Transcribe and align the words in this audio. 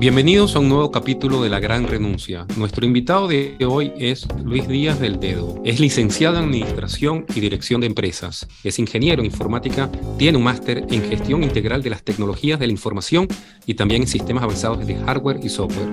Bienvenidos 0.00 0.54
a 0.54 0.60
un 0.60 0.68
nuevo 0.68 0.92
capítulo 0.92 1.42
de 1.42 1.48
La 1.48 1.58
Gran 1.58 1.88
Renuncia. 1.88 2.46
Nuestro 2.56 2.86
invitado 2.86 3.26
de 3.26 3.56
hoy 3.68 3.92
es 3.98 4.28
Luis 4.44 4.68
Díaz 4.68 5.00
del 5.00 5.18
Dedo. 5.18 5.60
Es 5.64 5.80
licenciado 5.80 6.38
en 6.38 6.44
Administración 6.44 7.26
y 7.34 7.40
Dirección 7.40 7.80
de 7.80 7.88
Empresas. 7.88 8.46
Es 8.62 8.78
ingeniero 8.78 9.22
en 9.22 9.26
informática, 9.26 9.90
tiene 10.16 10.38
un 10.38 10.44
máster 10.44 10.86
en 10.88 11.02
Gestión 11.02 11.42
Integral 11.42 11.82
de 11.82 11.90
las 11.90 12.04
Tecnologías 12.04 12.60
de 12.60 12.68
la 12.68 12.72
Información 12.72 13.26
y 13.66 13.74
también 13.74 14.02
en 14.02 14.08
Sistemas 14.08 14.44
Avanzados 14.44 14.86
de 14.86 14.94
Hardware 14.94 15.40
y 15.42 15.48
Software. 15.48 15.88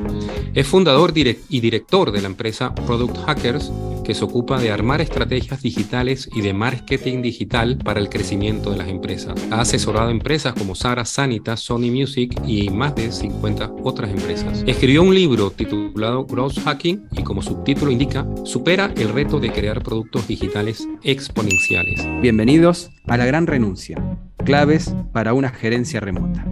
Es 0.54 0.68
fundador 0.68 1.12
y 1.16 1.60
director 1.60 2.12
de 2.12 2.22
la 2.22 2.28
empresa 2.28 2.76
Product 2.76 3.18
Hackers, 3.26 3.72
que 4.06 4.14
se 4.14 4.24
ocupa 4.24 4.60
de 4.60 4.72
armar 4.72 5.02
estrategias 5.02 5.62
digitales 5.62 6.30
y 6.34 6.42
de 6.42 6.54
marketing 6.54 7.22
digital 7.22 7.78
para 7.78 8.00
el 8.00 8.10
crecimiento 8.10 8.72
de 8.72 8.78
las 8.78 8.88
empresas. 8.88 9.34
Ha 9.52 9.62
asesorado 9.62 10.10
empresas 10.10 10.54
como 10.54 10.76
Sara 10.76 11.04
Sanita, 11.04 11.58
Sony 11.58 11.92
Music 11.92 12.40
y 12.46 12.70
más 12.70 12.96
de 12.96 13.12
50 13.12 13.74
otras 13.84 14.12
empresas. 14.12 14.64
Escribió 14.66 15.04
un 15.04 15.14
libro 15.14 15.52
titulado 15.52 16.26
Growth 16.26 16.60
Hacking 16.64 17.08
y 17.12 17.24
como 17.24 17.42
subtítulo 17.42 17.92
indica, 17.92 18.26
supera 18.44 18.94
el 18.96 19.10
reto 19.10 19.40
de 19.40 19.52
crear 19.52 19.82
productos 19.84 20.28
digitales 20.28 20.88
exponenciales. 21.04 22.06
Bienvenidos 22.22 22.92
a 23.08 23.18
La 23.18 23.26
Gran 23.26 23.48
Renuncia, 23.48 23.98
claves 24.46 24.96
para 25.12 25.34
una 25.34 25.50
gerencia 25.50 26.00
remota. 26.00 26.46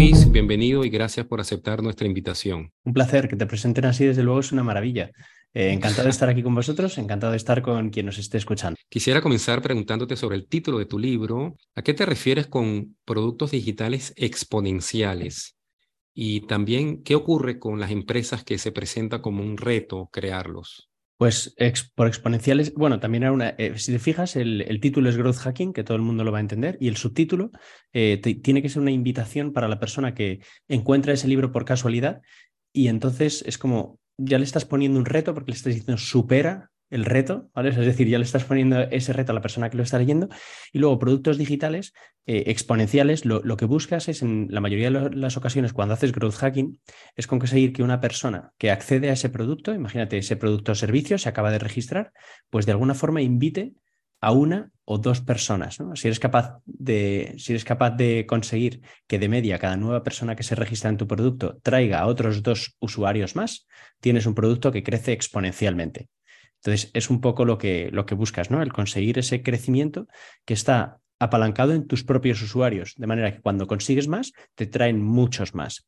Luis, 0.00 0.32
bienvenido 0.32 0.82
y 0.82 0.88
gracias 0.88 1.26
por 1.26 1.42
aceptar 1.42 1.82
nuestra 1.82 2.06
invitación. 2.06 2.72
Un 2.84 2.94
placer, 2.94 3.28
que 3.28 3.36
te 3.36 3.44
presenten 3.44 3.84
así 3.84 4.06
desde 4.06 4.22
luego 4.22 4.40
es 4.40 4.50
una 4.50 4.62
maravilla. 4.62 5.10
Eh, 5.52 5.72
encantado 5.74 6.04
de 6.04 6.10
estar 6.10 6.26
aquí 6.30 6.42
con 6.42 6.54
vosotros, 6.54 6.96
encantado 6.96 7.32
de 7.32 7.36
estar 7.36 7.60
con 7.60 7.90
quien 7.90 8.06
nos 8.06 8.16
esté 8.16 8.38
escuchando. 8.38 8.78
Quisiera 8.88 9.20
comenzar 9.20 9.60
preguntándote 9.60 10.16
sobre 10.16 10.36
el 10.36 10.48
título 10.48 10.78
de 10.78 10.86
tu 10.86 10.98
libro. 10.98 11.54
¿A 11.74 11.82
qué 11.82 11.92
te 11.92 12.06
refieres 12.06 12.46
con 12.46 12.96
productos 13.04 13.50
digitales 13.50 14.14
exponenciales? 14.16 15.58
Y 16.14 16.46
también, 16.46 17.02
¿qué 17.02 17.14
ocurre 17.14 17.58
con 17.58 17.78
las 17.78 17.90
empresas 17.90 18.42
que 18.42 18.56
se 18.56 18.72
presenta 18.72 19.20
como 19.20 19.42
un 19.42 19.58
reto 19.58 20.08
crearlos? 20.10 20.89
Pues 21.20 21.54
por 21.94 22.06
exponenciales, 22.06 22.72
bueno, 22.72 22.98
también 22.98 23.24
era 23.24 23.32
una, 23.32 23.50
eh, 23.58 23.74
si 23.76 23.92
te 23.92 23.98
fijas, 23.98 24.36
el, 24.36 24.78
título 24.80 25.10
es 25.10 25.18
Growth 25.18 25.36
Hacking, 25.36 25.74
que 25.74 25.84
todo 25.84 25.94
el 25.98 26.02
mundo 26.02 26.24
lo 26.24 26.32
va 26.32 26.38
a 26.38 26.40
entender, 26.40 26.78
y 26.80 26.88
el 26.88 26.96
subtítulo 26.96 27.50
eh, 27.92 28.16
tiene 28.42 28.62
que 28.62 28.70
ser 28.70 28.80
una 28.80 28.90
invitación 28.90 29.52
para 29.52 29.68
la 29.68 29.78
persona 29.78 30.14
que 30.14 30.40
encuentra 30.66 31.12
ese 31.12 31.28
libro 31.28 31.52
por 31.52 31.66
casualidad, 31.66 32.22
y 32.72 32.88
entonces 32.88 33.44
es 33.46 33.58
como 33.58 34.00
ya 34.16 34.38
le 34.38 34.44
estás 34.44 34.64
poniendo 34.64 34.98
un 34.98 35.04
reto 35.04 35.34
porque 35.34 35.50
le 35.50 35.58
estás 35.58 35.74
diciendo 35.74 35.98
supera 35.98 36.70
el 36.90 37.04
reto, 37.04 37.48
¿vale? 37.54 37.70
Es 37.70 37.76
decir, 37.76 38.08
ya 38.08 38.18
le 38.18 38.24
estás 38.24 38.44
poniendo 38.44 38.80
ese 38.80 39.12
reto 39.12 39.32
a 39.32 39.34
la 39.34 39.40
persona 39.40 39.70
que 39.70 39.76
lo 39.76 39.82
está 39.82 39.98
leyendo. 39.98 40.28
Y 40.72 40.80
luego, 40.80 40.98
productos 40.98 41.38
digitales 41.38 41.94
eh, 42.26 42.44
exponenciales, 42.46 43.24
lo, 43.24 43.56
que 43.56 43.64
buscas 43.64 44.08
es, 44.08 44.22
en 44.22 44.48
la 44.50 44.60
mayoría 44.60 44.90
de 44.90 45.16
las 45.16 45.36
ocasiones, 45.36 45.72
cuando 45.72 45.94
haces 45.94 46.12
growth 46.12 46.34
hacking, 46.34 46.80
es 47.16 47.26
conseguir 47.26 47.72
que 47.72 47.82
una 47.82 48.00
persona 48.00 48.52
que 48.58 48.70
accede 48.70 49.10
a 49.10 49.14
ese 49.14 49.30
producto, 49.30 49.72
imagínate, 49.72 50.18
ese 50.18 50.36
producto 50.36 50.72
o 50.72 50.74
servicio 50.74 51.16
se 51.16 51.28
acaba 51.28 51.50
de 51.50 51.60
registrar, 51.60 52.12
pues 52.50 52.66
de 52.66 52.72
alguna 52.72 52.94
forma 52.94 53.22
invite 53.22 53.72
a 54.20 54.32
una 54.32 54.70
o 54.84 54.98
dos 54.98 55.20
personas. 55.20 55.78
Si, 55.94 56.08
eres 56.08 56.20
capaz 56.20 56.60
de, 56.66 57.34
si 57.38 57.52
eres 57.52 57.64
capaz 57.64 57.90
de 57.92 58.26
conseguir 58.26 58.82
que 59.06 59.18
de 59.18 59.28
media 59.28 59.58
cada 59.58 59.76
nueva 59.76 60.02
persona 60.02 60.36
que 60.36 60.42
se 60.42 60.54
registra 60.54 60.90
en 60.90 60.98
tu 60.98 61.06
producto 61.06 61.58
traiga 61.62 62.00
a 62.00 62.06
otros 62.06 62.42
dos 62.42 62.76
usuarios 62.80 63.34
más, 63.36 63.66
tienes 64.00 64.26
un 64.26 64.34
producto 64.34 64.72
que 64.72 64.82
crece 64.82 65.12
exponencialmente. 65.12 66.08
Entonces, 66.62 66.90
es 66.92 67.10
un 67.10 67.20
poco 67.20 67.44
lo 67.44 67.58
que, 67.58 67.90
lo 67.90 68.06
que 68.06 68.14
buscas, 68.14 68.50
¿no? 68.50 68.62
El 68.62 68.72
conseguir 68.72 69.18
ese 69.18 69.42
crecimiento 69.42 70.06
que 70.44 70.54
está 70.54 71.00
apalancado 71.18 71.72
en 71.72 71.86
tus 71.86 72.04
propios 72.04 72.42
usuarios, 72.42 72.94
de 72.96 73.06
manera 73.06 73.32
que 73.32 73.40
cuando 73.40 73.66
consigues 73.66 74.08
más, 74.08 74.32
te 74.54 74.66
traen 74.66 75.02
muchos 75.02 75.54
más. 75.54 75.86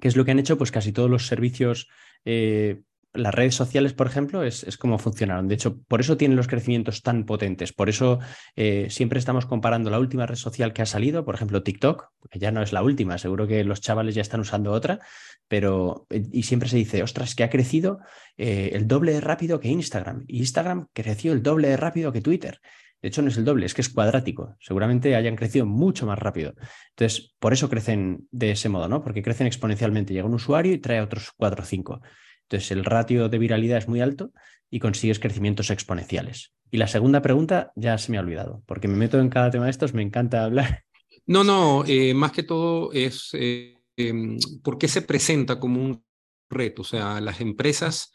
¿Qué 0.00 0.08
es 0.08 0.16
lo 0.16 0.24
que 0.24 0.32
han 0.32 0.38
hecho? 0.38 0.58
Pues 0.58 0.70
casi 0.70 0.92
todos 0.92 1.10
los 1.10 1.26
servicios 1.26 1.88
eh, 2.24 2.82
las 3.16 3.34
redes 3.34 3.54
sociales, 3.54 3.92
por 3.92 4.06
ejemplo, 4.06 4.42
es, 4.42 4.62
es, 4.64 4.76
como 4.76 4.98
funcionaron. 4.98 5.48
De 5.48 5.54
hecho, 5.54 5.78
por 5.88 6.00
eso 6.00 6.16
tienen 6.16 6.36
los 6.36 6.48
crecimientos 6.48 7.02
tan 7.02 7.24
potentes. 7.24 7.72
Por 7.72 7.88
eso 7.88 8.18
eh, 8.54 8.86
siempre 8.90 9.18
estamos 9.18 9.46
comparando 9.46 9.90
la 9.90 9.98
última 9.98 10.26
red 10.26 10.36
social 10.36 10.72
que 10.72 10.82
ha 10.82 10.86
salido, 10.86 11.24
por 11.24 11.34
ejemplo, 11.34 11.62
TikTok, 11.62 12.10
que 12.30 12.38
ya 12.38 12.50
no 12.50 12.62
es 12.62 12.72
la 12.72 12.82
última, 12.82 13.18
seguro 13.18 13.46
que 13.46 13.64
los 13.64 13.80
chavales 13.80 14.14
ya 14.14 14.22
están 14.22 14.40
usando 14.40 14.72
otra, 14.72 15.00
pero 15.48 16.06
eh, 16.10 16.22
y 16.32 16.42
siempre 16.44 16.68
se 16.68 16.76
dice, 16.76 17.02
ostras, 17.02 17.34
que 17.34 17.44
ha 17.44 17.50
crecido 17.50 17.98
eh, 18.36 18.70
el 18.72 18.86
doble 18.86 19.12
de 19.12 19.20
rápido 19.20 19.60
que 19.60 19.68
Instagram. 19.68 20.24
Y 20.26 20.38
Instagram 20.38 20.88
creció 20.92 21.32
el 21.32 21.42
doble 21.42 21.68
de 21.68 21.76
rápido 21.76 22.12
que 22.12 22.20
Twitter. 22.20 22.60
De 23.02 23.08
hecho, 23.08 23.22
no 23.22 23.28
es 23.28 23.36
el 23.36 23.44
doble, 23.44 23.66
es 23.66 23.74
que 23.74 23.82
es 23.82 23.88
cuadrático. 23.88 24.56
Seguramente 24.58 25.14
hayan 25.14 25.36
crecido 25.36 25.66
mucho 25.66 26.06
más 26.06 26.18
rápido. 26.18 26.54
Entonces, 26.90 27.34
por 27.38 27.52
eso 27.52 27.68
crecen 27.68 28.26
de 28.30 28.52
ese 28.52 28.68
modo, 28.68 28.88
¿no? 28.88 29.02
Porque 29.02 29.22
crecen 29.22 29.46
exponencialmente. 29.46 30.14
Llega 30.14 30.26
un 30.26 30.34
usuario 30.34 30.72
y 30.72 30.78
trae 30.78 31.00
otros 31.00 31.30
cuatro 31.36 31.62
o 31.62 31.66
cinco. 31.66 32.00
Entonces, 32.48 32.70
el 32.70 32.84
ratio 32.84 33.28
de 33.28 33.38
viralidad 33.38 33.78
es 33.78 33.88
muy 33.88 34.00
alto 34.00 34.32
y 34.70 34.78
consigues 34.78 35.18
crecimientos 35.18 35.70
exponenciales. 35.70 36.52
Y 36.70 36.78
la 36.78 36.88
segunda 36.88 37.22
pregunta 37.22 37.72
ya 37.76 37.98
se 37.98 38.10
me 38.10 38.18
ha 38.18 38.20
olvidado, 38.20 38.62
porque 38.66 38.88
me 38.88 38.96
meto 38.96 39.20
en 39.20 39.28
cada 39.28 39.50
tema 39.50 39.64
de 39.64 39.70
estos, 39.70 39.94
me 39.94 40.02
encanta 40.02 40.44
hablar. 40.44 40.84
No, 41.26 41.42
no, 41.42 41.84
eh, 41.86 42.14
más 42.14 42.30
que 42.30 42.44
todo 42.44 42.92
es 42.92 43.30
eh, 43.32 43.74
em, 43.96 44.38
por 44.62 44.78
qué 44.78 44.86
se 44.86 45.02
presenta 45.02 45.58
como 45.58 45.82
un 45.82 46.04
reto. 46.48 46.82
O 46.82 46.84
sea, 46.84 47.20
las 47.20 47.40
empresas 47.40 48.12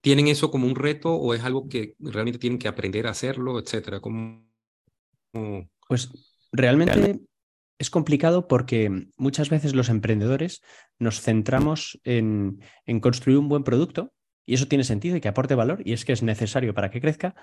tienen 0.00 0.28
eso 0.28 0.50
como 0.50 0.66
un 0.66 0.74
reto 0.74 1.14
o 1.14 1.34
es 1.34 1.42
algo 1.42 1.68
que 1.68 1.94
realmente 1.98 2.38
tienen 2.38 2.58
que 2.58 2.68
aprender 2.68 3.06
a 3.06 3.10
hacerlo, 3.10 3.58
etcétera. 3.58 4.00
Pues 5.88 6.08
realmente 6.52 7.20
es 7.78 7.90
complicado 7.90 8.46
porque 8.48 9.08
muchas 9.16 9.50
veces 9.50 9.74
los 9.74 9.88
emprendedores 9.88 10.62
nos 10.98 11.20
centramos 11.20 12.00
en, 12.04 12.60
construir 13.00 13.38
un 13.38 13.48
buen 13.48 13.64
producto 13.64 14.12
y 14.46 14.54
eso 14.54 14.68
tiene 14.68 14.84
sentido 14.84 15.16
y 15.16 15.20
que 15.20 15.28
aporte 15.28 15.54
valor 15.54 15.82
y 15.84 15.92
es 15.92 16.04
que 16.04 16.12
es 16.12 16.22
necesario 16.22 16.74
para 16.74 16.90
que 16.90 17.00
crezca, 17.00 17.34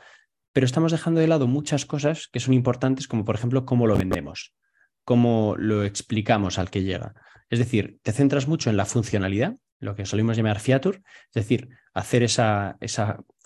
pero 0.54 0.66
estamos 0.66 0.92
dejando 0.92 1.20
de 1.20 1.28
lado 1.28 1.48
muchas 1.48 1.86
cosas 1.86 2.28
que 2.32 2.40
son 2.40 2.54
importantes 2.54 3.08
como 3.08 3.26
por 3.26 3.36
ejemplo 3.36 3.66
cómo 3.66 3.88
lo 3.88 3.98
vendemos, 3.98 4.54
cómo 5.04 5.56
lo 5.58 5.84
explicamos 5.84 6.60
al 6.60 6.70
que 6.70 6.84
llega. 6.84 7.14
Es 7.50 7.60
decir, 7.60 8.00
te 8.02 8.14
centras 8.14 8.48
mucho 8.48 8.70
en 8.70 8.78
la 8.78 8.86
funcionalidad, 8.86 9.58
lo 9.80 9.96
que 9.96 10.06
solemos 10.06 10.38
llamar 10.38 10.60
fiatur, 10.60 11.02
es 11.28 11.34
decir, 11.34 11.70
hacer 11.94 12.24
esa, 12.24 12.78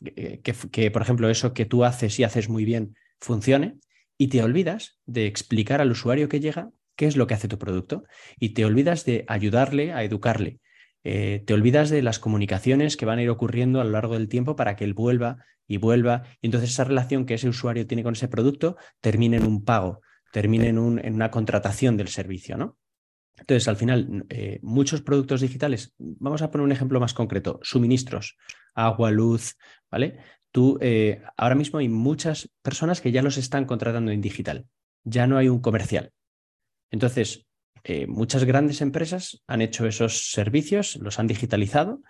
eh, 0.03 0.41
que 0.41 0.91
por 0.91 1.01
ejemplo 1.01 1.29
eso 1.29 1.53
que 1.53 1.65
tú 1.65 1.85
haces 1.85 2.19
y 2.19 2.23
haces 2.23 2.49
muy 2.49 2.65
bien 2.65 2.95
funcione, 3.19 3.79
y 4.17 4.27
te 4.27 4.43
olvidas 4.43 4.99
de 5.05 5.27
explicar 5.27 5.81
al 5.81 5.91
usuario 5.91 6.29
que 6.29 6.39
llega 6.39 6.71
qué 6.95 7.07
es 7.07 7.17
lo 7.17 7.27
que 7.27 7.33
hace 7.33 7.47
tu 7.47 7.57
producto 7.57 8.03
y 8.39 8.49
te 8.49 8.65
olvidas 8.65 9.05
de 9.05 9.25
ayudarle 9.27 9.93
a 9.93 10.03
educarle. 10.03 10.59
Eh, 11.03 11.43
te 11.45 11.53
olvidas 11.53 11.89
de 11.89 12.01
las 12.01 12.19
comunicaciones 12.19 12.97
que 12.97 13.05
van 13.05 13.19
a 13.19 13.23
ir 13.23 13.29
ocurriendo 13.29 13.79
a 13.79 13.83
lo 13.83 13.91
largo 13.91 14.13
del 14.13 14.27
tiempo 14.27 14.55
para 14.55 14.75
que 14.75 14.85
él 14.85 14.93
vuelva 14.93 15.37
y 15.67 15.77
vuelva. 15.77 16.23
Y 16.41 16.47
entonces 16.47 16.71
esa 16.71 16.83
relación 16.83 17.25
que 17.25 17.35
ese 17.35 17.49
usuario 17.49 17.85
tiene 17.85 18.03
con 18.03 18.13
ese 18.13 18.27
producto 18.27 18.77
termine 19.01 19.37
en 19.37 19.45
un 19.45 19.63
pago, 19.63 20.01
termine 20.31 20.69
en, 20.69 20.79
un, 20.79 20.99
en 21.03 21.13
una 21.13 21.29
contratación 21.29 21.97
del 21.97 22.07
servicio, 22.07 22.57
¿no? 22.57 22.77
Entonces, 23.37 23.67
al 23.67 23.75
final, 23.75 24.25
eh, 24.29 24.59
muchos 24.61 25.01
productos 25.01 25.41
digitales, 25.41 25.93
vamos 25.97 26.41
a 26.41 26.51
poner 26.51 26.63
un 26.63 26.71
ejemplo 26.71 26.99
más 26.99 27.13
concreto, 27.13 27.59
suministros, 27.63 28.37
agua, 28.73 29.11
luz, 29.11 29.57
¿vale? 29.91 30.19
Tú, 30.55 30.77
eh, 30.79 31.21
ahora 31.35 31.55
mismo 31.55 31.79
hay 31.79 31.89
muchas 31.89 32.49
personas 32.61 33.01
que 33.01 33.11
ya 33.11 33.21
los 33.21 33.35
están 33.35 33.65
contratando 33.65 34.11
en 34.11 34.21
digital. 34.21 34.65
Ya 35.03 35.27
no 35.27 35.37
hay 35.37 35.49
un 35.49 35.59
comercial. 35.59 36.13
Entonces, 36.91 37.45
eh, 37.83 38.07
muchas 38.07 38.45
grandes 38.45 38.79
empresas 38.79 39.43
han 39.47 39.61
hecho 39.61 39.85
esos 39.85 40.31
servicios, 40.31 40.95
los 40.95 41.19
han 41.19 41.27
digitalizado 41.27 42.01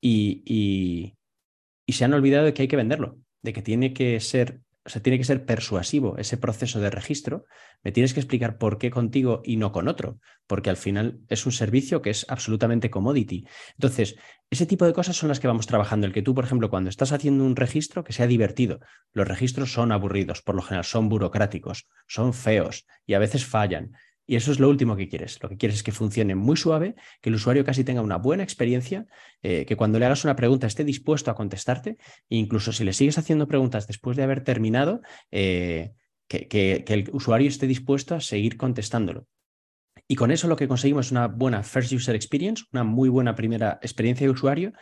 y, 0.00 0.42
y, 0.44 1.92
se 1.92 2.04
han 2.04 2.14
olvidado 2.14 2.46
de 2.46 2.52
que 2.52 2.62
hay 2.62 2.68
que 2.68 2.74
venderlo, 2.74 3.16
de 3.42 3.52
que 3.52 3.62
tiene 3.62 3.92
que 3.92 4.18
ser 4.18 4.60
o 4.84 4.90
sea, 4.90 5.02
tiene 5.02 5.18
que 5.18 5.24
ser 5.24 5.46
persuasivo 5.46 6.18
ese 6.18 6.36
proceso 6.36 6.78
de 6.78 6.90
registro, 6.90 7.46
me 7.82 7.92
tienes 7.92 8.12
que 8.12 8.20
explicar 8.20 8.58
por 8.58 8.78
qué 8.78 8.90
contigo 8.90 9.40
y 9.44 9.56
no 9.56 9.72
con 9.72 9.88
otro, 9.88 10.18
porque 10.46 10.68
al 10.68 10.76
final 10.76 11.20
es 11.28 11.46
un 11.46 11.52
servicio 11.52 12.02
que 12.02 12.10
es 12.10 12.26
absolutamente 12.28 12.90
commodity. 12.90 13.46
Entonces, 13.72 14.16
ese 14.50 14.66
tipo 14.66 14.84
de 14.84 14.92
cosas 14.92 15.16
son 15.16 15.30
las 15.30 15.40
que 15.40 15.46
vamos 15.46 15.66
trabajando. 15.66 16.06
El 16.06 16.12
que 16.12 16.22
tú, 16.22 16.34
por 16.34 16.44
ejemplo, 16.44 16.68
cuando 16.68 16.90
estás 16.90 17.12
haciendo 17.12 17.44
un 17.44 17.56
registro, 17.56 18.04
que 18.04 18.12
sea 18.12 18.26
divertido. 18.26 18.80
Los 19.12 19.26
registros 19.26 19.72
son 19.72 19.90
aburridos, 19.90 20.42
por 20.42 20.54
lo 20.54 20.62
general 20.62 20.84
son 20.84 21.08
burocráticos, 21.08 21.88
son 22.06 22.34
feos 22.34 22.86
y 23.06 23.14
a 23.14 23.18
veces 23.18 23.46
fallan. 23.46 23.92
Y 24.26 24.36
eso 24.36 24.52
es 24.52 24.58
lo 24.58 24.68
último 24.70 24.96
que 24.96 25.08
quieres. 25.08 25.42
Lo 25.42 25.48
que 25.48 25.56
quieres 25.56 25.76
es 25.78 25.82
que 25.82 25.92
funcione 25.92 26.34
muy 26.34 26.56
suave, 26.56 26.94
que 27.20 27.28
el 27.28 27.34
usuario 27.34 27.64
casi 27.64 27.84
tenga 27.84 28.00
una 28.00 28.16
buena 28.16 28.42
experiencia, 28.42 29.06
eh, 29.42 29.66
que 29.66 29.76
cuando 29.76 29.98
le 29.98 30.06
hagas 30.06 30.24
una 30.24 30.36
pregunta 30.36 30.66
esté 30.66 30.84
dispuesto 30.84 31.30
a 31.30 31.34
contestarte, 31.34 31.98
e 32.30 32.36
incluso 32.36 32.72
si 32.72 32.84
le 32.84 32.92
sigues 32.92 33.18
haciendo 33.18 33.46
preguntas 33.46 33.86
después 33.86 34.16
de 34.16 34.22
haber 34.22 34.42
terminado, 34.42 35.02
eh, 35.30 35.92
que, 36.26 36.84
el 36.86 37.10
usuario 37.12 37.48
esté 37.48 37.66
dispuesto 37.66 38.14
a 38.14 38.20
seguir 38.20 38.56
contestándolo. 38.56 39.26
Y 40.08 40.16
con 40.16 40.30
eso 40.30 40.48
lo 40.48 40.56
que 40.56 40.68
conseguimos 40.68 41.06
es 41.06 41.12
una 41.12 41.28
buena 41.28 41.62
first 41.62 41.92
user 41.92 42.14
experience, 42.14 42.64
una 42.72 42.84
muy 42.84 43.08
buena 43.08 43.34
primera 43.34 43.78
experiencia 43.82 44.26
de 44.26 44.32
usuario, 44.32 44.72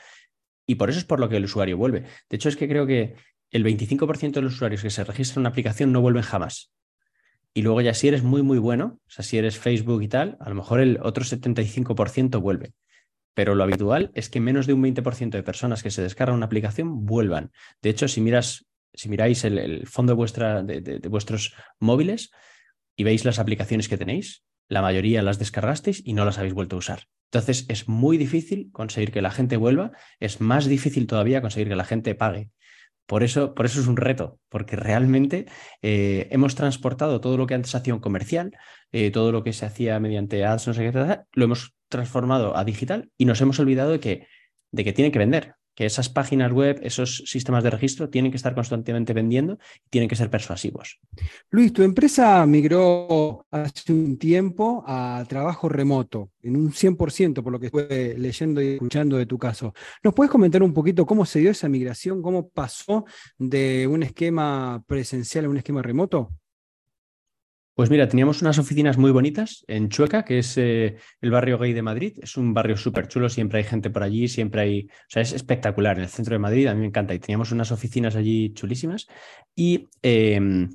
y 0.67 0.77
por 0.77 0.89
eso 0.89 1.01
es 1.01 1.05
por 1.05 1.19
lo 1.19 1.29
que 1.29 1.37
el 1.37 1.45
usuario 1.45 1.77
vuelve. 1.77 2.05
De 2.31 2.37
hecho, 2.37 2.49
es 2.49 2.57
que 2.57 2.69
creo 2.69 2.87
que 2.87 3.15
el 3.51 3.65
25% 3.65 4.33
de 4.33 4.43
los 4.43 4.55
usuarios 4.55 4.83
que 4.83 4.91
se 4.91 5.05
registran 5.05 5.39
en 5.39 5.41
una 5.43 5.49
aplicación 5.51 5.93
no 5.93 6.01
vuelven 6.01 6.23
jamás. 6.23 6.73
Y 7.55 7.63
luego 7.63 7.81
ya 7.81 7.95
si 7.95 8.09
eres 8.09 8.23
muy, 8.23 8.43
muy 8.43 8.59
bueno, 8.59 8.99
o 9.07 9.11
sea, 9.11 9.25
si 9.25 9.37
eres 9.37 9.59
Facebook 9.59 10.03
y 10.03 10.09
tal, 10.09 10.37
a 10.41 10.49
lo 10.49 10.55
mejor 10.55 10.81
el 10.81 10.99
otro 11.03 11.25
75% 11.25 12.41
vuelve. 12.41 12.73
Pero 13.35 13.55
lo 13.55 13.65
habitual 13.65 14.11
es 14.15 14.29
que 14.29 14.41
menos 14.41 14.67
de 14.67 14.75
un 14.75 14.83
20% 14.83 15.31
de 15.31 15.43
personas 15.43 15.83
que 15.83 15.91
se 15.91 16.03
descargan 16.03 16.37
una 16.37 16.47
aplicación 16.47 17.07
vuelvan. 17.07 17.51
De 17.81 17.91
hecho, 17.91 18.09
si 18.09 18.21
miras, 18.21 18.67
si 18.95 19.09
miráis 19.09 19.45
el, 19.45 19.87
fondo 19.87 20.13
de, 20.13 20.17
vuestra, 20.17 20.63
de, 20.63 21.09
vuestros 21.09 21.55
móviles 21.79 22.31
y 22.97 23.05
veis 23.05 23.25
las 23.25 23.39
aplicaciones 23.39 23.89
que 23.89 23.99
tenéis, 23.99 24.45
la 24.69 24.83
mayoría 24.83 25.23
las 25.23 25.39
descargasteis 25.39 26.03
y 26.05 26.13
no 26.13 26.25
las 26.25 26.39
habéis 26.39 26.55
vuelto 26.55 26.77
a 26.77 26.79
usar. 26.79 27.03
Entonces 27.31 27.65
es 27.69 27.89
muy 27.89 28.19
difícil 28.19 28.71
conseguir 28.73 29.13
que 29.13 29.23
la 29.23 29.31
gente 29.31 29.57
vuelva, 29.57 29.93
es 30.21 30.41
más 30.41 30.67
difícil 30.67 31.07
todavía 31.07 31.41
conseguir 31.41 31.69
que 31.69 31.77
la 31.77 31.85
gente 31.85 32.15
pague. 32.15 32.51
Por 33.07 33.23
eso, 33.23 33.55
por 33.55 33.67
eso 33.67 33.81
es 33.81 33.87
un 33.87 33.97
reto, 33.97 34.39
porque 34.49 34.77
realmente 34.77 35.47
eh, 35.83 36.29
hemos 36.31 36.55
transportado 36.55 37.21
todo 37.21 37.37
lo 37.37 37.47
que 37.47 37.55
antes 37.55 37.75
hacía 37.75 37.95
un 37.95 38.01
comercial, 38.01 38.53
eh, 38.93 39.11
todo 39.11 39.33
lo 39.33 39.43
que 39.43 39.53
se 39.53 39.67
hacía 39.67 39.99
mediante 40.01 40.45
ads, 40.45 40.69
no 40.69 41.25
lo 41.33 41.45
hemos 41.45 41.75
transformado 41.89 42.57
a 42.57 42.65
digital 42.65 43.11
y 43.19 43.25
nos 43.25 43.41
hemos 43.41 43.59
olvidado 43.59 43.91
de 43.91 44.01
que, 44.01 44.27
de 44.71 44.85
que 44.85 44.93
tiene 44.93 45.13
que 45.13 45.19
vender 45.19 45.55
que 45.75 45.87
esas 45.87 46.09
páginas 46.09 46.53
web, 46.53 46.81
esos 46.83 47.23
sistemas 47.27 47.65
de 47.65 47.71
registro 47.71 48.09
tienen 48.09 48.31
que 48.31 48.37
estar 48.37 48.55
constantemente 48.55 49.13
vendiendo 49.13 49.59
y 49.87 49.89
tienen 49.91 50.09
que 50.09 50.17
ser 50.17 50.31
persuasivos. 50.31 51.01
Luis, 51.51 51.73
tu 51.73 51.83
empresa 51.83 52.45
migró 52.47 53.47
hace 53.51 53.93
un 53.93 54.19
tiempo 54.19 54.85
a 54.87 55.25
trabajo 55.29 55.69
remoto, 55.69 56.31
en 56.43 56.57
un 56.57 56.73
100% 56.73 57.43
por 57.43 57.53
lo 57.53 57.59
que 57.59 57.67
estuve 57.67 58.15
leyendo 58.19 58.61
y 58.61 58.75
escuchando 58.75 59.17
de 59.17 59.27
tu 59.27 59.39
caso. 59.39 59.73
¿Nos 60.03 60.15
puedes 60.15 60.31
comentar 60.31 60.63
un 60.63 60.73
poquito 60.73 61.07
cómo 61.07 61.25
se 61.25 61.41
dio 61.41 61.51
esa 61.51 61.69
migración, 61.69 62.23
cómo 62.23 62.49
pasó 62.49 63.05
de 63.39 63.87
un 63.87 64.03
esquema 64.03 64.83
presencial 64.87 65.47
a 65.47 65.49
un 65.49 65.57
esquema 65.57 65.83
remoto? 65.83 66.31
Pues 67.75 67.89
mira, 67.89 68.07
teníamos 68.07 68.43
unas 68.43 68.59
oficinas 68.59 68.99
muy 68.99 69.11
bonitas 69.13 69.65
en 69.67 69.89
Chueca, 69.89 70.27
que 70.27 70.39
es 70.41 70.59
eh, 70.59 70.97
el 71.23 71.31
barrio 71.31 71.59
gay 71.59 71.73
de 71.73 71.81
Madrid. 71.81 72.19
Es 72.21 72.37
un 72.37 72.53
barrio 72.53 72.77
súper 72.77 73.09
chulo, 73.09 73.31
siempre 73.31 73.59
hay 73.59 73.65
gente 73.65 73.89
por 73.89 74.03
allí, 74.03 74.29
siempre 74.29 74.61
hay, 74.61 74.89
o 74.91 75.09
sea, 75.09 75.23
es 75.23 75.33
espectacular 75.33 75.97
en 75.97 76.03
el 76.03 76.11
centro 76.11 76.35
de 76.35 76.39
Madrid, 76.39 76.67
a 76.67 76.75
mí 76.75 76.81
me 76.81 76.87
encanta. 76.89 77.15
Y 77.15 77.19
teníamos 77.19 77.51
unas 77.51 77.73
oficinas 77.73 78.15
allí 78.15 78.53
chulísimas. 78.53 79.07
Y, 79.57 79.89
em, 80.03 80.69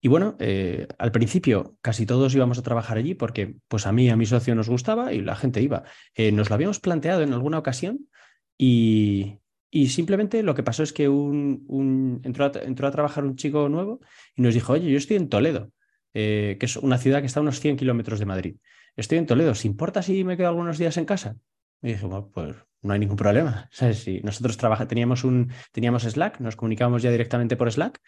y 0.00 0.08
bueno, 0.08 0.36
eh, 0.38 0.86
al 0.98 1.12
principio 1.12 1.76
casi 1.82 2.06
todos 2.06 2.34
íbamos 2.34 2.58
a 2.58 2.62
trabajar 2.62 2.96
allí 2.96 3.14
porque 3.14 3.56
pues 3.68 3.86
a 3.86 3.92
mí, 3.92 4.08
a 4.08 4.16
mi 4.16 4.24
socio 4.26 4.54
nos 4.54 4.68
gustaba 4.70 5.12
y 5.12 5.20
la 5.20 5.36
gente 5.36 5.60
iba. 5.60 5.84
Eh, 6.14 6.32
nos 6.32 6.48
lo 6.48 6.54
habíamos 6.54 6.80
planteado 6.80 7.22
en 7.22 7.34
alguna 7.34 7.58
ocasión 7.58 8.08
y, 8.56 9.40
y 9.70 9.88
simplemente 9.88 10.42
lo 10.42 10.54
que 10.54 10.62
pasó 10.62 10.82
es 10.82 10.92
que 10.92 11.08
un, 11.08 12.20
entró, 12.24 12.50
entró 12.62 12.86
a 12.86 12.90
trabajar 12.90 13.24
un 13.24 13.36
chico 13.36 13.68
nuevo 13.68 14.00
y 14.36 14.42
nos 14.42 14.54
dijo, 14.54 14.72
oye, 14.72 14.90
yo 14.90 14.96
estoy 14.96 15.16
en 15.16 15.28
Toledo. 15.28 15.72
Eh, 16.14 16.56
que 16.60 16.66
es 16.66 16.76
una 16.76 16.98
ciudad 16.98 17.20
que 17.20 17.26
está 17.26 17.40
a 17.40 17.42
unos 17.42 17.60
100 17.60 17.76
kilómetros 17.76 18.18
de 18.20 18.26
Madrid. 18.26 18.56
Estoy 18.96 19.18
en 19.18 19.26
Toledo, 19.26 19.54
¿se 19.54 19.66
importa 19.66 20.00
si 20.00 20.22
me 20.22 20.36
quedo 20.36 20.48
algunos 20.48 20.78
días 20.78 20.96
en 20.96 21.04
casa? 21.04 21.36
Y 21.82 21.88
dije, 21.88 22.06
pues 22.32 22.56
no 22.82 22.92
hay 22.92 23.00
ningún 23.00 23.16
problema. 23.16 23.68
Si 23.92 24.20
nosotros 24.20 24.56
teníamos, 24.88 25.24
un, 25.24 25.52
teníamos 25.72 26.04
Slack, 26.04 26.40
nos 26.40 26.56
comunicábamos 26.56 27.02
ya 27.02 27.10
directamente 27.10 27.56
por 27.56 27.70
Slack. 27.70 28.00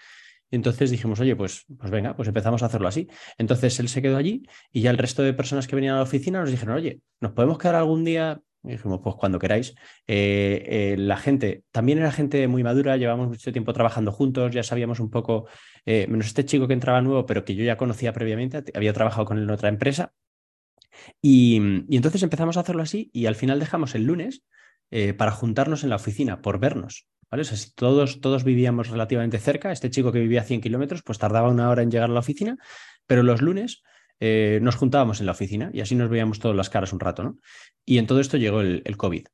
Y 0.49 0.55
entonces 0.55 0.91
dijimos, 0.91 1.19
oye, 1.19 1.35
pues, 1.35 1.65
pues 1.77 1.91
venga, 1.91 2.15
pues 2.15 2.29
empezamos 2.29 2.63
a 2.63 2.67
hacerlo 2.67 2.87
así. 2.87 3.09
Entonces 3.37 3.81
él 3.81 3.89
se 3.89 4.01
quedó 4.01 4.17
allí 4.17 4.45
y 4.71 4.83
ya 4.83 4.91
el 4.91 4.99
resto 4.99 5.25
de 5.25 5.33
personas 5.33 5.67
que 5.67 5.75
venían 5.75 5.95
a 5.95 5.99
la 5.99 6.05
oficina 6.05 6.39
nos 6.39 6.53
dijeron, 6.53 6.77
oye, 6.77 7.01
¿nos 7.21 7.33
podemos 7.33 7.59
quedar 7.59 7.75
algún 7.75 8.05
día 8.05 8.41
y 8.67 8.73
dijimos, 8.73 9.01
pues 9.03 9.15
cuando 9.17 9.39
queráis. 9.39 9.75
Eh, 10.07 10.65
eh, 10.67 10.97
la 10.99 11.17
gente, 11.17 11.63
también 11.71 11.99
era 11.99 12.11
gente 12.11 12.49
muy 12.49 12.65
madura, 12.65 12.97
llevamos 12.97 13.29
mucho 13.29 13.53
tiempo 13.53 13.73
trabajando 13.73 14.11
juntos, 14.11 14.53
ya 14.53 14.63
sabíamos 14.65 14.99
un 14.99 15.09
poco, 15.09 15.47
eh, 15.87 16.07
menos 16.09 16.27
este 16.27 16.45
chico 16.45 16.69
que 16.69 16.75
entraba 16.75 17.01
nuevo, 17.01 17.25
pero 17.27 17.45
que 17.45 17.55
yo 17.55 17.65
ya 17.65 17.77
conocía 17.77 18.13
previamente, 18.13 18.65
había 18.75 18.93
trabajado 18.93 19.25
con 19.25 19.39
él 19.39 19.45
en 19.45 19.51
otra 19.51 19.69
empresa. 19.69 20.13
Y, 21.23 21.57
entonces 21.91 22.23
empezamos 22.23 22.57
a 22.57 22.61
hacerlo 22.61 22.83
así 22.83 23.11
y 23.13 23.27
al 23.27 23.37
final 23.37 23.61
dejamos 23.61 23.95
el 23.95 24.05
lunes 24.05 24.43
para 25.19 25.33
juntarnos 25.33 25.83
en 25.83 25.91
la 25.91 25.97
oficina, 25.97 26.41
por 26.41 26.59
vernos. 26.61 27.07
¿vale? 27.31 27.45
Todos, 27.75 28.21
todos 28.21 28.45
vivíamos 28.45 28.89
relativamente 28.89 29.39
cerca, 29.39 29.73
este 29.73 29.91
chico 29.91 30.13
que 30.13 30.21
vivía 30.21 30.43
a 30.43 30.45
100 30.45 30.61
kilómetros, 30.61 31.03
pues 31.03 31.19
tardaba 31.19 31.49
una 31.49 31.69
hora 31.71 31.83
en 31.83 31.91
llegar 31.91 32.11
a 32.11 32.13
la 32.13 32.21
oficina, 32.21 32.57
pero 33.07 33.23
los 33.23 33.43
lunes 33.43 33.83
eh, 34.21 34.61
nos 34.63 34.77
juntábamos 34.77 35.21
en 35.21 35.27
la 35.27 35.33
oficina 35.33 35.71
y 35.73 35.81
así 35.81 35.95
nos 35.95 36.09
veíamos 36.09 36.39
todas 36.39 36.57
las 36.57 36.71
caras 36.71 36.93
un 36.93 37.01
rato, 37.01 37.23
¿no? 37.23 37.39
Y 37.85 37.99
en 37.99 38.07
todo 38.07 38.21
esto 38.21 38.37
llegó 38.37 38.61
el, 38.61 38.97
COVID. 38.97 39.27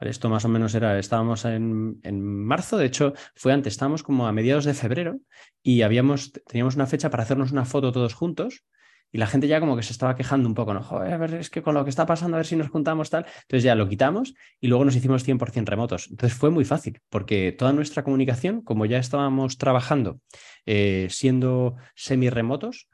Esto 0.00 0.30
más 0.30 0.44
o 0.44 0.48
menos 0.48 0.74
era, 0.74 0.98
estábamos 0.98 1.44
en, 1.44 2.00
marzo, 2.22 2.78
de 2.78 2.86
hecho 2.86 3.12
fue 3.34 3.52
antes, 3.52 3.74
estábamos 3.74 4.02
como 4.02 4.26
a 4.26 4.32
mediados 4.32 4.64
de 4.64 4.74
febrero 4.74 5.18
y 5.62 5.82
habíamos, 5.82 6.32
teníamos 6.46 6.74
una 6.76 6.86
fecha 6.86 7.10
para 7.10 7.22
hacernos 7.22 7.52
una 7.52 7.64
foto 7.64 7.92
todos 7.92 8.14
juntos 8.14 8.64
y 9.12 9.18
la 9.18 9.26
gente 9.26 9.48
ya 9.48 9.60
como 9.60 9.76
que 9.76 9.82
se 9.82 9.92
estaba 9.92 10.14
quejando 10.14 10.48
un 10.48 10.54
poco, 10.54 10.72
¿no? 10.72 10.82
Joder, 10.82 11.12
a 11.12 11.18
ver, 11.18 11.34
es 11.34 11.50
que 11.50 11.62
con 11.62 11.74
lo 11.74 11.84
que 11.84 11.90
está 11.90 12.06
pasando, 12.06 12.36
a 12.36 12.38
ver 12.38 12.46
si 12.46 12.54
nos 12.54 12.68
juntamos 12.68 13.10
tal. 13.10 13.26
Entonces 13.42 13.64
ya 13.64 13.74
lo 13.74 13.88
quitamos 13.88 14.34
y 14.60 14.68
luego 14.68 14.84
nos 14.84 14.94
hicimos 14.94 15.26
100% 15.26 15.64
remotos. 15.66 16.08
Entonces 16.10 16.38
fue 16.38 16.50
muy 16.50 16.64
fácil 16.64 17.00
porque 17.08 17.52
toda 17.52 17.72
nuestra 17.72 18.04
comunicación, 18.04 18.62
como 18.62 18.86
ya 18.86 18.98
estábamos 18.98 19.58
trabajando 19.58 20.20
eh, 20.64 21.08
siendo 21.10 21.74
semi-remotos, 21.96 22.88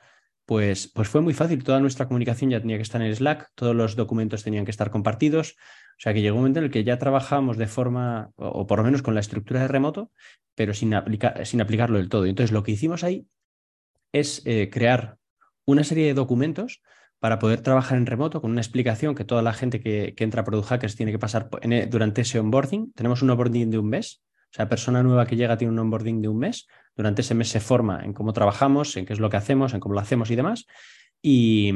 pues, 0.47 0.89
pues 0.89 1.09
fue 1.09 1.21
muy 1.21 1.35
fácil. 1.35 1.63
Toda 1.63 1.81
nuestra 1.81 2.07
comunicación 2.07 2.51
ya 2.51 2.61
tenía 2.61 2.77
que 2.77 2.83
estar 2.83 3.03
en 3.03 3.15
Slack, 3.15 3.51
todos 3.55 3.75
los 3.75 3.97
documentos 3.97 4.45
tenían 4.45 4.65
que 4.65 4.71
estar 4.71 4.91
compartidos. 4.91 5.57
O 5.99 6.01
sea 6.01 6.15
que 6.15 6.23
llegó 6.23 6.37
un 6.37 6.43
momento 6.43 6.61
en 6.61 6.67
el 6.67 6.71
que 6.71 6.85
ya 6.85 6.99
trabajamos 6.99 7.57
de 7.57 7.67
forma, 7.67 8.31
o, 8.37 8.67
por 8.67 8.79
lo 8.79 8.85
menos 8.85 9.03
con 9.03 9.15
la 9.15 9.21
estructura 9.21 9.61
de 9.61 9.69
remoto, 9.69 10.13
pero 10.55 10.73
sin, 10.73 10.95
sin 11.45 11.61
aplicarlo 11.61 11.99
del 11.99 12.09
todo. 12.09 12.27
Entonces 12.27 12.53
lo 12.53 12.63
que 12.63 12.73
hicimos 12.73 13.03
ahí 13.03 13.27
es 14.13 14.43
eh, 14.47 14.71
crear 14.71 15.19
una 15.65 15.85
serie 15.85 16.07
de 16.07 16.15
documentos 16.15 16.81
para 17.19 17.39
poder 17.39 17.63
trabajar 17.63 17.99
en 17.99 18.07
remoto 18.07 18.41
con 18.41 18.51
una 18.51 18.61
explicación 18.61 19.15
que 19.15 19.25
toda 19.25 19.43
la 19.43 19.53
gente 19.53 19.81
que, 19.81 20.15
entra 20.19 20.43
a 20.43 20.45
Product 20.45 20.69
Hackers 20.69 20.97
tiene 20.97 21.13
que 21.13 21.19
pasar 21.19 21.49
e, 21.63 21.87
durante 21.87 22.21
ese 22.21 22.39
onboarding. 22.39 22.93
Tenemos 22.93 23.23
un 23.23 23.31
onboarding 23.31 23.71
de 23.71 23.79
un 23.79 23.89
mes. 23.89 24.23
O 24.51 24.55
sea, 24.57 24.69
persona 24.69 25.03
nueva 25.03 25.27
que 25.27 25.35
llega 25.35 25.57
tiene 25.57 25.73
un 25.73 25.79
onboarding 25.79 26.23
de 26.23 26.29
un 26.29 26.39
mes 26.39 26.67
durante 26.97 27.21
ese 27.21 27.35
mes 27.35 27.49
se 27.49 27.61
forma 27.61 28.03
en 28.05 28.13
cómo 28.13 28.33
trabajamos, 28.33 28.97
en 28.97 29.05
qué 29.05 29.13
es 29.13 29.21
lo 29.21 29.29
que 29.29 29.37
hacemos, 29.37 29.75
en 29.75 29.81
cómo 29.81 29.95
lo 29.95 30.01
hacemos 30.01 30.31
y 30.31 30.37
demás. 30.37 30.67
Y, 31.23 31.73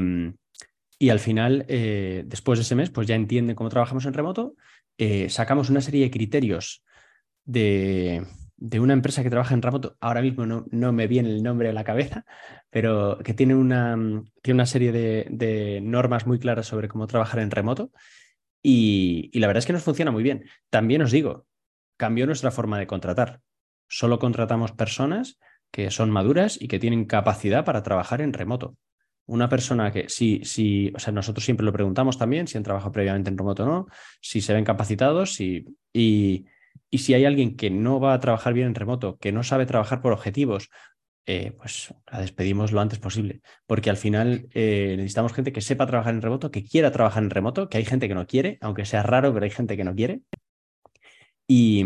al 1.10 1.18
final, 1.18 1.66
eh, 1.68 2.24
después 2.26 2.58
de 2.58 2.62
ese 2.62 2.74
mes, 2.74 2.90
pues 2.90 3.06
ya 3.06 3.14
entienden 3.14 3.56
cómo 3.56 3.70
trabajamos 3.70 4.06
en 4.06 4.14
remoto. 4.14 4.54
Eh, 4.98 5.28
sacamos 5.28 5.70
una 5.70 5.80
serie 5.80 6.04
de 6.04 6.10
criterios 6.10 6.84
de, 7.44 8.26
una 8.78 8.92
empresa 8.92 9.22
que 9.22 9.30
trabaja 9.30 9.54
en 9.54 9.62
remoto. 9.62 9.96
Ahora 10.00 10.22
mismo 10.22 10.46
no, 10.46 10.66
no, 10.70 10.92
me 10.92 11.06
viene 11.06 11.30
el 11.30 11.42
nombre 11.42 11.68
a 11.68 11.72
la 11.72 11.84
cabeza, 11.84 12.24
pero 12.70 13.18
que 13.24 13.34
tiene 13.34 13.54
una, 13.54 13.96
tiene 14.42 14.56
una 14.56 14.66
serie 14.66 14.92
de, 14.92 15.80
normas 15.82 16.26
muy 16.26 16.38
claras 16.38 16.66
sobre 16.66 16.88
cómo 16.88 17.06
trabajar 17.06 17.40
en 17.40 17.50
remoto. 17.50 17.92
Y, 18.62 19.30
y 19.32 19.40
la 19.40 19.46
verdad 19.46 19.60
es 19.60 19.66
que 19.66 19.72
nos 19.72 19.82
funciona 19.82 20.10
muy 20.10 20.22
bien. 20.22 20.44
También 20.70 21.02
os 21.02 21.10
digo, 21.10 21.46
cambió 21.96 22.26
nuestra 22.26 22.50
forma 22.50 22.78
de 22.78 22.86
contratar. 22.86 23.40
Solo 23.90 24.20
contratamos 24.20 24.70
personas 24.70 25.38
que 25.72 25.90
son 25.90 26.10
maduras 26.10 26.56
y 26.60 26.68
que 26.68 26.78
tienen 26.78 27.04
capacidad 27.04 27.64
para 27.64 27.82
trabajar 27.82 28.20
en 28.20 28.32
remoto. 28.32 28.76
Una 29.26 29.48
persona 29.48 29.90
que, 29.90 30.08
si, 30.08 30.44
si, 30.44 30.92
o 30.94 30.98
sea, 31.00 31.12
nosotros 31.12 31.44
siempre 31.44 31.66
lo 31.66 31.72
preguntamos 31.72 32.16
también, 32.16 32.46
si 32.46 32.56
han 32.56 32.64
trabajado 32.64 32.92
previamente 32.92 33.30
en 33.30 33.36
remoto 33.36 33.64
o 33.64 33.66
no, 33.66 33.86
si 34.20 34.40
se 34.40 34.54
ven 34.54 34.64
capacitados 34.64 35.34
si, 35.34 35.64
y, 35.92 36.46
y 36.88 36.98
si 36.98 37.14
hay 37.14 37.24
alguien 37.24 37.56
que 37.56 37.68
no 37.68 37.98
va 37.98 38.14
a 38.14 38.20
trabajar 38.20 38.54
bien 38.54 38.68
en 38.68 38.74
remoto, 38.76 39.18
que 39.18 39.32
no 39.32 39.42
sabe 39.42 39.66
trabajar 39.66 40.00
por 40.00 40.12
objetivos, 40.12 40.70
eh, 41.26 41.52
pues 41.58 41.92
la 42.10 42.20
despedimos 42.20 42.72
lo 42.72 42.80
antes 42.80 42.98
posible, 42.98 43.42
porque 43.66 43.90
al 43.90 43.96
final 43.96 44.48
eh, 44.52 44.94
necesitamos 44.96 45.32
gente 45.32 45.52
que 45.52 45.60
sepa 45.60 45.86
trabajar 45.86 46.14
en 46.14 46.22
remoto, 46.22 46.50
que 46.50 46.64
quiera 46.64 46.92
trabajar 46.92 47.24
en 47.24 47.30
remoto, 47.30 47.68
que 47.68 47.78
hay 47.78 47.84
gente 47.84 48.08
que 48.08 48.14
no 48.14 48.26
quiere, 48.26 48.58
aunque 48.60 48.84
sea 48.84 49.02
raro, 49.02 49.32
pero 49.32 49.44
hay 49.44 49.50
gente 49.50 49.76
que 49.76 49.84
no 49.84 49.94
quiere. 49.94 50.22
Y, 51.46 51.84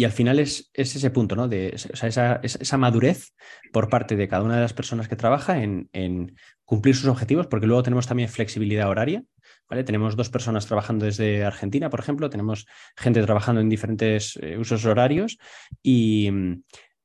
y 0.00 0.04
al 0.04 0.12
final 0.12 0.38
es, 0.38 0.70
ese 0.72 1.10
punto, 1.10 1.36
¿no? 1.36 1.46
De 1.46 1.74
esa, 1.74 2.78
madurez 2.78 3.34
por 3.70 3.90
parte 3.90 4.16
de 4.16 4.28
cada 4.28 4.42
una 4.42 4.54
de 4.54 4.62
las 4.62 4.72
personas 4.72 5.08
que 5.08 5.14
trabaja 5.14 5.62
en, 5.62 6.34
cumplir 6.64 6.96
sus 6.96 7.10
objetivos, 7.10 7.48
porque 7.48 7.66
luego 7.66 7.82
tenemos 7.82 8.06
también 8.06 8.30
flexibilidad 8.30 8.88
horaria. 8.88 9.22
¿vale? 9.68 9.84
Tenemos 9.84 10.16
dos 10.16 10.30
personas 10.30 10.64
trabajando 10.64 11.04
desde 11.04 11.44
Argentina, 11.44 11.90
por 11.90 12.00
ejemplo, 12.00 12.30
tenemos 12.30 12.66
gente 12.96 13.22
trabajando 13.22 13.60
en 13.60 13.68
diferentes 13.68 14.38
eh, 14.40 14.56
usos 14.56 14.86
horarios 14.86 15.36
y, 15.82 16.30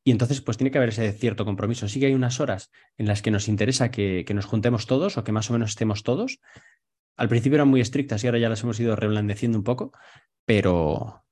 entonces, 0.05 0.39
pues 0.39 0.55
tiene 0.55 0.71
que 0.71 0.77
haber 0.77 0.91
ese 0.91 1.11
cierto 1.11 1.43
compromiso. 1.43 1.89
Sí 1.89 1.99
que 1.99 2.05
hay 2.05 2.13
unas 2.13 2.39
horas 2.39 2.71
en 2.97 3.07
las 3.07 3.21
que 3.21 3.29
nos 3.29 3.49
interesa 3.49 3.91
que, 3.91 4.23
que, 4.25 4.33
nos 4.33 4.45
juntemos 4.45 4.87
todos 4.87 5.17
o 5.17 5.25
que 5.25 5.33
más 5.33 5.49
o 5.49 5.53
menos 5.53 5.71
estemos 5.71 6.03
todos. 6.03 6.39
Al 7.17 7.27
principio 7.27 7.57
eran 7.57 7.67
muy 7.67 7.81
estrictas 7.81 8.23
y 8.23 8.27
ahora 8.27 8.39
ya 8.39 8.47
las 8.47 8.63
hemos 8.63 8.79
ido 8.79 8.95
reblandeciendo 8.95 9.57
un 9.57 9.65
poco, 9.65 9.91
pero, 10.45 11.24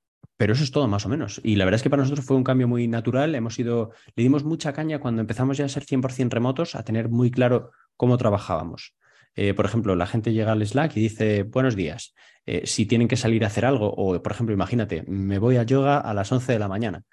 pero 0.43 0.55
eso 0.55 0.65
es 0.65 0.71
todo 0.71 0.89
más 0.89 1.05
o 1.05 1.09
menos. 1.09 1.39
Y 1.41 1.55
la 1.55 1.63
verdad 1.63 1.77
es 1.77 1.83
que 1.83 1.89
para 1.89 2.03
nosotros 2.03 2.25
fue 2.25 2.35
un 2.35 2.43
cambio 2.43 2.67
muy 2.67 2.85
natural. 2.89 3.33
Hemos 3.33 3.57
ido, 3.59 3.91
le 4.13 4.23
dimos 4.23 4.43
mucha 4.43 4.73
caña 4.73 4.99
cuando 4.99 5.21
empezamos 5.21 5.55
ya 5.55 5.63
a 5.63 5.69
ser 5.69 5.85
100% 5.85 6.31
remotos, 6.31 6.75
a 6.75 6.83
tener 6.83 7.07
muy 7.07 7.31
claro 7.31 7.71
cómo 7.95 8.17
trabajábamos. 8.17 8.93
Eh, 9.35 9.53
por 9.53 9.63
ejemplo, 9.63 9.95
la 9.95 10.05
gente 10.05 10.33
llega 10.33 10.51
al 10.51 10.67
Slack 10.67 10.97
y 10.97 10.99
dice, 10.99 11.43
buenos 11.43 11.77
días, 11.77 12.13
eh, 12.45 12.63
si 12.65 12.85
tienen 12.85 13.07
que 13.07 13.15
salir 13.15 13.45
a 13.45 13.47
hacer 13.47 13.63
algo, 13.63 13.89
o 13.89 14.21
por 14.21 14.33
ejemplo, 14.33 14.53
imagínate, 14.53 15.05
me 15.07 15.39
voy 15.39 15.55
a 15.55 15.63
yoga 15.63 15.97
a 15.97 16.13
las 16.13 16.29
11 16.29 16.51
de 16.51 16.59
la 16.59 16.67
mañana. 16.67 17.03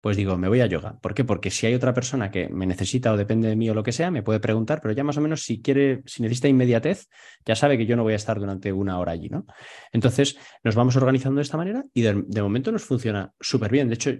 Pues 0.00 0.16
digo, 0.16 0.36
me 0.36 0.48
voy 0.48 0.60
a 0.60 0.66
yoga. 0.66 0.98
¿Por 1.00 1.14
qué? 1.14 1.24
Porque 1.24 1.50
si 1.50 1.66
hay 1.66 1.74
otra 1.74 1.92
persona 1.92 2.30
que 2.30 2.48
me 2.48 2.66
necesita 2.66 3.12
o 3.12 3.16
depende 3.16 3.48
de 3.48 3.56
mí 3.56 3.68
o 3.68 3.74
lo 3.74 3.82
que 3.82 3.92
sea, 3.92 4.10
me 4.10 4.22
puede 4.22 4.40
preguntar, 4.40 4.80
pero 4.80 4.94
ya 4.94 5.02
más 5.02 5.16
o 5.16 5.20
menos 5.20 5.42
si 5.42 5.60
quiere, 5.60 6.02
si 6.06 6.22
necesita 6.22 6.48
inmediatez, 6.48 7.08
ya 7.44 7.56
sabe 7.56 7.76
que 7.76 7.86
yo 7.86 7.96
no 7.96 8.04
voy 8.04 8.12
a 8.12 8.16
estar 8.16 8.38
durante 8.38 8.72
una 8.72 8.98
hora 8.98 9.12
allí, 9.12 9.28
¿no? 9.28 9.46
Entonces, 9.92 10.38
nos 10.62 10.74
vamos 10.74 10.96
organizando 10.96 11.38
de 11.38 11.42
esta 11.42 11.56
manera 11.56 11.84
y 11.92 12.02
de, 12.02 12.22
de 12.26 12.42
momento 12.42 12.70
nos 12.70 12.84
funciona 12.84 13.32
súper 13.40 13.72
bien. 13.72 13.88
De 13.88 13.94
hecho, 13.94 14.12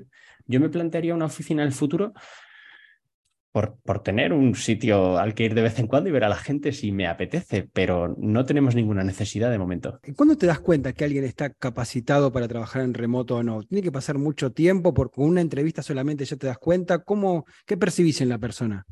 yo 0.46 0.60
me 0.60 0.68
plantearía 0.68 1.14
una 1.14 1.26
oficina 1.26 1.62
en 1.62 1.68
el 1.68 1.74
futuro 1.74 2.12
por, 3.52 4.02
tener 4.02 4.32
un 4.32 4.54
sitio 4.54 5.18
al 5.18 5.34
que 5.34 5.44
ir 5.44 5.54
de 5.54 5.62
vez 5.62 5.78
en 5.78 5.86
cuando 5.86 6.08
y 6.08 6.12
ver 6.12 6.24
a 6.24 6.28
la 6.28 6.36
gente 6.36 6.72
si 6.72 6.92
me 6.92 7.06
apetece, 7.06 7.68
pero 7.72 8.14
no 8.18 8.44
tenemos 8.44 8.74
ninguna 8.74 9.02
necesidad 9.02 9.50
de 9.50 9.58
momento. 9.58 9.98
¿Cuándo 10.16 10.36
te 10.36 10.46
das 10.46 10.60
cuenta 10.60 10.92
que 10.92 11.04
alguien 11.04 11.24
está 11.24 11.50
capacitado 11.50 12.32
para 12.32 12.46
trabajar 12.46 12.82
en 12.82 12.94
remoto 12.94 13.36
o 13.36 13.42
no? 13.42 13.62
¿Tiene 13.62 13.82
que 13.82 13.92
pasar 13.92 14.18
mucho 14.18 14.52
tiempo? 14.52 14.94
Porque 14.94 15.16
con 15.16 15.28
una 15.28 15.40
entrevista 15.40 15.82
solamente 15.82 16.24
ya 16.24 16.36
te 16.36 16.46
das 16.46 16.58
cuenta. 16.58 16.98
¿Cómo, 16.98 17.46
¿Qué 17.66 17.76
percibís 17.76 18.20
en 18.20 18.28
la 18.28 18.38
persona? 18.38 18.84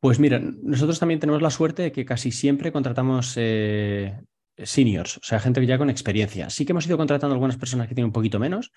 Pues 0.00 0.18
mira, 0.18 0.40
nosotros 0.40 0.98
también 0.98 1.20
tenemos 1.20 1.42
la 1.42 1.50
suerte 1.50 1.82
de 1.82 1.92
que 1.92 2.04
casi 2.04 2.32
siempre 2.32 2.72
contratamos 2.72 3.34
eh, 3.36 4.18
seniors, 4.56 5.18
o 5.18 5.22
sea, 5.22 5.38
gente 5.38 5.64
ya 5.64 5.78
con 5.78 5.90
experiencia. 5.90 6.50
Sí 6.50 6.64
que 6.64 6.72
hemos 6.72 6.86
ido 6.86 6.96
contratando 6.96 7.34
algunas 7.34 7.56
personas 7.56 7.88
que 7.88 7.94
tienen 7.94 8.08
un 8.08 8.12
poquito 8.12 8.40
menos, 8.40 8.72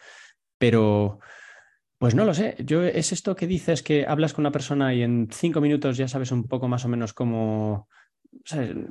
pero 0.57 1.19
pues 1.97 2.15
no 2.15 2.25
lo 2.25 2.33
sé. 2.33 2.55
Yo 2.59 2.83
es 2.83 3.11
esto 3.11 3.35
que 3.35 3.47
dices 3.47 3.81
que 3.81 4.05
hablas 4.05 4.33
con 4.33 4.43
una 4.43 4.51
persona 4.51 4.93
y 4.93 5.01
en 5.01 5.27
cinco 5.31 5.61
minutos 5.61 5.97
ya 5.97 6.07
sabes 6.07 6.31
un 6.31 6.43
poco 6.43 6.67
más 6.67 6.85
o 6.85 6.89
menos 6.89 7.13
cómo 7.13 7.87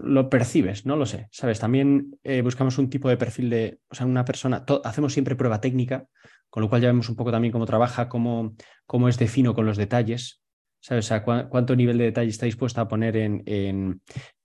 lo 0.02 0.30
percibes, 0.30 0.86
no 0.86 0.96
lo 0.96 1.06
sé. 1.06 1.28
Sabes, 1.30 1.60
también 1.60 2.18
eh, 2.22 2.40
buscamos 2.42 2.78
un 2.78 2.88
tipo 2.88 3.08
de 3.08 3.16
perfil 3.16 3.50
de, 3.50 3.80
o 3.88 3.94
sea, 3.94 4.06
una 4.06 4.24
persona, 4.24 4.64
hacemos 4.84 5.12
siempre 5.12 5.36
prueba 5.36 5.60
técnica, 5.60 6.06
con 6.48 6.62
lo 6.62 6.68
cual 6.68 6.80
ya 6.80 6.88
vemos 6.88 7.08
un 7.08 7.16
poco 7.16 7.30
también 7.30 7.52
cómo 7.52 7.66
trabaja, 7.66 8.08
cómo, 8.08 8.54
cómo 8.86 9.08
es 9.08 9.18
de 9.18 9.28
fino 9.28 9.54
con 9.54 9.66
los 9.66 9.76
detalles. 9.76 10.40
¿Sabes? 10.80 11.06
O 11.06 11.08
sea, 11.08 11.24
cuánto 11.24 11.76
nivel 11.76 11.96
de 11.96 12.04
detalle 12.04 12.28
está 12.28 12.44
dispuesta 12.46 12.82
a 12.82 12.88
poner 12.88 13.16
en, 13.16 13.42
en 13.46 14.02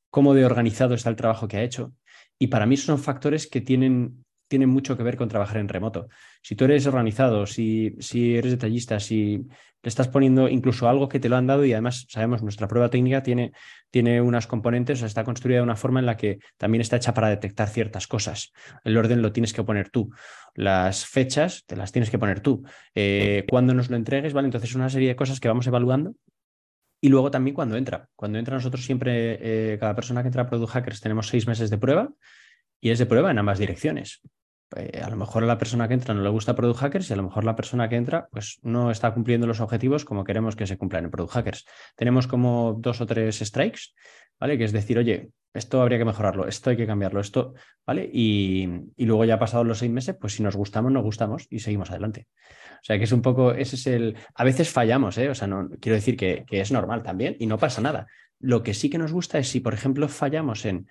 cómo 0.10 0.34
de 0.34 0.46
organizado 0.46 0.94
está 0.94 1.10
el 1.10 1.18
trabajo 1.18 1.48
que 1.48 1.58
ha 1.58 1.64
hecho. 1.64 1.94
Y 2.38 2.48
para 2.48 2.66
mí 2.66 2.78
son 2.78 2.98
factores 2.98 3.48
que 3.48 3.60
tienen 3.60 4.24
tiene 4.50 4.68
mucho 4.68 4.98
que 4.98 5.04
ver 5.04 5.16
con 5.16 5.30
trabajar 5.30 5.58
en 5.58 5.70
remoto. 5.70 6.10
Si 6.42 6.56
tú 6.56 6.66
eres 6.66 6.86
organizado, 6.88 7.46
si, 7.46 7.96
si 8.00 8.36
eres 8.36 8.52
detallista, 8.52 9.00
si 9.00 9.48
le 9.82 9.88
estás 9.88 10.10
poniendo 10.10 10.50
incluso 10.50 10.90
algo 10.90 11.08
que 11.08 11.20
te 11.20 11.30
lo 11.30 11.38
han 11.38 11.48
dado 11.48 11.64
y 11.64 11.72
además 11.72 12.06
sabemos 12.10 12.44
nuestra 12.44 12.68
prueba 12.68 12.90
técnica 12.90 13.24
tiene, 13.24 13.54
tiene 13.90 14.20
unas 14.20 14.48
componentes, 14.48 15.02
o 15.02 15.06
está 15.06 15.24
construida 15.24 15.60
de 15.60 15.64
una 15.64 15.78
forma 15.78 16.02
en 16.02 16.06
la 16.06 16.18
que 16.18 16.40
también 16.58 16.82
está 16.82 16.98
hecha 16.98 17.14
para 17.14 17.30
detectar 17.30 17.70
ciertas 17.70 18.08
cosas. 18.08 18.52
El 18.84 18.98
orden 18.98 19.22
lo 19.22 19.32
tienes 19.32 19.54
que 19.54 19.64
poner 19.64 19.90
tú. 19.90 20.10
Las 20.56 21.06
fechas 21.06 21.64
te 21.66 21.78
las 21.78 21.94
tienes 21.94 22.10
que 22.10 22.20
poner 22.20 22.42
tú. 22.42 22.64
Eh, 22.94 23.46
cuando 23.50 23.74
nos 23.74 23.90
lo 23.90 23.96
entregues, 23.96 24.34
¿vale? 24.34 24.48
Entonces 24.48 24.76
una 24.76 24.90
serie 24.90 25.08
de 25.10 25.16
cosas 25.16 25.40
que 25.40 25.48
vamos 25.48 25.68
evaluando 25.68 26.16
y 27.00 27.08
luego 27.08 27.32
también 27.32 27.56
cuando 27.56 27.78
entra. 27.78 28.10
Cuando 28.16 28.38
entra 28.38 28.56
nosotros 28.56 28.84
siempre, 28.84 29.38
eh, 29.74 29.78
cada 29.80 29.96
persona 29.96 30.22
que 30.22 30.28
entra 30.28 30.42
a 30.42 30.50
Product 30.50 30.74
Hackers 30.74 31.00
tenemos 31.00 31.28
seis 31.28 31.48
meses 31.48 31.70
de 31.70 31.78
prueba 31.78 32.10
y 32.82 32.90
es 32.90 33.00
de 33.00 33.06
prueba 33.06 33.32
en 33.32 33.38
ambas 33.38 33.60
direcciones. 33.60 34.22
Eh, 34.76 35.02
a 35.04 35.10
lo 35.10 35.16
mejor 35.16 35.44
a 35.44 35.48
la 35.48 35.58
persona 35.58 35.88
que 35.88 35.96
entra 35.96 36.14
no 36.14 36.22
le 36.22 36.30
gusta 36.30 36.56
Product 36.56 36.80
Hackers 36.80 37.10
y 37.10 37.14
a 37.14 37.16
lo 37.16 37.24
mejor 37.24 37.44
la 37.44 37.56
persona 37.56 37.90
que 37.90 37.96
entra 37.96 38.28
pues 38.32 38.60
no 38.62 38.92
está 38.92 39.12
cumpliendo 39.14 39.48
los 39.48 39.62
objetivos 39.62 40.06
como 40.06 40.24
queremos 40.24 40.56
que 40.56 40.68
se 40.68 40.78
cumplan 40.78 41.06
en 41.06 41.12
Product 41.12 41.34
Hackers. 41.34 41.66
Tenemos 41.96 42.28
como 42.28 42.78
dos 42.80 43.02
o 43.02 43.08
tres 43.08 43.40
strikes, 43.40 43.94
¿vale? 44.40 44.58
Que 44.58 44.66
es 44.66 44.72
decir, 44.72 45.00
oye, 45.00 45.32
esto 45.54 45.82
habría 45.82 45.98
que 45.98 46.06
mejorarlo, 46.06 46.48
esto 46.48 46.70
hay 46.70 46.78
que 46.78 46.86
cambiarlo, 46.86 47.20
esto, 47.20 47.56
¿vale? 47.86 48.08
Y, 48.14 48.70
luego 48.98 49.26
ya 49.26 49.40
pasados 49.40 49.66
los 49.66 49.80
seis 49.80 49.92
meses, 49.92 50.16
pues 50.20 50.34
si 50.34 50.44
nos 50.44 50.56
gustamos, 50.56 50.92
nos 50.92 51.04
gustamos 51.04 51.48
y 51.50 51.60
seguimos 51.60 51.90
adelante. 51.90 52.28
O 52.74 52.84
sea 52.84 53.00
que 53.00 53.06
es 53.06 53.12
un 53.12 53.24
poco, 53.24 53.52
ese 53.54 53.76
es 53.76 53.88
el, 53.88 54.16
a 54.36 54.44
veces 54.44 54.70
fallamos, 54.70 55.18
¿eh? 55.18 55.30
O 55.30 55.36
sea, 55.36 55.48
no, 55.48 55.70
quiero 55.80 55.96
decir 55.96 56.16
que, 56.16 56.46
que 56.48 56.62
es 56.62 56.72
normal 56.72 57.02
también 57.02 57.36
y 57.40 57.48
no 57.48 57.58
pasa 57.58 57.82
nada. 57.82 58.06
Lo 58.40 58.62
que 58.62 58.76
sí 58.76 58.90
que 58.92 59.00
nos 59.00 59.12
gusta 59.12 59.40
es 59.40 59.50
si, 59.50 59.60
por 59.60 59.74
ejemplo, 59.74 60.08
fallamos 60.08 60.66
en 60.66 60.88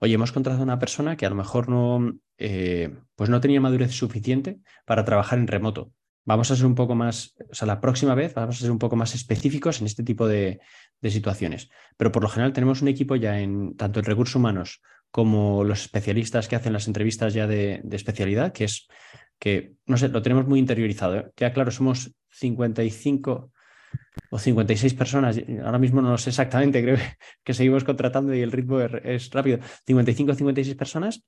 oye, 0.00 0.14
hemos 0.14 0.32
contratado 0.32 0.62
a 0.62 0.64
una 0.64 0.78
persona 0.78 1.16
que 1.16 1.26
a 1.26 1.30
lo 1.30 1.36
mejor 1.36 1.68
no, 1.68 2.14
eh, 2.38 2.94
pues 3.14 3.30
no 3.30 3.40
tenía 3.40 3.60
madurez 3.60 3.92
suficiente 3.92 4.60
para 4.84 5.04
trabajar 5.04 5.38
en 5.38 5.46
remoto. 5.46 5.92
Vamos 6.24 6.50
a 6.50 6.56
ser 6.56 6.66
un 6.66 6.74
poco 6.74 6.96
más, 6.96 7.36
o 7.50 7.54
sea, 7.54 7.66
la 7.66 7.80
próxima 7.80 8.14
vez 8.16 8.34
vamos 8.34 8.56
a 8.56 8.60
ser 8.60 8.72
un 8.72 8.80
poco 8.80 8.96
más 8.96 9.14
específicos 9.14 9.80
en 9.80 9.86
este 9.86 10.02
tipo 10.02 10.26
de, 10.26 10.60
situaciones. 11.02 11.70
Pero 11.96 12.10
por 12.10 12.24
lo 12.24 12.28
general 12.28 12.52
tenemos 12.52 12.82
un 12.82 12.88
equipo 12.88 13.14
ya 13.14 13.38
en 13.38 13.76
tanto 13.76 14.00
en 14.00 14.06
recursos 14.06 14.34
humanos 14.34 14.82
como 15.12 15.62
los 15.62 15.82
especialistas 15.82 16.48
que 16.48 16.56
hacen 16.56 16.72
las 16.72 16.88
entrevistas 16.88 17.32
ya 17.32 17.46
de, 17.46 17.80
especialidad, 17.92 18.52
que 18.52 18.64
es 18.64 18.88
que, 19.38 19.74
no 19.86 19.96
sé, 19.96 20.08
lo 20.08 20.20
tenemos 20.20 20.48
muy 20.48 20.58
interiorizado. 20.58 21.16
¿eh? 21.16 21.30
Ya 21.36 21.52
claro, 21.52 21.70
somos 21.70 22.12
55 22.30 23.52
o 24.30 24.38
56 24.38 24.94
personas, 24.94 25.40
ahora 25.64 25.78
mismo 25.78 26.02
no 26.02 26.10
lo 26.10 26.18
sé 26.18 26.30
exactamente, 26.30 26.82
creo 26.82 26.96
que 27.44 27.54
seguimos 27.54 27.84
contratando 27.84 28.34
y 28.34 28.40
el 28.40 28.50
ritmo 28.50 28.80
es 28.80 29.30
rápido, 29.30 29.60
55 29.86 30.32
o 30.32 30.34
56 30.34 30.76
personas. 30.76 31.24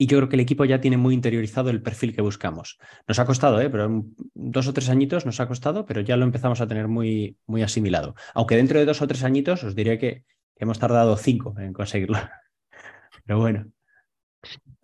Y 0.00 0.06
yo 0.06 0.18
creo 0.18 0.28
que 0.28 0.36
el 0.36 0.40
equipo 0.40 0.64
ya 0.64 0.80
tiene 0.80 0.96
muy 0.96 1.12
interiorizado 1.12 1.70
el 1.70 1.82
perfil 1.82 2.14
que 2.14 2.22
buscamos. 2.22 2.78
Nos 3.08 3.18
ha 3.18 3.26
costado, 3.26 3.60
¿eh? 3.60 3.68
pero 3.68 4.04
dos 4.34 4.68
o 4.68 4.72
tres 4.72 4.88
añitos 4.88 5.26
nos 5.26 5.40
ha 5.40 5.48
costado, 5.48 5.84
pero 5.84 6.00
ya 6.00 6.16
lo 6.16 6.24
empezamos 6.24 6.60
a 6.60 6.68
tener 6.68 6.86
muy, 6.86 7.36
muy 7.46 7.62
asimilado. 7.62 8.14
Aunque 8.34 8.56
dentro 8.56 8.78
de 8.78 8.84
dos 8.84 9.02
o 9.02 9.08
tres 9.08 9.24
añitos 9.24 9.64
os 9.64 9.74
diré 9.74 9.98
que 9.98 10.24
hemos 10.56 10.78
tardado 10.78 11.16
cinco 11.16 11.54
en 11.58 11.72
conseguirlo. 11.72 12.18
Pero 13.26 13.40
bueno. 13.40 13.66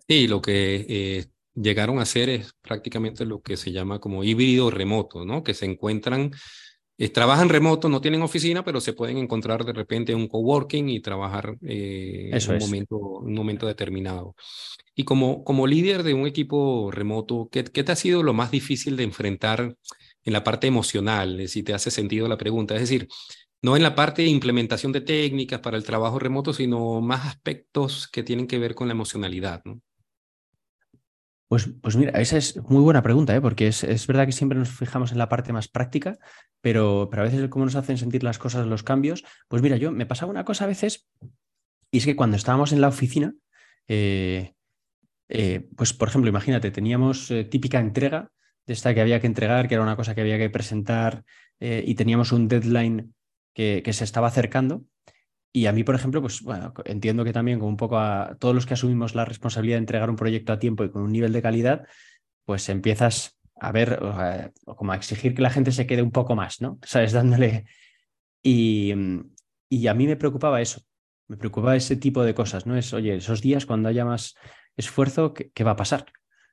Sí, 0.07 0.27
lo 0.27 0.41
que 0.41 0.85
eh, 0.87 1.25
llegaron 1.55 1.99
a 1.99 2.03
hacer 2.03 2.29
es 2.29 2.53
prácticamente 2.61 3.25
lo 3.25 3.41
que 3.41 3.57
se 3.57 3.71
llama 3.71 3.99
como 3.99 4.23
híbrido 4.23 4.69
remoto, 4.69 5.25
¿no? 5.25 5.43
Que 5.43 5.53
se 5.53 5.65
encuentran 5.65 6.31
eh, 6.97 7.09
trabajan 7.09 7.49
remoto, 7.49 7.89
no 7.89 7.99
tienen 7.99 8.21
oficina, 8.21 8.63
pero 8.63 8.79
se 8.79 8.93
pueden 8.93 9.17
encontrar 9.17 9.65
de 9.65 9.73
repente 9.73 10.13
en 10.13 10.19
un 10.19 10.27
coworking 10.27 10.87
y 10.89 11.01
trabajar 11.01 11.57
eh, 11.61 12.29
en 12.31 12.51
un, 12.51 12.59
momento, 12.59 12.97
un 12.97 13.33
momento 13.33 13.67
determinado. 13.67 14.35
Y 14.95 15.03
como, 15.03 15.43
como 15.43 15.67
líder 15.67 16.03
de 16.03 16.13
un 16.13 16.25
equipo 16.25 16.89
remoto, 16.89 17.49
¿qué, 17.51 17.65
¿qué, 17.65 17.83
te 17.83 17.91
ha 17.91 17.95
sido 17.95 18.23
lo 18.23 18.33
más 18.33 18.49
difícil 18.49 18.95
de 18.95 19.03
enfrentar 19.03 19.75
en 20.23 20.33
la 20.33 20.43
parte 20.43 20.67
emocional? 20.67 21.47
Si 21.49 21.63
te 21.63 21.73
hace 21.73 21.91
sentido 21.91 22.27
la 22.29 22.37
pregunta. 22.37 22.75
Es 22.75 22.81
decir, 22.81 23.09
no 23.61 23.75
en 23.75 23.83
la 23.83 23.95
parte 23.95 24.21
de 24.21 24.29
implementación 24.29 24.91
de 24.91 25.01
técnicas 25.01 25.59
para 25.59 25.75
el 25.75 25.83
trabajo 25.83 26.19
remoto, 26.19 26.53
sino 26.53 27.01
más 27.01 27.25
aspectos 27.25 28.07
que 28.07 28.23
tienen 28.23 28.47
que 28.47 28.59
ver 28.59 28.75
con 28.75 28.87
la 28.87 28.93
emocionalidad. 28.93 29.63
Pues, 31.47 31.69
pues 31.81 31.95
mira, 31.95 32.19
esa 32.21 32.37
es 32.37 32.57
muy 32.69 32.81
buena 32.81 33.03
pregunta, 33.03 33.35
¿eh? 33.35 33.41
porque 33.41 33.67
es, 33.67 33.83
es, 33.83 34.07
verdad 34.07 34.25
que 34.25 34.31
siempre 34.31 34.57
nos 34.57 34.69
fijamos 34.69 35.11
en 35.11 35.19
la 35.19 35.29
parte 35.29 35.53
más 35.53 35.67
práctica, 35.67 36.17
pero, 36.61 37.07
pero 37.11 37.21
a 37.21 37.25
veces 37.25 37.49
cómo 37.49 37.65
nos 37.65 37.75
hacen 37.75 37.97
sentir 37.97 38.23
las 38.23 38.39
cosas, 38.39 38.65
los 38.65 38.83
cambios. 38.83 39.23
Pues 39.47 39.61
mira, 39.61 39.77
yo 39.77 39.91
me 39.91 40.05
pasaba 40.05 40.31
una 40.31 40.45
cosa 40.45 40.63
a 40.65 40.67
veces, 40.67 41.07
y 41.91 41.99
es 41.99 42.05
que 42.05 42.15
cuando 42.15 42.37
estábamos 42.37 42.71
en 42.71 42.81
la 42.81 42.87
oficina, 42.87 43.33
eh, 43.87 44.54
eh, 45.29 45.67
pues 45.75 45.93
por 45.93 46.07
ejemplo, 46.07 46.29
imagínate, 46.29 46.71
teníamos 46.71 47.31
típica 47.49 47.79
entrega 47.79 48.31
de 48.65 48.73
esta 48.73 48.93
que 48.93 49.01
había 49.01 49.19
que 49.19 49.27
entregar, 49.27 49.67
que 49.67 49.75
era 49.75 49.83
una 49.83 49.95
cosa 49.95 50.15
que 50.15 50.21
había 50.21 50.37
que 50.37 50.49
presentar, 50.49 51.23
y 51.59 51.95
teníamos 51.95 52.33
un 52.33 52.49
deadline 52.49 53.13
que, 53.55 53.93
se 53.93 54.03
estaba 54.03 54.27
acercando. 54.27 54.83
Y 55.53 55.67
a 55.67 55.71
mí, 55.71 55.83
por 55.83 55.95
ejemplo, 55.95 56.21
pues 56.21 56.41
bueno, 56.41 56.73
entiendo 56.83 57.23
que 57.23 57.31
también 57.31 57.59
como 57.59 57.69
un 57.69 57.77
poco 57.77 57.97
a 57.97 58.35
todos 58.39 58.53
los 58.53 58.65
que 58.65 58.73
asumimos 58.73 59.15
la 59.15 59.23
responsabilidad 59.23 59.77
de 59.77 59.79
entregar 59.79 60.09
un 60.09 60.17
proyecto 60.17 60.51
a 60.51 60.59
tiempo 60.59 60.83
y 60.83 60.91
con 60.91 61.01
un 61.01 61.11
nivel 61.11 61.31
de 61.31 61.41
calidad, 61.41 61.87
pues 62.43 62.67
empiezas 62.67 63.39
a 63.55 63.71
ver, 63.71 63.99
o 64.65 64.75
como 64.75 64.91
a 64.91 64.95
exigir 64.97 65.33
que 65.33 65.41
la 65.41 65.49
gente 65.49 65.71
se 65.71 65.87
quede 65.87 66.01
un 66.01 66.11
poco 66.11 66.35
más, 66.35 66.61
¿no? 66.61 66.77
¿Sabes? 66.83 67.13
Dándole... 67.13 67.65
Y, 68.43 68.93
y 69.69 69.87
a 69.87 69.95
mí 69.95 70.05
me 70.05 70.17
preocupaba 70.17 70.61
eso, 70.61 70.81
me 71.27 71.35
preocupaba 71.35 71.75
ese 71.75 71.95
tipo 71.95 72.23
de 72.23 72.35
cosas, 72.35 72.67
¿no? 72.67 72.77
Es, 72.77 72.93
oye, 72.93 73.15
esos 73.15 73.41
días 73.41 73.65
cuando 73.65 73.89
haya 73.89 74.05
más 74.05 74.35
esfuerzo, 74.77 75.33
¿qué, 75.33 75.51
qué 75.51 75.63
va 75.63 75.71
a 75.71 75.75
pasar? 75.75 76.05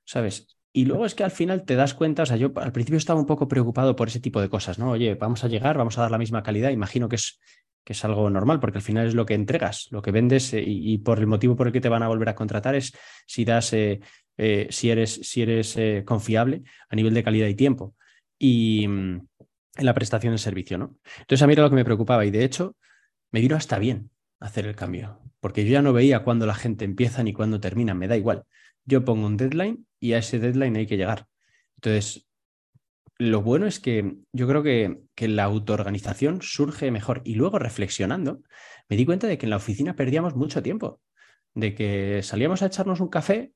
¿Sabes? 0.04 0.56
Y 0.72 0.86
luego 0.86 1.04
es 1.04 1.14
que 1.14 1.24
al 1.24 1.30
final 1.30 1.64
te 1.64 1.76
das 1.76 1.94
cuenta, 1.94 2.22
o 2.22 2.26
sea, 2.26 2.36
yo 2.36 2.52
al 2.56 2.72
principio 2.72 2.96
estaba 2.96 3.20
un 3.20 3.26
poco 3.26 3.46
preocupado 3.46 3.94
por 3.94 4.08
ese 4.08 4.20
tipo 4.20 4.40
de 4.40 4.48
cosas, 4.48 4.78
¿no? 4.78 4.90
Oye, 4.90 5.14
vamos 5.14 5.44
a 5.44 5.48
llegar, 5.48 5.76
vamos 5.76 5.98
a 5.98 6.02
dar 6.02 6.10
la 6.10 6.18
misma 6.18 6.42
calidad, 6.42 6.70
imagino 6.70 7.08
que 7.08 7.16
es 7.16 7.40
que 7.84 7.94
es 7.94 8.04
algo 8.04 8.30
normal, 8.30 8.60
porque 8.60 8.78
al 8.78 8.82
final 8.82 9.06
es 9.06 9.14
lo 9.14 9.26
que 9.26 9.34
entregas, 9.34 9.88
lo 9.90 10.02
que 10.02 10.12
vendes 10.12 10.52
eh, 10.54 10.62
y, 10.64 10.98
por 10.98 11.18
el 11.18 11.26
motivo 11.26 11.56
por 11.56 11.66
el 11.66 11.72
que 11.72 11.80
te 11.80 11.88
van 11.88 12.02
a 12.02 12.08
volver 12.08 12.28
a 12.28 12.34
contratar 12.34 12.74
es 12.74 12.92
si 13.26 13.44
das, 13.44 13.72
eh, 13.72 14.00
eh, 14.36 14.68
si 14.70 14.90
eres, 14.90 15.14
si 15.22 15.42
eres 15.42 15.76
confiable 16.04 16.62
a 16.88 16.96
nivel 16.96 17.14
de 17.14 17.24
calidad 17.24 17.48
y 17.48 17.54
tiempo 17.54 17.94
y 18.38 18.86
mm, 18.86 19.20
en 19.78 19.86
la 19.86 19.94
prestación 19.94 20.32
del 20.32 20.38
servicio, 20.38 20.78
¿no? 20.78 20.96
Entonces 21.18 21.42
a 21.42 21.46
mí 21.46 21.54
era 21.54 21.62
lo 21.62 21.70
que 21.70 21.76
me 21.76 21.84
preocupaba 21.84 22.24
y 22.24 22.30
de 22.30 22.44
hecho 22.44 22.76
me 23.32 23.40
vino 23.40 23.56
hasta 23.56 23.78
bien 23.78 24.10
hacer 24.42 24.66
el 24.66 24.76
cambio, 24.76 25.20
porque 25.40 25.64
yo 25.64 25.72
ya 25.72 25.82
no 25.82 25.92
veía 25.92 26.24
cuándo 26.24 26.46
la 26.46 26.54
gente 26.54 26.84
empieza 26.84 27.22
ni 27.22 27.32
cuándo 27.32 27.60
termina, 27.60 27.94
me 27.94 28.08
da 28.08 28.16
igual. 28.16 28.44
Yo 28.84 29.04
pongo 29.04 29.26
un 29.26 29.36
deadline 29.36 29.86
y 30.00 30.12
a 30.12 30.18
ese 30.18 30.38
deadline 30.38 30.76
hay 30.76 30.86
que 30.86 30.96
llegar. 30.96 31.26
Entonces, 31.76 32.28
lo 33.18 33.42
bueno 33.42 33.66
es 33.66 33.78
que 33.78 34.16
yo 34.32 34.48
creo 34.48 34.62
que, 34.62 35.02
que 35.14 35.28
la 35.28 35.44
autoorganización 35.44 36.42
surge 36.42 36.90
mejor. 36.90 37.22
Y 37.24 37.36
luego 37.36 37.58
reflexionando, 37.58 38.42
me 38.88 38.96
di 38.96 39.06
cuenta 39.06 39.28
de 39.28 39.38
que 39.38 39.46
en 39.46 39.50
la 39.50 39.56
oficina 39.56 39.94
perdíamos 39.94 40.34
mucho 40.34 40.62
tiempo, 40.62 41.00
de 41.54 41.74
que 41.74 42.20
salíamos 42.22 42.62
a 42.62 42.66
echarnos 42.66 43.00
un 43.00 43.08
café 43.08 43.52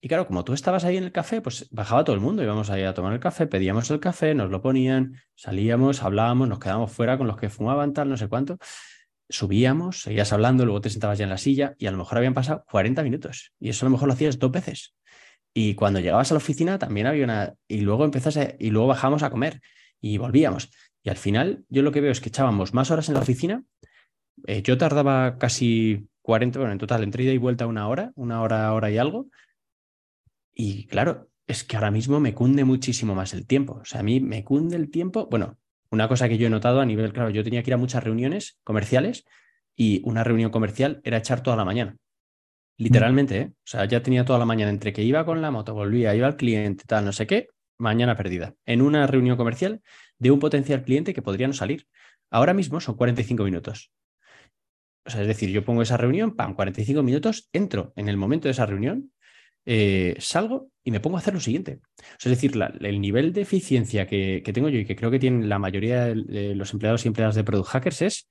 Y 0.00 0.08
claro, 0.08 0.26
como 0.26 0.44
tú 0.44 0.52
estabas 0.52 0.84
ahí 0.84 0.96
en 0.96 1.04
el 1.04 1.12
café, 1.12 1.40
pues 1.40 1.68
bajaba 1.70 2.04
todo 2.04 2.14
el 2.16 2.20
mundo, 2.20 2.42
íbamos 2.42 2.70
ahí 2.70 2.82
a 2.82 2.92
tomar 2.92 3.12
el 3.12 3.20
café, 3.20 3.46
pedíamos 3.46 3.88
el 3.90 4.00
café, 4.00 4.34
nos 4.34 4.50
lo 4.50 4.60
ponían, 4.60 5.14
salíamos, 5.36 6.02
hablábamos, 6.02 6.48
nos 6.48 6.58
quedábamos 6.58 6.90
fuera 6.92 7.16
con 7.16 7.28
los 7.28 7.36
que 7.36 7.48
fumaban 7.48 7.92
tal, 7.92 8.08
no 8.08 8.16
sé 8.16 8.28
cuánto, 8.28 8.58
subíamos, 9.28 10.02
seguías 10.02 10.32
hablando, 10.32 10.64
luego 10.64 10.80
te 10.80 10.90
sentabas 10.90 11.18
ya 11.18 11.24
en 11.24 11.30
la 11.30 11.38
silla 11.38 11.74
y 11.78 11.86
a 11.86 11.90
lo 11.90 11.98
mejor 11.98 12.18
habían 12.18 12.34
pasado 12.34 12.64
40 12.70 13.02
minutos 13.02 13.52
y 13.58 13.70
eso 13.70 13.86
a 13.86 13.88
lo 13.88 13.92
mejor 13.92 14.08
lo 14.08 14.14
hacías 14.14 14.38
dos 14.38 14.50
veces. 14.50 14.94
Y 15.54 15.74
cuando 15.74 16.00
llegabas 16.00 16.30
a 16.30 16.34
la 16.34 16.38
oficina 16.38 16.78
también 16.78 17.06
había 17.06 17.24
una... 17.24 17.54
Y 17.68 17.80
luego 17.80 18.04
empezás 18.04 18.38
y 18.58 18.70
luego 18.70 18.88
bajábamos 18.88 19.22
a 19.22 19.30
comer 19.30 19.60
y 20.00 20.18
volvíamos. 20.18 20.70
Y 21.02 21.10
al 21.10 21.16
final 21.16 21.64
yo 21.68 21.82
lo 21.82 21.92
que 21.92 22.00
veo 22.00 22.12
es 22.12 22.20
que 22.20 22.30
echábamos 22.30 22.72
más 22.74 22.90
horas 22.90 23.08
en 23.08 23.14
la 23.14 23.20
oficina. 23.20 23.62
Eh, 24.46 24.62
yo 24.62 24.78
tardaba 24.78 25.36
casi 25.38 26.08
40, 26.22 26.58
bueno, 26.58 26.72
en 26.72 26.78
total, 26.78 27.02
entre 27.02 27.24
ida 27.24 27.32
y 27.32 27.38
vuelta 27.38 27.66
una 27.66 27.88
hora, 27.88 28.12
una 28.14 28.40
hora, 28.40 28.72
hora 28.72 28.90
y 28.90 28.98
algo. 28.98 29.26
Y 30.54 30.86
claro, 30.86 31.28
es 31.46 31.64
que 31.64 31.76
ahora 31.76 31.90
mismo 31.90 32.20
me 32.20 32.34
cunde 32.34 32.64
muchísimo 32.64 33.14
más 33.14 33.34
el 33.34 33.46
tiempo. 33.46 33.80
O 33.82 33.84
sea, 33.84 34.00
a 34.00 34.02
mí 34.02 34.20
me 34.20 34.44
cunde 34.44 34.76
el 34.76 34.90
tiempo. 34.90 35.28
Bueno, 35.30 35.58
una 35.92 36.08
cosa 36.08 36.28
que 36.28 36.38
yo 36.38 36.46
he 36.46 36.50
notado 36.50 36.80
a 36.80 36.86
nivel, 36.86 37.12
claro, 37.12 37.28
yo 37.30 37.44
tenía 37.44 37.62
que 37.62 37.70
ir 37.70 37.74
a 37.74 37.76
muchas 37.76 38.02
reuniones 38.02 38.58
comerciales 38.64 39.24
y 39.76 40.00
una 40.04 40.24
reunión 40.24 40.50
comercial 40.50 41.02
era 41.04 41.18
echar 41.18 41.42
toda 41.42 41.54
la 41.56 41.66
mañana. 41.66 41.98
Literalmente, 42.78 43.38
¿eh? 43.38 43.52
O 43.52 43.66
sea, 43.66 43.84
ya 43.84 44.02
tenía 44.02 44.24
toda 44.24 44.38
la 44.38 44.46
mañana 44.46 44.70
entre 44.70 44.94
que 44.94 45.02
iba 45.02 45.24
con 45.26 45.42
la 45.42 45.50
moto, 45.50 45.74
volvía, 45.74 46.14
iba 46.14 46.26
al 46.26 46.36
cliente, 46.36 46.84
tal, 46.86 47.04
no 47.04 47.12
sé 47.12 47.26
qué, 47.26 47.48
mañana 47.78 48.16
perdida. 48.16 48.54
En 48.64 48.80
una 48.80 49.06
reunión 49.06 49.36
comercial 49.36 49.82
de 50.18 50.30
un 50.30 50.38
potencial 50.38 50.82
cliente 50.82 51.12
que 51.12 51.20
podría 51.20 51.46
no 51.46 51.52
salir. 51.52 51.86
Ahora 52.30 52.54
mismo 52.54 52.80
son 52.80 52.96
45 52.96 53.44
minutos. 53.44 53.92
O 55.04 55.10
sea, 55.10 55.20
es 55.20 55.26
decir, 55.26 55.50
yo 55.50 55.62
pongo 55.62 55.82
esa 55.82 55.98
reunión, 55.98 56.34
pam, 56.34 56.54
45 56.54 57.02
minutos, 57.02 57.50
entro 57.52 57.92
en 57.96 58.08
el 58.08 58.16
momento 58.16 58.48
de 58.48 58.52
esa 58.52 58.64
reunión, 58.64 59.12
eh, 59.64 60.16
salgo 60.18 60.70
y 60.82 60.90
me 60.90 61.00
pongo 61.00 61.16
a 61.16 61.20
hacer 61.20 61.34
lo 61.34 61.40
siguiente. 61.40 61.80
es 62.18 62.30
decir, 62.30 62.52
el 62.80 63.00
nivel 63.00 63.32
de 63.32 63.42
eficiencia 63.42 64.06
que, 64.06 64.42
tengo 64.52 64.68
yo 64.68 64.78
y 64.80 64.84
que 64.84 64.96
creo 64.96 65.10
que 65.10 65.18
tienen 65.18 65.48
la 65.48 65.58
mayoría 65.58 66.06
de, 66.06 66.54
los 66.54 66.72
empleados 66.72 67.04
y 67.04 67.08
empleadas 67.08 67.34
de 67.34 67.44
Product 67.44 67.68
Hackers 67.68 68.02
es 68.02 68.28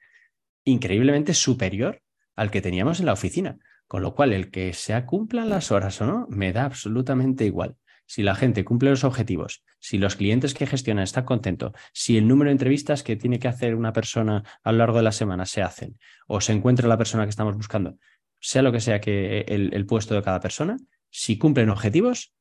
increíblemente 0.66 1.34
superior 1.34 2.02
al 2.36 2.52
que 2.52 2.62
teníamos 2.62 3.00
en 3.00 3.06
la 3.06 3.14
oficina. 3.14 3.58
Con 3.88 4.02
lo 4.02 4.16
cual, 4.16 4.32
el 4.32 4.52
que 4.52 4.74
se 4.74 5.06
cumplan 5.06 5.50
las 5.50 5.72
horas 5.72 6.00
o 6.02 6.06
no, 6.06 6.28
me 6.30 6.54
da 6.54 6.64
absolutamente 6.66 7.46
igual. 7.46 7.76
Si 8.06 8.24
la 8.24 8.36
gente 8.36 8.66
cumple 8.66 8.90
los 8.90 9.04
objetivos, 9.04 9.64
si 9.80 9.98
los 9.98 10.16
clientes 10.16 10.54
que 10.54 10.68
gestionan 10.68 11.04
están 11.04 11.26
contentos, 11.26 11.72
si 11.94 12.18
el 12.18 12.28
número 12.28 12.50
de 12.50 12.54
entrevistas 12.54 13.04
que 13.04 13.16
tiene 13.16 13.40
que 13.40 13.48
hacer 13.48 13.76
una 13.76 13.94
persona 13.94 14.44
a 14.64 14.72
lo 14.72 14.80
largo 14.80 14.98
de 14.98 15.04
la 15.04 15.12
semana 15.14 15.46
se 15.46 15.62
hacen 15.62 15.98
o 16.28 16.42
se 16.42 16.52
encuentra 16.52 16.90
la 16.90 16.98
persona 16.98 17.24
que 17.24 17.30
estamos 17.30 17.56
buscando, 17.56 17.98
sea 18.40 18.62
lo 18.62 18.72
que 18.72 18.82
sea 18.82 19.00
que 19.00 19.42
el 19.48 19.86
puesto 19.86 20.14
de 20.14 20.22
cada 20.22 20.42
persona, 20.42 20.78
si 21.12 21.38
cumplen 21.38 21.70
objetivos, 21.70 22.34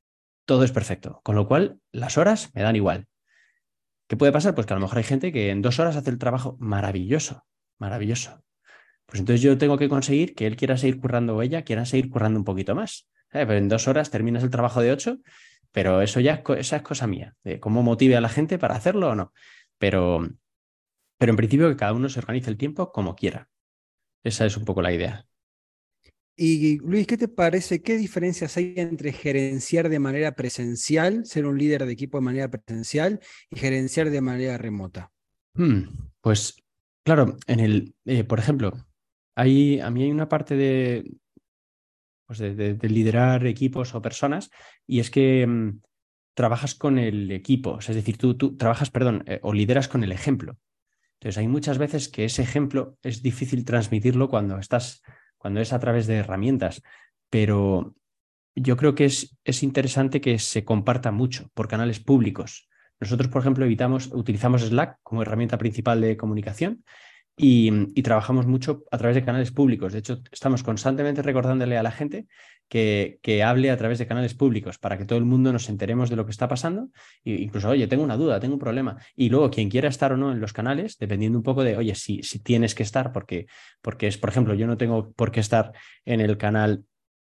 todo 0.46 0.64
es 0.64 0.72
perfecto. 0.72 1.20
Con 1.22 1.34
lo 1.34 1.46
cual, 1.46 1.80
las 1.92 2.16
horas 2.16 2.50
me 2.54 2.62
dan 2.62 2.76
igual. 2.76 3.06
¿Qué 4.06 4.16
puede 4.16 4.32
pasar? 4.32 4.54
Pues 4.54 4.66
que 4.66 4.72
a 4.72 4.76
lo 4.76 4.80
mejor 4.80 4.98
hay 4.98 5.04
gente 5.04 5.32
que 5.32 5.50
en 5.50 5.62
dos 5.62 5.78
horas 5.78 5.96
hace 5.96 6.10
el 6.10 6.18
trabajo 6.18 6.56
maravilloso, 6.58 7.44
maravilloso. 7.78 8.42
Pues 9.06 9.20
entonces 9.20 9.42
yo 9.42 9.58
tengo 9.58 9.76
que 9.76 9.88
conseguir 9.88 10.34
que 10.34 10.46
él 10.46 10.56
quiera 10.56 10.76
seguir 10.76 11.00
currando 11.00 11.36
o 11.36 11.42
ella 11.42 11.62
quiera 11.62 11.84
seguir 11.84 12.10
currando 12.10 12.38
un 12.38 12.44
poquito 12.44 12.74
más. 12.74 13.08
Eh, 13.32 13.46
pero 13.46 13.56
en 13.56 13.68
dos 13.68 13.86
horas 13.86 14.10
terminas 14.10 14.42
el 14.42 14.50
trabajo 14.50 14.80
de 14.80 14.92
ocho, 14.92 15.18
pero 15.72 16.02
eso 16.02 16.20
ya 16.20 16.34
es, 16.34 16.58
esa 16.58 16.76
es 16.76 16.82
cosa 16.82 17.06
mía, 17.06 17.36
de 17.44 17.60
cómo 17.60 17.82
motive 17.82 18.16
a 18.16 18.20
la 18.20 18.28
gente 18.28 18.58
para 18.58 18.74
hacerlo 18.74 19.10
o 19.10 19.14
no. 19.14 19.32
Pero, 19.78 20.28
pero 21.18 21.30
en 21.30 21.36
principio 21.36 21.68
que 21.68 21.76
cada 21.76 21.92
uno 21.92 22.08
se 22.08 22.18
organice 22.18 22.50
el 22.50 22.56
tiempo 22.56 22.92
como 22.92 23.14
quiera. 23.14 23.48
Esa 24.24 24.46
es 24.46 24.56
un 24.56 24.64
poco 24.64 24.82
la 24.82 24.92
idea. 24.92 25.26
Y 26.42 26.78
Luis, 26.78 27.06
¿qué 27.06 27.18
te 27.18 27.28
parece? 27.28 27.82
¿Qué 27.82 27.98
diferencias 27.98 28.56
hay 28.56 28.72
entre 28.78 29.12
gerenciar 29.12 29.90
de 29.90 29.98
manera 29.98 30.34
presencial, 30.34 31.26
ser 31.26 31.44
un 31.44 31.58
líder 31.58 31.84
de 31.84 31.92
equipo 31.92 32.16
de 32.16 32.24
manera 32.24 32.50
presencial 32.50 33.20
y 33.50 33.58
gerenciar 33.58 34.08
de 34.08 34.22
manera 34.22 34.56
remota? 34.56 35.12
Hmm, 35.52 35.82
pues 36.22 36.56
claro, 37.04 37.36
en 37.46 37.60
el, 37.60 37.94
eh, 38.06 38.24
por 38.24 38.38
ejemplo, 38.38 38.72
a 39.34 39.44
mí 39.44 39.80
hay 39.82 40.10
una 40.10 40.30
parte 40.30 40.56
de, 40.56 41.12
pues 42.24 42.38
de, 42.38 42.78
liderar 42.88 43.46
equipos 43.46 43.94
o 43.94 44.00
personas 44.00 44.50
y 44.86 45.00
es 45.00 45.10
que 45.10 45.46
mm, 45.46 45.82
trabajas 46.32 46.74
con 46.74 46.98
el 46.98 47.30
equipo, 47.32 47.80
es 47.80 47.94
decir, 47.94 48.16
tú, 48.16 48.38
tú 48.38 48.56
trabajas, 48.56 48.90
perdón, 48.90 49.24
eh, 49.26 49.40
o 49.42 49.52
lideras 49.52 49.88
con 49.88 50.04
el 50.04 50.12
ejemplo. 50.12 50.56
Entonces 51.18 51.36
hay 51.36 51.48
muchas 51.48 51.76
veces 51.76 52.08
que 52.08 52.24
ese 52.24 52.40
ejemplo 52.40 52.96
es 53.02 53.22
difícil 53.22 53.66
transmitirlo 53.66 54.30
cuando 54.30 54.58
estás 54.58 55.02
cuando 55.40 55.60
es 55.60 55.72
a 55.72 55.80
través 55.80 56.06
de 56.06 56.16
herramientas, 56.16 56.82
pero 57.30 57.94
yo 58.54 58.76
creo 58.76 58.94
que 58.94 59.06
es, 59.06 59.38
es 59.42 59.62
interesante 59.62 60.20
que 60.20 60.38
se 60.38 60.64
comparta 60.64 61.12
mucho 61.12 61.48
por 61.54 61.66
canales 61.66 61.98
públicos. 61.98 62.68
Nosotros, 63.00 63.30
por 63.30 63.40
ejemplo, 63.40 63.64
evitamos, 63.64 64.10
utilizamos 64.12 64.60
Slack 64.62 64.98
como 65.02 65.22
herramienta 65.22 65.56
principal 65.56 66.02
de 66.02 66.18
comunicación 66.18 66.84
y, 67.36 68.02
trabajamos 68.02 68.46
mucho 68.46 68.84
a 68.90 68.98
través 68.98 69.14
de 69.14 69.24
canales 69.24 69.50
públicos. 69.50 69.92
De 69.92 70.00
hecho, 70.00 70.20
estamos 70.30 70.62
constantemente 70.62 71.22
recordándole 71.22 71.78
a 71.78 71.82
la 71.82 71.90
gente 71.90 72.26
que, 72.68 73.18
que, 73.22 73.42
hable 73.42 73.70
a 73.70 73.76
través 73.76 73.98
de 73.98 74.06
canales 74.06 74.34
públicos 74.34 74.78
para 74.78 74.98
que 74.98 75.04
todo 75.04 75.18
el 75.18 75.24
mundo 75.24 75.52
nos 75.52 75.68
enteremos 75.68 76.10
de 76.10 76.16
lo 76.16 76.24
que 76.24 76.30
está 76.30 76.48
pasando. 76.48 76.90
E 77.24 77.32
incluso, 77.32 77.70
oye, 77.70 77.86
tengo 77.86 78.04
una 78.04 78.16
duda, 78.16 78.40
tengo 78.40 78.54
un 78.54 78.60
problema. 78.60 78.98
Y 79.16 79.30
luego, 79.30 79.50
quien 79.50 79.70
quiera 79.70 79.88
estar 79.88 80.12
o 80.12 80.16
no 80.16 80.32
en 80.32 80.40
los 80.40 80.52
canales, 80.52 80.98
dependiendo 80.98 81.38
un 81.38 81.44
poco 81.44 81.64
de, 81.64 81.76
oye, 81.76 81.94
si, 81.94 82.22
si 82.22 82.40
tienes 82.40 82.74
que 82.74 82.82
estar, 82.82 83.12
porque, 83.12 83.46
porque 83.80 84.06
es, 84.06 84.18
por 84.18 84.30
ejemplo, 84.30 84.54
yo 84.54 84.66
no 84.66 84.76
tengo 84.76 85.12
por 85.12 85.30
qué 85.32 85.40
estar 85.40 85.72
en 86.04 86.20
el 86.20 86.36
canal 86.36 86.84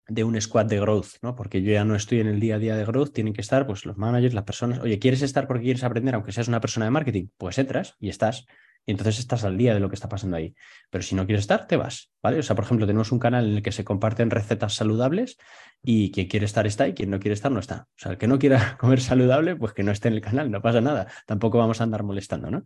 de 0.08 0.24
un 0.24 0.40
squad 0.40 0.66
de 0.66 0.80
growth, 0.80 1.18
¿no? 1.22 1.34
Porque 1.36 1.62
yo 1.62 1.72
ya 1.72 1.84
no 1.84 1.94
estoy 1.94 2.20
en 2.20 2.26
el 2.26 2.40
día 2.40 2.56
a 2.56 2.58
día 2.58 2.76
de 2.76 2.84
growth, 2.84 3.12
tienen 3.12 3.32
que 3.32 3.40
estar 3.40 3.66
pues 3.66 3.86
los 3.86 3.96
managers, 3.96 4.34
las 4.34 4.44
personas, 4.44 4.80
oye, 4.80 4.98
¿quieres 4.98 5.22
estar 5.22 5.46
porque 5.46 5.62
quieres 5.64 5.84
aprender 5.84 6.14
aunque 6.14 6.32
seas 6.32 6.48
una 6.48 6.60
persona 6.60 6.86
de 6.86 6.90
marketing? 6.90 7.28
Pues 7.36 7.58
entras 7.58 7.94
y 8.00 8.08
estás 8.08 8.46
y 8.84 8.90
entonces 8.90 9.18
estás 9.18 9.44
al 9.44 9.56
día 9.56 9.74
de 9.74 9.80
lo 9.80 9.88
que 9.88 9.94
está 9.94 10.08
pasando 10.08 10.36
ahí. 10.36 10.54
Pero 10.90 11.02
si 11.02 11.14
no 11.14 11.24
quieres 11.26 11.42
estar, 11.42 11.66
te 11.66 11.76
vas, 11.76 12.12
¿vale? 12.22 12.38
O 12.38 12.42
sea, 12.42 12.56
por 12.56 12.64
ejemplo, 12.64 12.86
tenemos 12.86 13.12
un 13.12 13.18
canal 13.18 13.48
en 13.48 13.56
el 13.56 13.62
que 13.62 13.72
se 13.72 13.84
comparten 13.84 14.30
recetas 14.30 14.74
saludables 14.74 15.36
y 15.82 16.10
quien 16.10 16.26
quiere 16.26 16.46
estar 16.46 16.66
está 16.66 16.88
y 16.88 16.94
quien 16.94 17.10
no 17.10 17.20
quiere 17.20 17.34
estar 17.34 17.52
no 17.52 17.60
está. 17.60 17.86
O 17.90 17.98
sea, 17.98 18.12
el 18.12 18.18
que 18.18 18.26
no 18.26 18.38
quiera 18.38 18.76
comer 18.80 19.00
saludable, 19.00 19.56
pues 19.56 19.72
que 19.72 19.82
no 19.82 19.92
esté 19.92 20.08
en 20.08 20.14
el 20.14 20.20
canal, 20.20 20.50
no 20.50 20.60
pasa 20.62 20.80
nada. 20.80 21.06
Tampoco 21.26 21.58
vamos 21.58 21.80
a 21.80 21.84
andar 21.84 22.02
molestando, 22.02 22.50
¿no? 22.50 22.64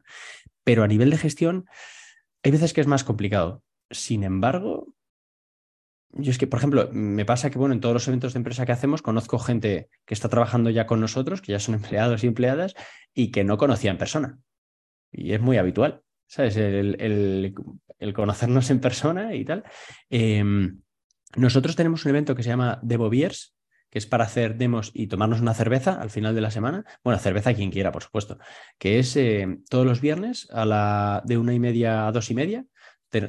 Pero 0.65 0.83
a 0.83 0.89
nivel 0.89 1.11
de 1.11 1.19
gestión, 1.19 1.67
hay 2.43 2.51
veces 2.51 2.73
que 2.73 2.81
es 2.81 2.87
más 2.87 3.05
complicado. 3.05 3.63
Sin 3.91 4.25
embargo, 4.25 4.89
yo 6.19 6.31
es 6.31 6.39
que, 6.39 6.47
por 6.47 6.59
ejemplo, 6.59 6.89
me 6.93 7.25
pasa 7.25 7.51
que, 7.51 7.59
bueno, 7.59 7.75
en 7.75 7.81
todos 7.81 7.93
los 7.93 8.09
eventos 8.09 8.33
de 8.33 8.39
empresa 8.39 8.65
que 8.65 8.73
hacemos, 8.73 9.03
conozco 9.03 9.39
gente 9.39 9.91
que 10.07 10.15
está 10.15 10.29
trabajando 10.29 10.71
ya 10.71 10.87
con 10.87 11.01
nosotros, 11.01 11.43
que 11.43 11.53
ya 11.53 11.61
son 11.61 11.75
empleados 11.77 12.25
y 12.25 12.27
empleadas, 12.27 12.75
y 13.15 13.31
que 13.31 13.45
no 13.45 13.59
conocía 13.59 13.91
en 13.91 13.99
persona. 13.99 14.39
Y 15.13 15.33
es 15.33 15.41
muy 15.41 15.59
habitual. 15.59 16.03
¿Sabes? 16.27 16.57
El, 16.57 17.55
conocernos 18.15 18.71
en 18.71 18.81
persona 18.81 19.35
y 19.35 19.45
tal. 19.45 19.65
Em, 20.11 20.81
nosotros 21.37 21.77
tenemos 21.77 22.05
un 22.05 22.11
evento 22.11 22.35
que 22.35 22.43
se 22.43 22.51
llama 22.51 22.79
Devo 22.83 23.11
Beers, 23.11 23.57
que 23.91 23.99
es 23.99 24.07
para 24.07 24.25
hacer 24.25 24.57
demos 24.57 24.91
y 24.95 25.07
tomarnos 25.07 25.41
una 25.41 25.55
cerveza 25.55 26.01
al 26.01 26.11
final 26.11 26.35
de 26.35 26.41
la 26.41 26.51
semana. 26.51 26.85
Bueno, 27.05 27.19
cerveza 27.19 27.55
quien 27.55 27.71
quiera, 27.71 27.93
por 27.93 28.03
supuesto, 28.03 28.39
que 28.79 28.99
es 28.99 29.17
em, 29.17 29.63
todos 29.69 29.87
los 29.87 30.01
viernes 30.01 30.49
a 30.53 30.65
la, 30.65 31.23
de 31.25 31.39
una 31.39 31.55
y 31.55 31.61
media 31.61 32.07
a 32.07 32.13
dos 32.13 32.31
y 32.31 32.35
media. 32.35 32.65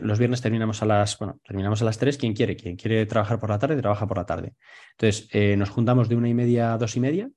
Los 0.02 0.20
viernes 0.20 0.42
terminamos 0.42 0.82
a 0.82 0.86
las, 0.86 1.18
bueno, 1.18 1.40
terminamos 1.46 1.82
a 1.82 1.86
las 1.86 1.98
tres. 1.98 2.18
Quien 2.18 2.34
quiere, 2.34 2.58
quien 2.58 2.76
quiere 2.76 3.06
trabajar 3.06 3.40
por 3.40 3.50
la 3.50 3.60
tarde, 3.60 3.78
trabaja 3.78 4.06
por 4.06 4.18
la 4.18 4.26
tarde. 4.26 4.56
Entonces, 4.92 5.30
eh, 5.32 5.56
nos 5.56 5.70
juntamos 5.70 6.10
de 6.10 6.16
una 6.18 6.28
y 6.28 6.34
media 6.34 6.74
a 6.74 6.78
dos 6.78 6.98
y 6.98 7.00
media 7.00 7.30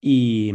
y, 0.00 0.50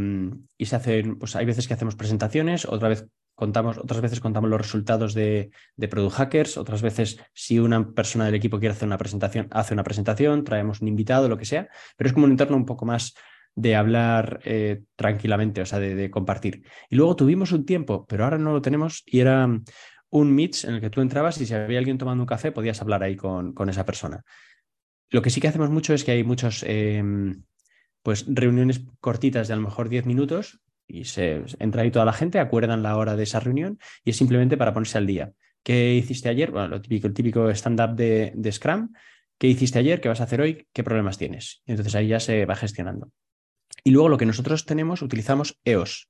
y, 0.58 0.66
se 0.66 0.76
hacen, 0.76 1.20
pues 1.20 1.36
hay 1.36 1.46
veces 1.46 1.68
que 1.68 1.76
hacemos 1.76 1.96
presentaciones, 1.96 2.66
otra 2.66 2.90
vez 2.90 3.08
contamos, 3.36 3.78
otras 3.78 4.02
veces 4.02 4.20
contamos 4.20 4.50
los 4.50 4.62
resultados 4.62 5.14
de, 5.14 5.52
de, 5.76 5.88
Product 5.88 6.16
Hackers, 6.16 6.58
otras 6.58 6.82
veces 6.82 7.20
si 7.34 7.60
una 7.60 7.92
persona 7.92 8.26
del 8.26 8.36
equipo 8.36 8.60
quiere 8.60 8.74
hacer 8.74 8.88
una 8.88 8.98
presentación, 8.98 9.48
hace 9.52 9.74
una 9.74 9.84
presentación, 9.84 10.44
traemos 10.44 10.82
un 10.82 10.88
invitado, 10.88 11.30
lo 11.30 11.38
que 11.38 11.46
sea, 11.46 11.68
pero 11.98 12.08
es 12.08 12.14
como 12.14 12.26
un 12.26 12.32
entorno 12.32 12.58
un 12.58 12.66
poco 12.66 12.86
más 12.86 13.14
de 13.56 13.76
hablar 13.76 14.42
eh, 14.44 14.84
tranquilamente, 14.96 15.62
o 15.62 15.66
sea, 15.66 15.80
de, 15.80 16.12
compartir. 16.12 16.64
Y 16.90 16.96
luego 16.96 17.16
tuvimos 17.16 17.52
un 17.52 17.66
tiempo, 17.66 18.06
pero 18.06 18.26
ahora 18.26 18.38
no 18.38 18.52
lo 18.52 18.62
tenemos, 18.62 19.04
y 19.06 19.20
era 19.20 19.48
un 20.10 20.34
Meets 20.34 20.66
en 20.66 20.76
el 20.76 20.82
que 20.82 20.90
tú 20.90 21.02
entrabas 21.02 21.40
y 21.40 21.46
si 21.46 21.54
había 21.54 21.80
alguien 21.80 21.98
tomando 21.98 22.24
un 22.24 22.28
café 22.28 22.52
podías 22.52 22.82
hablar 22.82 23.04
ahí 23.04 23.16
con, 23.16 23.54
con 23.54 23.70
esa 23.70 23.86
persona. 23.86 24.24
Lo 25.10 25.22
que 25.22 25.30
sí 25.30 25.42
que 25.42 25.48
hacemos 25.48 25.70
mucho 25.70 25.94
es 25.94 26.04
que 26.04 26.12
hay 26.12 26.24
muchos, 26.24 26.64
em, 26.68 27.44
pues 28.02 28.26
reuniones 28.28 28.82
cortitas 29.00 29.48
de 29.48 29.54
a 29.54 29.58
lo 29.58 29.64
mejor 29.64 29.90
10 29.90 30.06
minutos 30.06 30.62
y 30.88 31.06
se 31.06 31.44
entra 31.60 31.82
ahí 31.82 31.92
toda 31.92 32.06
la 32.06 32.14
gente, 32.14 32.40
acuerdan 32.40 32.84
la 32.84 32.98
hora 32.98 33.16
de 33.16 33.24
esa 33.24 33.40
reunión 33.40 33.80
y 34.04 34.12
es 34.12 34.18
simplemente 34.18 34.58
para 34.58 34.74
ponerse 34.74 34.98
al 34.98 35.08
día. 35.08 35.32
¿Qué 35.64 35.96
hiciste 35.96 36.30
ayer? 36.30 36.52
Bueno, 36.52 36.68
lo 36.68 36.82
típico, 36.82 37.08
el 37.08 37.14
típico 37.14 37.50
stand-up 37.50 37.96
de, 37.96 38.52
Scrum. 38.52 38.94
¿Qué 39.38 39.48
hiciste 39.48 39.80
ayer? 39.80 40.00
¿Qué 40.00 40.10
vas 40.10 40.22
a 40.22 40.26
hacer 40.26 40.42
hoy? 40.42 40.68
¿Qué 40.72 40.84
problemas 40.84 41.18
tienes? 41.18 41.64
entonces 41.66 41.96
ahí 41.96 42.08
ya 42.08 42.20
se 42.20 42.46
va 42.46 42.56
gestionando. 42.56 43.10
Y 43.84 43.92
luego 43.92 44.10
lo 44.10 44.18
que 44.18 44.26
nosotros 44.26 44.66
tenemos, 44.66 45.02
utilizamos 45.02 45.60
EOS. 45.66 46.10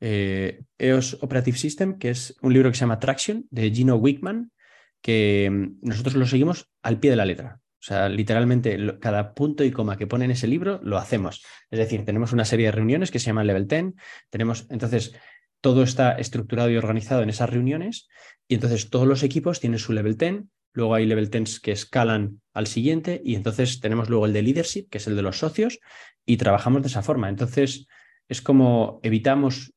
Eh, 0.00 0.62
EOS 0.78 1.18
Operative 1.22 1.58
System, 1.58 1.98
que 1.98 2.10
es 2.10 2.36
un 2.40 2.52
libro 2.52 2.70
que 2.70 2.76
se 2.76 2.80
llama 2.80 2.98
Traction 2.98 3.46
de 3.50 3.70
Gino 3.70 3.96
Wickman, 3.96 4.52
que 5.02 5.50
mm, 5.50 5.86
nosotros 5.86 6.14
lo 6.14 6.26
seguimos 6.26 6.70
al 6.82 6.98
pie 6.98 7.10
de 7.10 7.16
la 7.16 7.24
letra. 7.24 7.60
O 7.80 7.82
sea, 7.82 8.08
literalmente 8.08 8.98
cada 9.00 9.34
punto 9.34 9.62
y 9.62 9.70
coma 9.70 9.96
que 9.96 10.08
pone 10.08 10.24
en 10.24 10.32
ese 10.32 10.48
libro 10.48 10.80
lo 10.82 10.98
hacemos. 10.98 11.44
Es 11.70 11.78
decir, 11.78 12.04
tenemos 12.04 12.32
una 12.32 12.44
serie 12.44 12.66
de 12.66 12.72
reuniones 12.72 13.10
que 13.12 13.20
se 13.20 13.26
llaman 13.26 13.46
Level 13.46 13.68
10. 13.68 13.94
Tenemos, 14.30 14.66
entonces, 14.70 15.14
todo 15.60 15.84
está 15.84 16.12
estructurado 16.12 16.70
y 16.70 16.76
organizado 16.76 17.22
en 17.22 17.30
esas 17.30 17.50
reuniones. 17.50 18.08
Y 18.48 18.54
entonces 18.54 18.90
todos 18.90 19.06
los 19.06 19.22
equipos 19.22 19.60
tienen 19.60 19.78
su 19.78 19.92
Level 19.92 20.16
10. 20.16 20.44
Luego 20.72 20.94
hay 20.94 21.06
Level 21.06 21.30
10 21.30 21.60
que 21.60 21.72
escalan 21.72 22.40
al 22.52 22.66
siguiente. 22.66 23.20
Y 23.24 23.36
entonces 23.36 23.80
tenemos 23.80 24.08
luego 24.08 24.26
el 24.26 24.32
de 24.32 24.42
Leadership, 24.42 24.88
que 24.90 24.98
es 24.98 25.06
el 25.06 25.14
de 25.14 25.22
los 25.22 25.38
socios. 25.38 25.78
Y 26.26 26.36
trabajamos 26.36 26.82
de 26.82 26.88
esa 26.88 27.02
forma. 27.02 27.28
Entonces, 27.28 27.86
es 28.28 28.42
como 28.42 28.98
evitamos 29.04 29.72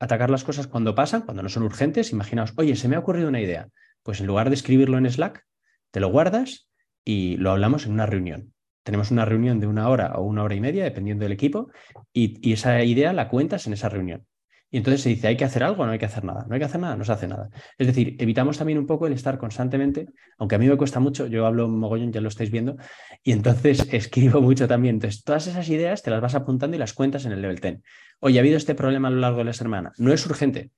atacar 0.00 0.30
las 0.30 0.42
cosas 0.42 0.66
cuando 0.66 0.94
pasan, 0.94 1.22
cuando 1.22 1.42
no 1.42 1.48
son 1.48 1.62
urgentes. 1.62 2.10
Imaginaos, 2.10 2.52
oye, 2.56 2.74
se 2.74 2.88
me 2.88 2.96
ha 2.96 3.00
ocurrido 3.00 3.28
una 3.28 3.40
idea. 3.40 3.68
Pues 4.02 4.20
en 4.20 4.26
lugar 4.26 4.48
de 4.48 4.56
escribirlo 4.56 4.98
en 4.98 5.08
Slack, 5.08 5.46
te 5.92 6.00
lo 6.00 6.08
guardas 6.08 6.69
y 7.04 7.36
lo 7.36 7.50
hablamos 7.50 7.86
en 7.86 7.92
una 7.92 8.06
reunión. 8.06 8.52
Tenemos 8.82 9.10
una 9.10 9.24
reunión 9.24 9.60
de 9.60 9.66
una 9.66 9.88
hora 9.88 10.14
o 10.16 10.22
una 10.22 10.42
hora 10.42 10.54
y 10.54 10.60
media, 10.60 10.84
dependiendo 10.84 11.24
del 11.24 11.32
equipo, 11.32 11.70
y, 12.12 12.52
esa 12.52 12.82
idea 12.82 13.12
la 13.12 13.28
cuentas 13.28 13.66
en 13.66 13.74
esa 13.74 13.88
reunión. 13.88 14.26
Y 14.72 14.76
entonces 14.76 15.02
se 15.02 15.08
dice, 15.08 15.26
¿hay 15.26 15.36
que 15.36 15.44
hacer 15.44 15.64
algo 15.64 15.84
no 15.84 15.90
hay 15.90 15.98
que 15.98 16.06
hacer 16.06 16.24
nada? 16.24 16.46
No 16.48 16.54
hay 16.54 16.60
que 16.60 16.64
hacer 16.64 16.80
nada, 16.80 16.96
no 16.96 17.04
se 17.04 17.12
hace 17.12 17.26
nada. 17.26 17.50
Es 17.76 17.88
decir, 17.88 18.14
evitamos 18.20 18.56
también 18.56 18.78
un 18.78 18.86
poco 18.86 19.08
el 19.08 19.12
estar 19.12 19.36
constantemente, 19.36 20.06
aunque 20.38 20.54
a 20.54 20.58
mí 20.58 20.68
me 20.68 20.76
cuesta 20.76 21.00
mucho, 21.00 21.26
yo 21.26 21.44
hablo 21.44 21.68
mogollón, 21.68 22.12
ya 22.12 22.20
lo 22.20 22.28
estáis 22.28 22.52
viendo, 22.52 22.76
y 23.24 23.32
entonces 23.32 23.86
escribo 23.92 24.40
mucho 24.40 24.68
también. 24.68 24.96
Entonces, 24.96 25.24
todas 25.24 25.48
esas 25.48 25.68
ideas 25.68 26.02
te 26.02 26.10
las 26.10 26.20
vas 26.20 26.36
apuntando 26.36 26.76
y 26.76 26.78
las 26.78 26.94
cuentas 26.94 27.26
en 27.26 27.32
el 27.32 27.42
level 27.42 27.58
10. 27.58 27.80
Oye, 28.20 28.38
ha 28.38 28.40
habido 28.40 28.56
este 28.56 28.76
problema 28.76 29.08
a 29.08 29.10
lo 29.10 29.18
largo 29.18 29.38
de 29.38 29.44
la 29.44 29.52
semana. 29.52 29.92
No 29.98 30.12
es 30.12 30.24
urgente, 30.24 30.70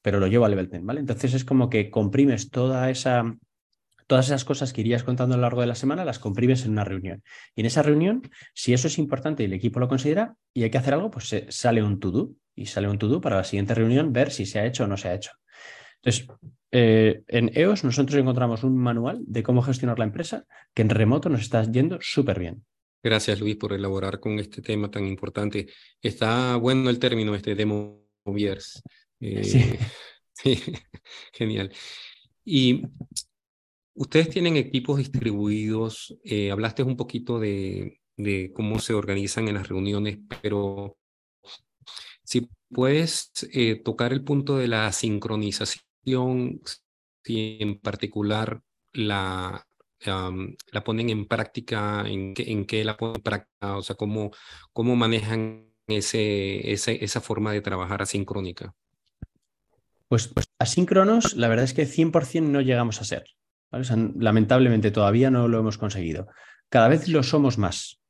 pero 0.00 0.20
lo 0.20 0.28
llevo 0.28 0.44
al 0.44 0.52
level 0.52 0.70
10, 0.70 0.84
¿vale? 0.84 1.00
Entonces 1.00 1.34
es 1.34 1.44
como 1.44 1.68
que 1.68 1.90
comprimes 1.90 2.50
toda 2.50 2.88
esa 2.88 3.24
todas 4.10 4.26
esas 4.26 4.44
cosas 4.44 4.72
que 4.72 4.80
irías 4.80 5.04
contando 5.04 5.36
a 5.36 5.38
lo 5.38 5.42
largo 5.42 5.60
de 5.60 5.68
la 5.68 5.76
semana 5.76 6.04
las 6.04 6.18
comprimes 6.18 6.64
en 6.64 6.72
una 6.72 6.82
reunión. 6.82 7.22
Y 7.54 7.60
en 7.60 7.66
esa 7.66 7.80
reunión, 7.80 8.28
si 8.54 8.72
eso 8.72 8.88
es 8.88 8.98
importante 8.98 9.44
y 9.44 9.46
el 9.46 9.52
equipo 9.52 9.78
lo 9.78 9.86
considera 9.86 10.34
y 10.52 10.64
hay 10.64 10.70
que 10.70 10.78
hacer 10.78 10.94
algo, 10.94 11.12
pues 11.12 11.32
sale 11.50 11.80
un 11.80 12.00
to-do 12.00 12.32
y 12.56 12.66
sale 12.66 12.88
un 12.88 12.98
to-do 12.98 13.20
para 13.20 13.36
la 13.36 13.44
siguiente 13.44 13.72
reunión 13.72 14.12
ver 14.12 14.32
si 14.32 14.46
se 14.46 14.58
ha 14.58 14.66
hecho 14.66 14.82
o 14.82 14.86
no 14.88 14.96
se 14.96 15.10
ha 15.10 15.14
hecho. 15.14 15.30
Entonces, 16.02 16.26
eh, 16.72 17.22
en 17.28 17.52
EOS 17.54 17.84
nosotros 17.84 18.18
encontramos 18.18 18.64
un 18.64 18.76
manual 18.76 19.20
de 19.28 19.44
cómo 19.44 19.62
gestionar 19.62 20.00
la 20.00 20.06
empresa 20.06 20.44
que 20.74 20.82
en 20.82 20.88
remoto 20.88 21.28
nos 21.28 21.42
está 21.42 21.62
yendo 21.70 21.98
súper 22.00 22.40
bien. 22.40 22.64
Gracias, 23.04 23.38
Luis, 23.40 23.54
por 23.54 23.72
elaborar 23.74 24.18
con 24.18 24.40
este 24.40 24.60
tema 24.60 24.90
tan 24.90 25.06
importante. 25.06 25.68
Está 26.02 26.56
bueno 26.56 26.90
el 26.90 26.98
término 26.98 27.32
este 27.36 27.54
demo 27.54 28.08
eh, 29.20 29.44
sí. 29.44 29.78
sí. 30.32 30.60
Genial. 31.32 31.72
Y 32.44 32.82
Ustedes 33.94 34.30
tienen 34.30 34.56
equipos 34.56 34.98
distribuidos, 34.98 36.16
eh, 36.24 36.50
hablaste 36.50 36.82
un 36.82 36.96
poquito 36.96 37.38
de, 37.38 38.00
cómo 38.54 38.78
se 38.78 38.94
organizan 38.94 39.48
en 39.48 39.54
las 39.54 39.68
reuniones, 39.68 40.18
pero 40.42 40.96
si 42.22 42.48
puedes 42.72 43.32
eh, 43.52 43.76
tocar 43.82 44.12
el 44.12 44.22
punto 44.22 44.56
de 44.56 44.68
la 44.68 44.92
sincronización, 44.92 46.60
si 47.24 47.58
en 47.60 47.80
particular 47.80 48.62
la, 48.92 49.66
la 50.04 50.84
ponen 50.84 51.10
en 51.10 51.26
práctica, 51.26 52.04
en 52.06 52.34
qué, 52.34 52.50
en 52.50 52.66
qué 52.66 52.84
la 52.84 52.96
ponen 52.96 53.16
en 53.16 53.22
práctica, 53.22 53.76
o 53.76 53.82
sea, 53.82 53.96
cómo, 53.96 54.30
cómo 54.72 54.94
manejan 54.94 55.72
ese, 55.88 56.70
esa 56.72 57.20
forma 57.20 57.52
de 57.52 57.60
trabajar 57.60 58.02
asincrónica. 58.02 58.72
Pues, 60.08 60.28
pues 60.28 60.46
asíncronos, 60.58 61.34
la 61.34 61.48
verdad 61.48 61.64
es 61.64 61.74
que 61.74 61.86
100% 61.86 62.42
no 62.42 62.60
llegamos 62.60 63.00
a 63.00 63.04
ser 63.04 63.24
lamentablemente 63.70 64.90
todavía 64.90 65.30
no 65.30 65.48
lo 65.48 65.58
hemos 65.58 65.78
conseguido. 65.78 66.28
Cada 66.68 66.88
vez 66.88 67.08
lo 67.08 67.22
somos 67.22 67.58
más, 67.58 68.00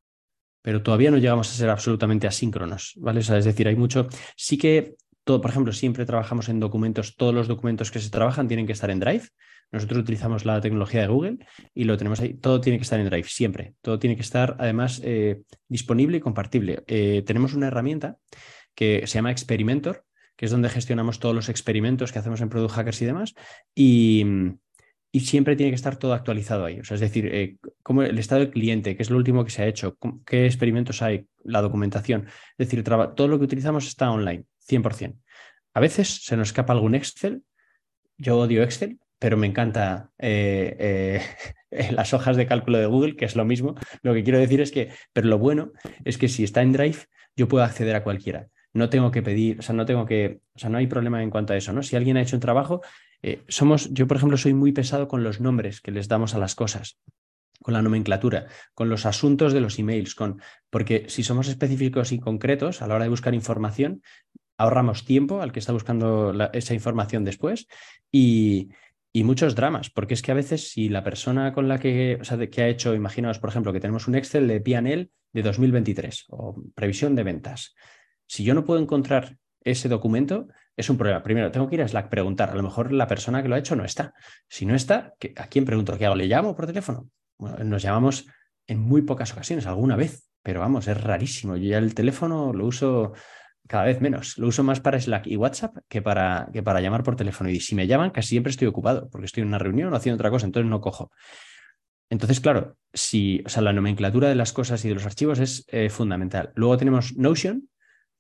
pero 0.62 0.83
todavía 0.83 1.11
no 1.11 1.18
llegamos 1.18 1.51
a 1.51 1.55
ser 1.55 1.70
absolutamente 1.70 2.27
asíncronos. 2.27 2.94
¿vale? 2.96 3.20
es 3.20 3.44
decir, 3.44 3.68
hay 3.68 3.77
mucho. 3.77 4.09
Sí 4.37 4.59
que, 4.59 4.96
todo, 5.25 5.40
por 5.40 5.51
ejemplo, 5.51 5.73
siempre 5.73 6.07
trabajamos 6.07 6.49
en 6.49 6.61
documentos, 6.61 7.16
todos 7.16 7.35
los 7.35 7.49
documentos 7.49 7.90
que 7.90 8.01
se 8.01 8.11
trabajan 8.11 8.49
tienen 8.49 8.66
que 8.66 8.73
estar 8.73 8.90
en 8.90 9.01
Drive. 9.01 9.29
Nosotros 9.73 10.01
utilizamos 10.01 10.44
la 10.44 10.61
tecnología 10.61 11.03
de 11.03 11.07
Google 11.07 11.38
y 11.75 11.85
lo 11.85 11.96
tenemos 11.96 12.20
ahí. 12.20 12.35
Todo 12.35 12.61
tiene 12.61 12.79
que 12.79 12.83
estar 12.83 12.99
en 12.99 13.09
Drive, 13.09 13.29
siempre. 13.29 13.75
Todo 13.83 13.99
tiene 13.99 14.16
que 14.16 14.23
estar, 14.23 14.57
además, 14.59 15.01
eh, 15.05 15.42
disponible 15.68 16.16
y 16.16 16.20
compartible. 16.20 16.83
Eh, 16.88 17.23
tenemos 17.25 17.55
una 17.55 17.68
herramienta 17.68 18.16
que 18.75 19.07
se 19.07 19.14
llama 19.14 19.31
Experimentor, 19.31 20.05
que 20.37 20.46
es 20.46 20.51
donde 20.51 20.70
gestionamos 20.70 21.20
todos 21.20 21.35
los 21.35 21.49
experimentos 21.49 22.12
que 22.12 22.18
hacemos 22.18 22.40
en 22.40 22.49
Product 22.49 22.75
Hackers 22.75 23.03
y 23.03 23.05
demás. 23.05 23.35
Y, 23.75 24.27
y 25.12 25.20
siempre 25.20 25.57
tiene 25.57 25.73
que 25.73 25.77
estar 25.77 25.96
todo 25.96 26.12
actualizado 26.12 26.64
ahí. 26.64 26.81
O 26.81 26.85
sea, 26.85 26.94
es 26.94 27.01
decir, 27.01 27.27
eh, 27.27 27.57
como 27.83 28.03
el 28.03 28.18
estado 28.18 28.40
del 28.40 28.51
cliente, 28.51 28.96
qué 28.96 29.03
es 29.03 29.11
lo 29.11 29.16
último 29.16 29.44
que 29.44 29.51
se 29.51 29.62
ha 29.62 29.66
hecho, 29.66 29.96
qué 30.25 30.46
experimentos 30.46 31.03
hay, 31.03 31.27
la 31.42 31.62
documentación. 31.62 32.27
Es 32.57 32.68
decir, 32.68 32.85
todo 32.85 33.29
lo 33.29 33.38
que 33.38 33.44
utilizamos 33.44 33.87
está 33.87 34.11
online, 34.11 34.44
100%. 34.68 35.16
A 35.75 35.81
veces 35.81 36.25
se 36.25 36.37
nos 36.37 36.49
escapa 36.49 36.73
algún 36.73 36.94
Excel. 36.94 37.42
Yo 38.18 38.38
odio 38.38 38.62
Excel, 38.62 38.99
pero 39.18 39.37
me 39.37 39.46
encanta 39.46 40.11
eh, 40.18 41.23
eh, 41.70 41.90
las 41.92 42.14
hojas 42.14 42.37
de 42.37 42.46
cálculo 42.46 42.79
de 42.79 42.87
Google, 42.87 43.16
que 43.16 43.25
es 43.25 43.35
lo 43.35 43.44
mismo. 43.44 43.75
Lo 44.03 44.14
que 44.14 44.23
quiero 44.23 44.38
decir 44.38 44.61
es 44.61 44.70
que, 44.70 44.90
pero 45.12 45.29
lo 45.29 45.38
bueno 45.38 45.73
es 46.05 46.18
que 46.18 46.29
si 46.29 46.44
está 46.44 46.62
en 46.62 46.73
Drive, 46.73 47.07
yo 47.35 47.49
puedo 47.49 47.64
acceder 47.64 47.96
a 47.96 48.05
cualquiera 48.05 48.49
no 48.73 48.88
tengo 48.88 49.11
que 49.11 49.23
pedir, 49.23 49.59
o 49.59 49.62
sea, 49.62 49.75
no 49.75 49.85
tengo 49.85 50.07
que, 50.07 50.40
o 50.55 50.59
sea, 50.59 50.70
no 50.70 50.79
hay 50.79 50.87
problema 50.87 51.23
en 51.23 51.31
cuanto 51.31 51.53
a 51.53 51.57
eso, 51.57 51.73
¿no? 51.73 51.83
Si 51.83 51.96
alguien 51.96 52.16
ha 52.16 52.23
hecho 52.23 52.37
un 52.37 52.40
trabajo, 52.40 52.83
eh, 53.22 53.42
somos, 53.48 53.92
yo 53.92 54.06
por 54.06 54.16
ejemplo 54.16 54.37
soy 54.37 54.54
muy 54.54 54.72
pesado 54.72 55.09
con 55.09 55.22
los 55.22 55.40
nombres 55.40 55.80
que 55.80 55.90
les 55.90 56.09
damos 56.09 56.35
a 56.35 56.38
las 56.38 56.54
cosas 56.54 56.98
con 57.62 57.74
la 57.74 57.83
nomenclatura, 57.83 58.46
con 58.74 58.88
los 58.88 59.06
asuntos 59.06 59.52
de 59.52 59.61
los 59.61 59.78
emails, 59.78 60.14
con, 60.14 60.40
porque 60.70 61.04
si 61.09 61.22
somos 61.22 61.48
específicos 61.48 62.12
y 62.12 62.18
concretos 62.18 62.83
a 62.83 62.87
la 62.87 62.94
hora 62.94 63.04
de 63.04 63.11
buscar 63.11 63.35
información, 63.35 64.02
ahorramos 64.56 65.04
tiempo 65.04 65.42
al 65.42 65.52
que 65.52 65.59
está 65.59 65.72
buscando 65.72 66.33
esa 66.52 66.74
información 66.74 67.24
después 67.24 67.66
y, 68.11 68.70
y, 69.12 69.24
muchos 69.24 69.54
dramas, 69.54 69.90
porque 69.90 70.14
es 70.14 70.22
que 70.22 70.33
a 70.33 70.35
veces 70.35 70.70
si 70.70 70.88
la 70.88 71.04
persona 71.04 71.52
con 71.52 71.68
la 71.68 71.78
que, 71.78 72.18
que 72.50 72.62
ha 72.62 72.68
hecho, 72.68 72.94
imaginaos 72.94 73.38
por 73.38 73.50
ejemplo 73.50 73.72
que 73.72 73.80
tenemos 73.80 74.09
un 74.09 74.14
Excel 74.14 74.48
de 74.48 74.61
P&L 74.61 75.11
de 75.33 75.42
2023 75.42 76.26
o 76.28 76.62
previsión 76.74 77.14
de 77.14 77.24
ventas, 77.24 77.74
si 78.26 78.44
yo 78.44 78.54
no 78.54 78.64
puedo 78.64 78.80
encontrar 78.80 79.37
ese 79.62 79.88
documento, 79.88 80.48
es 80.81 80.90
un 80.90 80.97
problema. 80.97 81.23
Primero, 81.23 81.51
tengo 81.51 81.69
que 81.69 81.77
ir 81.77 81.83
a 81.83 81.88
Slack 81.88 82.09
preguntar. 82.09 82.51
A 82.51 82.55
lo 82.55 82.62
mejor 82.62 82.93
la 82.93 83.07
persona 83.07 83.43
que 83.43 83.49
lo 83.49 83.55
ha 83.55 83.59
hecho 83.59 83.77
no 83.77 83.85
está. 83.85 84.12
Si 84.49 84.66
no 84.66 84.75
está, 84.75 85.14
¿a 85.37 85.47
quién 85.47 85.64
pregunto? 85.64 85.97
¿Qué 85.97 86.07
hago? 86.07 86.16
¿Le 86.16 86.27
llamo 86.27 86.57
por 86.57 86.66
teléfono? 86.66 87.09
Bueno, 87.38 87.62
nos 87.64 87.83
llamamos 87.83 88.27
en 88.66 88.79
muy 88.79 89.03
pocas 89.03 89.33
ocasiones, 89.33 89.66
alguna 89.66 89.97
vez, 89.97 90.29
pero 90.43 90.61
vamos, 90.61 90.88
es 90.88 91.01
rarísimo. 91.01 91.57
Yo 91.57 91.71
ya 91.71 91.79
el 91.79 91.95
teléfono 91.95 92.53
lo 92.53 92.66
uso 92.66 93.12
cada 93.66 93.85
vez 93.85 94.01
menos. 94.01 94.37
Lo 94.38 94.49
uso 94.49 94.62
más 94.62 94.81
para 94.81 95.01
Slack 95.01 95.27
y 95.27 95.37
WhatsApp 95.37 95.77
que 95.88 96.03
para, 96.03 96.49
que 96.53 96.62
para 96.62 96.81
llamar 96.81 97.03
por 97.03 97.16
teléfono. 97.16 97.51
Y 97.51 97.61
si 97.61 97.75
me 97.75 97.87
llaman, 97.87 98.11
casi 98.11 98.31
siempre 98.31 98.51
estoy 98.51 98.69
ocupado, 98.69 99.09
porque 99.11 99.27
estoy 99.27 99.43
en 99.43 99.49
una 99.49 99.59
reunión 99.59 99.93
o 99.93 99.97
haciendo 99.97 100.16
otra 100.16 100.31
cosa, 100.31 100.47
entonces 100.47 100.69
no 100.69 100.81
cojo. 100.81 101.11
Entonces, 102.11 102.40
claro, 102.40 102.77
si, 102.93 103.43
o 103.47 103.49
sea, 103.49 103.62
la 103.62 103.73
nomenclatura 103.73 104.29
de 104.29 104.35
las 104.35 104.53
cosas 104.53 104.85
y 104.85 104.88
de 104.88 104.95
los 104.95 105.07
archivos 105.07 105.38
es 105.38 105.64
eh, 105.69 105.88
fundamental. 105.88 106.51
Luego 106.57 106.77
tenemos 106.77 107.16
Notion, 107.16 107.69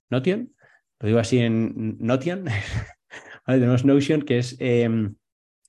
Notion, 0.08 0.54
lo 1.00 1.06
digo 1.06 1.18
así 1.18 1.38
en 1.38 1.96
Notion, 1.98 2.44
tenemos 3.46 3.84
Notion, 3.84 4.22
que 4.22 4.38
es, 4.38 4.56
em, 4.60 5.16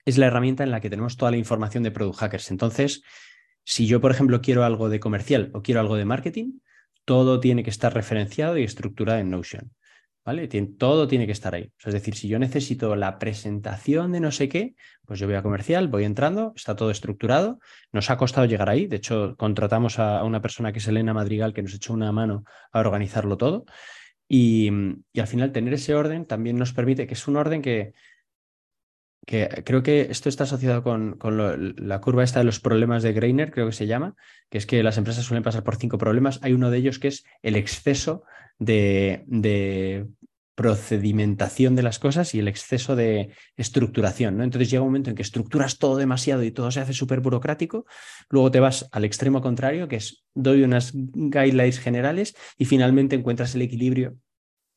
es 0.06 0.18
la 0.18 0.28
herramienta 0.28 0.64
en 0.64 0.72
la 0.72 0.82
que 0.82 0.90
tenemos 0.90 1.18
toda 1.18 1.32
la 1.32 1.38
información 1.38 1.84
de 1.84 1.92
Product 1.92 2.20
Hackers. 2.20 2.52
Entonces, 2.52 3.02
si 3.64 3.88
yo, 3.88 4.02
por 4.02 4.12
ejemplo, 4.12 4.42
quiero 4.42 4.64
algo 4.64 4.90
de 4.90 5.00
comercial 5.00 5.50
o 5.54 5.62
quiero 5.62 5.80
algo 5.80 5.96
de 5.96 6.06
marketing, 6.06 6.60
todo 7.06 7.40
tiene 7.40 7.64
que 7.64 7.70
estar 7.70 7.94
referenciado 7.94 8.58
y 8.58 8.64
estructurado 8.64 9.20
en 9.20 9.30
Notion. 9.30 9.72
¿Vale? 10.24 10.48
todo 10.48 11.08
tiene 11.08 11.26
que 11.26 11.32
estar 11.32 11.56
ahí. 11.56 11.74
es 11.84 11.94
decir, 11.94 12.14
si 12.14 12.28
yo 12.28 12.38
necesito 12.38 12.96
la 12.96 13.18
presentación 13.18 14.12
de 14.12 14.20
no 14.20 14.32
sé 14.32 14.50
qué, 14.50 14.76
pues 15.04 15.20
yo 15.20 15.26
voy 15.26 15.36
a 15.36 15.42
comercial, 15.42 15.88
voy 15.88 16.04
entrando, 16.04 16.54
está 16.56 16.76
todo 16.76 16.92
estructurado. 16.92 17.58
Nos 17.92 18.12
ha 18.12 18.18
costado 18.18 18.46
llegar 18.46 18.70
ahí. 18.70 18.86
De 18.86 18.98
hecho, 18.98 19.36
contratamos 19.36 19.98
a 19.98 20.24
una 20.24 20.40
persona 20.40 20.72
que 20.72 20.78
es 20.78 20.88
Elena 20.88 21.16
Madrigal, 21.16 21.54
que 21.54 21.64
nos 21.64 21.74
echó 21.74 21.94
una 21.94 22.12
mano 22.12 22.44
a 22.72 22.82
organizarlo 22.82 23.36
todo. 23.36 23.66
Y, 24.34 24.70
al 25.20 25.28
final 25.28 25.52
tener 25.52 25.74
ese 25.74 25.94
orden 25.94 26.26
también 26.26 26.56
nos 26.56 26.72
permite, 26.72 27.06
que 27.06 27.16
es 27.16 27.28
un 27.28 27.36
orden 27.36 27.62
que, 27.62 27.94
creo 29.26 29.84
que 29.84 30.08
esto 30.10 30.30
está 30.30 30.46
asociado 30.46 30.84
con, 30.84 31.20
la 31.76 32.00
curva 32.00 32.24
esta 32.24 32.40
de 32.40 32.46
los 32.46 32.62
problemas 32.62 33.04
de 33.04 33.12
Greiner, 33.12 33.52
creo 33.52 33.66
que 33.66 33.74
se 33.74 33.88
llama, 33.88 34.16
que 34.50 34.58
es 34.58 34.66
que 34.66 34.84
las 34.84 34.98
empresas 34.98 35.26
suelen 35.26 35.44
pasar 35.44 35.66
por 35.66 35.76
cinco 35.76 35.98
problemas. 35.98 36.40
Hay 36.44 36.54
uno 36.54 36.72
de 36.72 36.78
ellos 36.78 36.98
que 36.98 37.10
es 37.10 37.26
el 37.42 37.58
exceso 37.58 38.24
de 38.58 39.26
procedimentación 40.62 41.76
de 41.76 41.82
las 41.82 41.98
cosas 41.98 42.36
y 42.36 42.40
el 42.40 42.48
exceso 42.48 42.96
de 42.96 43.32
estructuración. 43.58 44.38
¿no? 44.38 44.44
Entonces 44.44 44.70
llega 44.70 44.84
un 44.84 44.90
momento 44.90 45.10
en 45.10 45.16
que 45.16 45.24
estructuras 45.24 45.80
todo 45.80 45.98
demasiado 45.98 46.44
y 46.44 46.52
todo 46.52 46.70
se 46.70 46.82
hace 46.82 46.94
súper 46.94 47.20
burocrático, 47.20 47.88
luego 48.30 48.52
te 48.52 48.60
vas 48.60 48.88
al 48.92 49.04
extremo 49.04 49.42
contrario, 49.42 49.88
que 49.88 49.96
es 49.96 50.24
doy 50.36 50.62
unas 50.62 50.92
guidelines 50.94 51.80
generales 51.80 52.36
y 52.60 52.66
finalmente 52.66 53.16
encuentras 53.16 53.56
el 53.56 53.64
equilibrio 53.64 54.18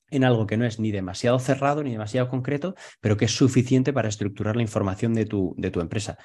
en 0.09 0.25
algo 0.25 0.47
que 0.47 0.57
no 0.57 0.64
es 0.64 0.81
ni 0.81 0.90
demasiado 0.90 1.38
cerrado 1.38 1.83
ni 1.83 1.92
demasiado 1.92 2.31
concreto, 2.31 2.75
pero 3.03 3.18
que 3.18 3.27
es 3.27 3.37
suficiente 3.37 3.92
para 3.92 4.09
estructurar 4.09 4.57
la 4.57 4.62
información 4.62 5.12
de 5.12 5.27
tu, 5.27 5.55
de 5.59 5.70
tu 5.70 5.83
empresa. 5.83 6.16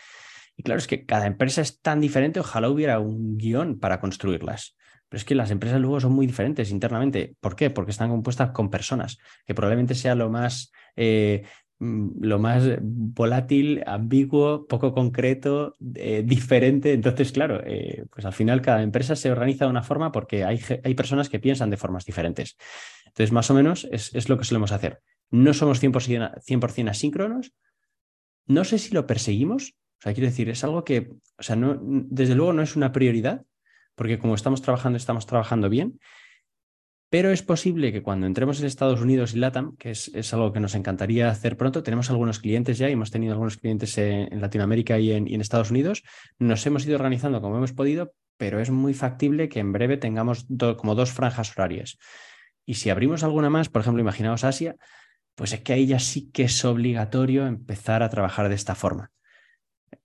Y 0.55 0.63
claro, 0.63 0.79
es 0.79 0.87
que 0.87 1.05
cada 1.05 1.27
empresa 1.27 1.61
es 1.61 1.81
tan 1.81 1.99
diferente, 1.99 2.39
ojalá 2.39 2.69
hubiera 2.69 2.99
un 2.99 3.37
guion 3.37 3.77
para 3.77 3.99
construirlas. 3.99 4.77
Pero 5.09 5.17
es 5.17 5.25
que 5.25 5.35
las 5.35 5.51
empresas 5.51 5.81
luego 5.81 5.99
son 5.99 6.13
muy 6.13 6.27
diferentes 6.27 6.71
internamente. 6.71 7.35
¿Por 7.39 7.55
qué? 7.55 7.69
Porque 7.69 7.91
están 7.91 8.09
compuestas 8.09 8.51
con 8.51 8.69
personas, 8.69 9.17
que 9.45 9.55
probablemente 9.55 9.95
sea 9.95 10.15
lo 10.15 10.29
más, 10.29 10.71
eh, 10.95 11.43
mm, 11.79 12.23
lo 12.23 12.37
más 12.39 12.63
volátil, 12.81 13.83
ambiguo, 13.87 14.67
poco 14.67 14.93
concreto, 14.93 15.75
eh, 15.95 16.23
diferente. 16.25 16.93
Entonces, 16.93 17.31
claro, 17.31 17.61
eh, 17.65 18.05
pues 18.11 18.25
al 18.25 18.33
final 18.33 18.61
cada 18.61 18.83
empresa 18.83 19.15
se 19.15 19.31
organiza 19.31 19.65
de 19.65 19.71
una 19.71 19.83
forma 19.83 20.11
porque 20.11 20.43
hay, 20.45 20.59
hay 20.83 20.93
personas 20.93 21.27
que 21.27 21.39
piensan 21.39 21.69
de 21.71 21.77
formas 21.77 22.05
diferentes. 22.05 22.55
Entonces, 23.07 23.31
más 23.31 23.49
o 23.49 23.55
menos 23.55 23.87
es, 23.91 24.13
es 24.13 24.29
lo 24.29 24.37
que 24.37 24.45
solemos 24.45 24.71
hacer. 24.71 25.01
No 25.31 25.53
somos 25.53 25.81
100%, 25.81 26.41
100 26.41 26.89
asíncronos. 26.89 27.53
No 28.45 28.63
sé 28.63 28.77
si 28.77 28.93
lo 28.93 29.05
perseguimos. 29.07 29.75
O 29.99 30.01
sea, 30.01 30.13
quiero 30.13 30.29
decir, 30.29 30.49
es 30.49 30.63
algo 30.63 30.83
que, 30.83 31.09
o 31.37 31.43
sea, 31.43 31.55
no, 31.55 31.77
desde 31.81 32.35
luego 32.35 32.53
no 32.53 32.61
es 32.61 32.75
una 32.75 32.91
prioridad, 32.91 33.43
porque 33.99 34.17
como 34.17 34.33
estamos 34.33 34.61
trabajando, 34.61 34.95
estamos 34.95 35.25
trabajando 35.25 35.67
bien. 35.67 35.99
Pero 37.09 37.31
es 37.31 37.43
posible 37.43 37.91
que 37.91 38.01
cuando 38.01 38.27
entremos 38.27 38.61
en 38.61 38.65
Estados 38.65 39.01
Unidos 39.01 39.33
y 39.33 39.39
LATAM, 39.39 39.75
que 39.75 39.91
es, 39.91 40.33
algo 40.33 40.53
que 40.53 40.61
nos 40.61 40.73
encantaría 40.73 41.29
hacer 41.29 41.57
pronto, 41.57 41.83
tenemos 41.83 42.09
algunos 42.09 42.39
clientes 42.39 42.77
ya 42.77 42.87
y 42.87 42.93
hemos 42.93 43.11
tenido 43.11 43.33
algunos 43.33 43.57
clientes 43.57 43.97
en, 43.97 44.39
Latinoamérica 44.39 44.99
y 44.99 45.11
en, 45.11 45.41
Estados 45.41 45.69
Unidos, 45.69 46.03
nos 46.37 46.65
hemos 46.65 46.85
ido 46.85 46.95
organizando 46.95 47.41
como 47.41 47.57
hemos 47.57 47.73
podido, 47.73 48.13
pero 48.37 48.61
es 48.61 48.69
muy 48.69 48.93
factible 48.93 49.49
que 49.49 49.59
en 49.59 49.73
breve 49.73 49.97
tengamos 49.97 50.47
como 50.77 50.95
dos 50.95 51.11
franjas 51.11 51.51
horarias. 51.51 51.97
Y 52.65 52.75
si 52.75 52.89
abrimos 52.89 53.25
alguna 53.25 53.49
más, 53.49 53.67
por 53.67 53.81
ejemplo, 53.81 53.99
imaginaos 53.99 54.45
Asia, 54.45 54.77
pues 55.35 55.51
es 55.51 55.59
que 55.59 55.73
ahí 55.73 55.87
ya 55.87 55.99
sí 55.99 56.31
que 56.31 56.43
es 56.43 56.63
obligatorio 56.63 57.47
empezar 57.47 58.01
a 58.01 58.09
trabajar 58.09 58.47
de 58.47 58.55
esta 58.55 58.75
forma. 58.75 59.11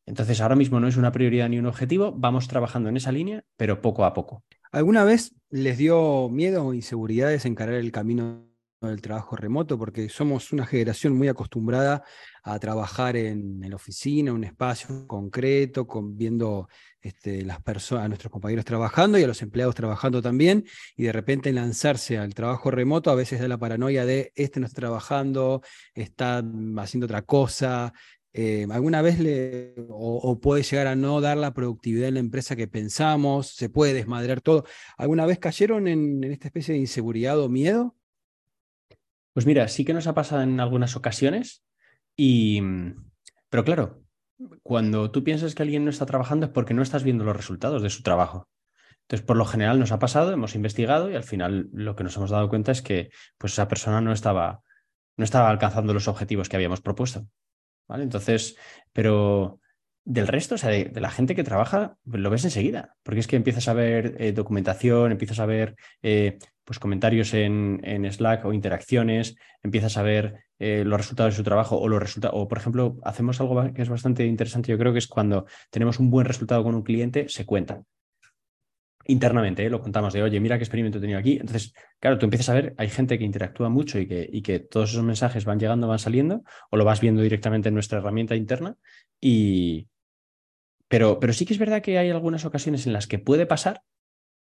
Entonces, 0.06 0.40
ahora 0.40 0.56
mismo 0.56 0.80
no 0.80 0.88
es 0.88 0.96
una 0.96 1.12
prioridad 1.12 1.48
ni 1.48 1.58
un 1.58 1.66
objetivo, 1.66 2.12
vamos 2.12 2.48
trabajando 2.48 2.88
en 2.88 2.96
esa 2.96 3.12
línea, 3.12 3.44
pero 3.56 3.80
poco 3.80 4.04
a 4.04 4.12
poco. 4.12 4.44
¿Alguna 4.72 5.04
vez 5.04 5.34
les 5.50 5.78
dio 5.78 6.28
miedo 6.28 6.66
o 6.66 6.74
inseguridades 6.74 7.44
encarar 7.44 7.74
el 7.76 7.92
camino 7.92 8.48
del 8.80 9.00
trabajo 9.00 9.36
remoto? 9.36 9.78
Porque 9.78 10.08
somos 10.08 10.52
una 10.52 10.66
generación 10.66 11.16
muy 11.16 11.28
acostumbrada 11.28 12.02
a 12.42 12.58
trabajar 12.58 13.16
en, 13.16 13.60
la 13.60 13.76
oficina, 13.76 14.32
un 14.32 14.44
espacio 14.44 15.06
concreto, 15.06 15.86
con, 15.86 16.16
viendo 16.16 16.68
este, 17.00 17.46
a 17.48 18.08
nuestros 18.08 18.30
compañeros 18.30 18.64
trabajando 18.64 19.16
y 19.16 19.22
a 19.22 19.26
los 19.26 19.40
empleados 19.42 19.74
trabajando 19.74 20.20
también, 20.20 20.64
y 20.96 21.04
de 21.04 21.12
repente 21.12 21.52
lanzarse 21.52 22.18
al 22.18 22.34
trabajo 22.34 22.70
remoto 22.70 23.10
a 23.10 23.14
veces 23.14 23.40
da 23.40 23.48
la 23.48 23.58
paranoia 23.58 24.04
de 24.04 24.32
este 24.34 24.60
no 24.60 24.66
está 24.66 24.80
trabajando, 24.80 25.62
está 25.94 26.42
haciendo 26.78 27.06
otra 27.06 27.22
cosa, 27.22 27.94
eh, 28.36 28.66
¿Alguna 28.68 29.00
vez 29.00 29.20
le, 29.20 29.74
o, 29.88 30.40
puede 30.40 30.64
llegar 30.64 30.88
a 30.88 30.96
no 30.96 31.20
dar 31.20 31.36
la 31.36 31.54
productividad 31.54 32.08
en 32.08 32.14
la 32.14 32.20
empresa 32.20 32.56
que 32.56 32.66
pensamos? 32.66 33.54
¿Se 33.54 33.68
puede 33.68 33.94
desmadrar 33.94 34.40
todo? 34.40 34.64
¿Alguna 34.98 35.24
vez 35.24 35.38
cayeron 35.38 35.86
en, 35.86 36.24
esta 36.24 36.48
especie 36.48 36.74
de 36.74 36.80
inseguridad 36.80 37.38
o 37.38 37.48
miedo? 37.48 37.94
Pues 39.34 39.46
mira, 39.46 39.68
sí 39.68 39.84
que 39.84 39.94
nos 39.94 40.08
ha 40.08 40.14
pasado 40.14 40.42
en 40.42 40.58
algunas 40.58 40.96
ocasiones, 40.96 41.64
y, 42.16 42.60
pero 43.50 43.64
claro, 43.64 44.02
cuando 44.64 45.12
tú 45.12 45.22
piensas 45.22 45.54
que 45.54 45.62
alguien 45.62 45.84
no 45.84 45.90
está 45.90 46.04
trabajando 46.04 46.46
es 46.46 46.52
porque 46.52 46.74
no 46.74 46.82
estás 46.82 47.04
viendo 47.04 47.22
los 47.22 47.36
resultados 47.36 47.82
de 47.82 47.90
su 47.90 48.02
trabajo. 48.02 48.48
Entonces, 49.02 49.24
por 49.24 49.36
lo 49.36 49.44
general 49.44 49.78
nos 49.78 49.92
ha 49.92 50.00
pasado, 50.00 50.32
hemos 50.32 50.56
investigado 50.56 51.08
y 51.08 51.14
al 51.14 51.24
final 51.24 51.68
lo 51.72 51.94
que 51.94 52.02
nos 52.02 52.16
hemos 52.16 52.30
dado 52.30 52.48
cuenta 52.48 52.72
es 52.72 52.82
que 52.82 53.10
pues, 53.38 53.52
esa 53.52 53.68
persona 53.68 54.00
no 54.00 54.12
estaba, 54.12 54.62
no 55.16 55.24
estaba 55.24 55.50
alcanzando 55.50 55.94
los 55.94 56.08
objetivos 56.08 56.48
que 56.48 56.56
habíamos 56.56 56.80
propuesto. 56.80 57.28
¿Vale? 57.88 58.04
Entonces, 58.04 58.56
pero 58.92 59.60
del 60.04 60.26
resto, 60.26 60.56
o 60.56 60.58
sea, 60.58 60.70
de, 60.70 60.90
la 61.00 61.10
gente 61.10 61.34
que 61.34 61.44
trabaja, 61.44 61.96
lo 62.04 62.30
ves 62.30 62.44
enseguida, 62.44 62.96
porque 63.02 63.20
es 63.20 63.26
que 63.26 63.36
empiezas 63.36 63.68
a 63.68 63.72
ver 63.72 64.16
eh, 64.18 64.32
documentación, 64.32 65.12
empiezas 65.12 65.40
a 65.40 65.46
ver 65.46 65.76
eh, 66.02 66.38
pues 66.64 66.78
comentarios 66.78 67.32
en, 67.34 67.80
en, 67.84 68.10
Slack 68.10 68.44
o 68.44 68.52
interacciones, 68.52 69.36
empiezas 69.62 69.96
a 69.96 70.02
ver 70.02 70.44
eh, 70.58 70.84
los 70.84 70.98
resultados 70.98 71.32
de 71.32 71.36
su 71.36 71.42
trabajo 71.42 71.78
o 71.78 71.88
los 71.88 72.18
o 72.32 72.48
por 72.48 72.58
ejemplo, 72.58 72.98
hacemos 73.02 73.40
algo 73.40 73.72
que 73.72 73.82
es 73.82 73.88
bastante 73.88 74.26
interesante, 74.26 74.70
yo 74.70 74.78
creo 74.78 74.92
que 74.92 74.98
es 74.98 75.08
cuando 75.08 75.46
tenemos 75.70 75.98
un 75.98 76.10
buen 76.10 76.26
resultado 76.26 76.62
con 76.62 76.74
un 76.74 76.82
cliente, 76.82 77.28
se 77.28 77.46
cuentan 77.46 77.86
internamente, 79.06 79.64
¿eh? 79.64 79.70
lo 79.70 79.80
contamos 79.80 80.12
de, 80.12 80.22
oye, 80.22 80.40
mira 80.40 80.56
qué 80.56 80.64
experimento 80.64 80.98
he 80.98 81.00
tenido 81.00 81.18
aquí. 81.18 81.32
Entonces, 81.32 81.74
claro, 81.98 82.18
tú 82.18 82.26
empiezas 82.26 82.48
a 82.48 82.54
ver, 82.54 82.74
hay 82.78 82.88
gente 82.88 83.18
que 83.18 83.24
interactúa 83.24 83.68
mucho 83.68 83.98
y 83.98 84.06
que, 84.06 84.28
y 84.30 84.42
que 84.42 84.60
todos 84.60 84.90
esos 84.90 85.04
mensajes 85.04 85.44
van 85.44 85.58
llegando, 85.58 85.88
van 85.88 85.98
saliendo, 85.98 86.42
o 86.70 86.76
lo 86.76 86.84
vas 86.84 87.00
viendo 87.00 87.22
directamente 87.22 87.68
en 87.68 87.74
nuestra 87.74 87.98
herramienta 87.98 88.36
interna. 88.36 88.76
Y... 89.20 89.88
Pero, 90.88 91.18
pero 91.18 91.32
sí 91.32 91.46
que 91.46 91.54
es 91.54 91.58
verdad 91.58 91.82
que 91.82 91.98
hay 91.98 92.10
algunas 92.10 92.44
ocasiones 92.44 92.86
en 92.86 92.92
las 92.92 93.06
que 93.06 93.18
puede 93.18 93.46
pasar 93.46 93.82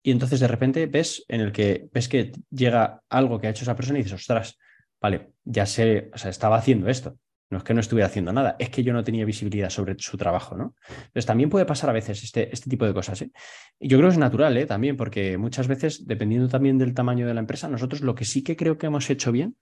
y 0.02 0.12
entonces 0.12 0.40
de 0.40 0.48
repente 0.48 0.86
ves 0.86 1.26
en 1.28 1.42
el 1.42 1.52
que 1.52 1.90
ves 1.94 2.08
que 2.08 2.32
llega 2.50 3.02
algo 3.10 3.40
que 3.40 3.48
ha 3.48 3.50
hecho 3.50 3.64
esa 3.64 3.76
persona 3.76 4.00
y 4.00 4.04
dices, 4.04 4.20
ostras, 4.20 4.58
vale, 5.02 5.34
ya 5.44 5.66
sé, 5.66 6.10
o 6.14 6.18
sea, 6.18 6.32
estaba 6.32 6.58
haciendo 6.58 6.90
esto. 6.90 7.18
No 7.50 7.58
es 7.58 7.64
que 7.64 7.74
no 7.74 7.80
estuviera 7.80 8.08
haciendo 8.08 8.32
nada, 8.32 8.56
es 8.60 8.70
que 8.70 8.84
yo 8.84 8.94
no 8.94 9.04
tenía 9.04 9.26
visibilidad 9.26 9.70
sobre 9.70 9.96
su 9.98 10.18
trabajo, 10.18 10.56
¿no? 10.56 10.76
Entonces 10.88 11.26
también 11.26 11.50
puede 11.50 11.66
pasar 11.66 11.90
a 11.90 11.94
veces 11.94 12.24
este, 12.24 12.54
este 12.54 12.70
tipo 12.70 12.86
de 12.86 12.94
cosas. 12.94 13.24
¿eh? 13.24 13.32
Y 13.80 13.88
yo 13.88 13.98
creo 13.98 14.10
que 14.10 14.14
es 14.14 14.20
natural 14.20 14.56
¿eh? 14.58 14.66
también, 14.66 14.96
porque 14.96 15.38
muchas 15.38 15.68
veces, 15.68 16.06
dependiendo 16.06 16.48
también 16.48 16.78
del 16.78 16.94
tamaño 16.94 17.26
de 17.26 17.34
la 17.34 17.40
empresa, 17.40 17.68
nosotros 17.68 18.02
lo 18.02 18.14
que 18.14 18.26
sí 18.26 18.44
que 18.44 18.56
creo 18.56 18.78
que 18.78 18.86
hemos 18.86 19.10
hecho 19.10 19.32
bien 19.32 19.56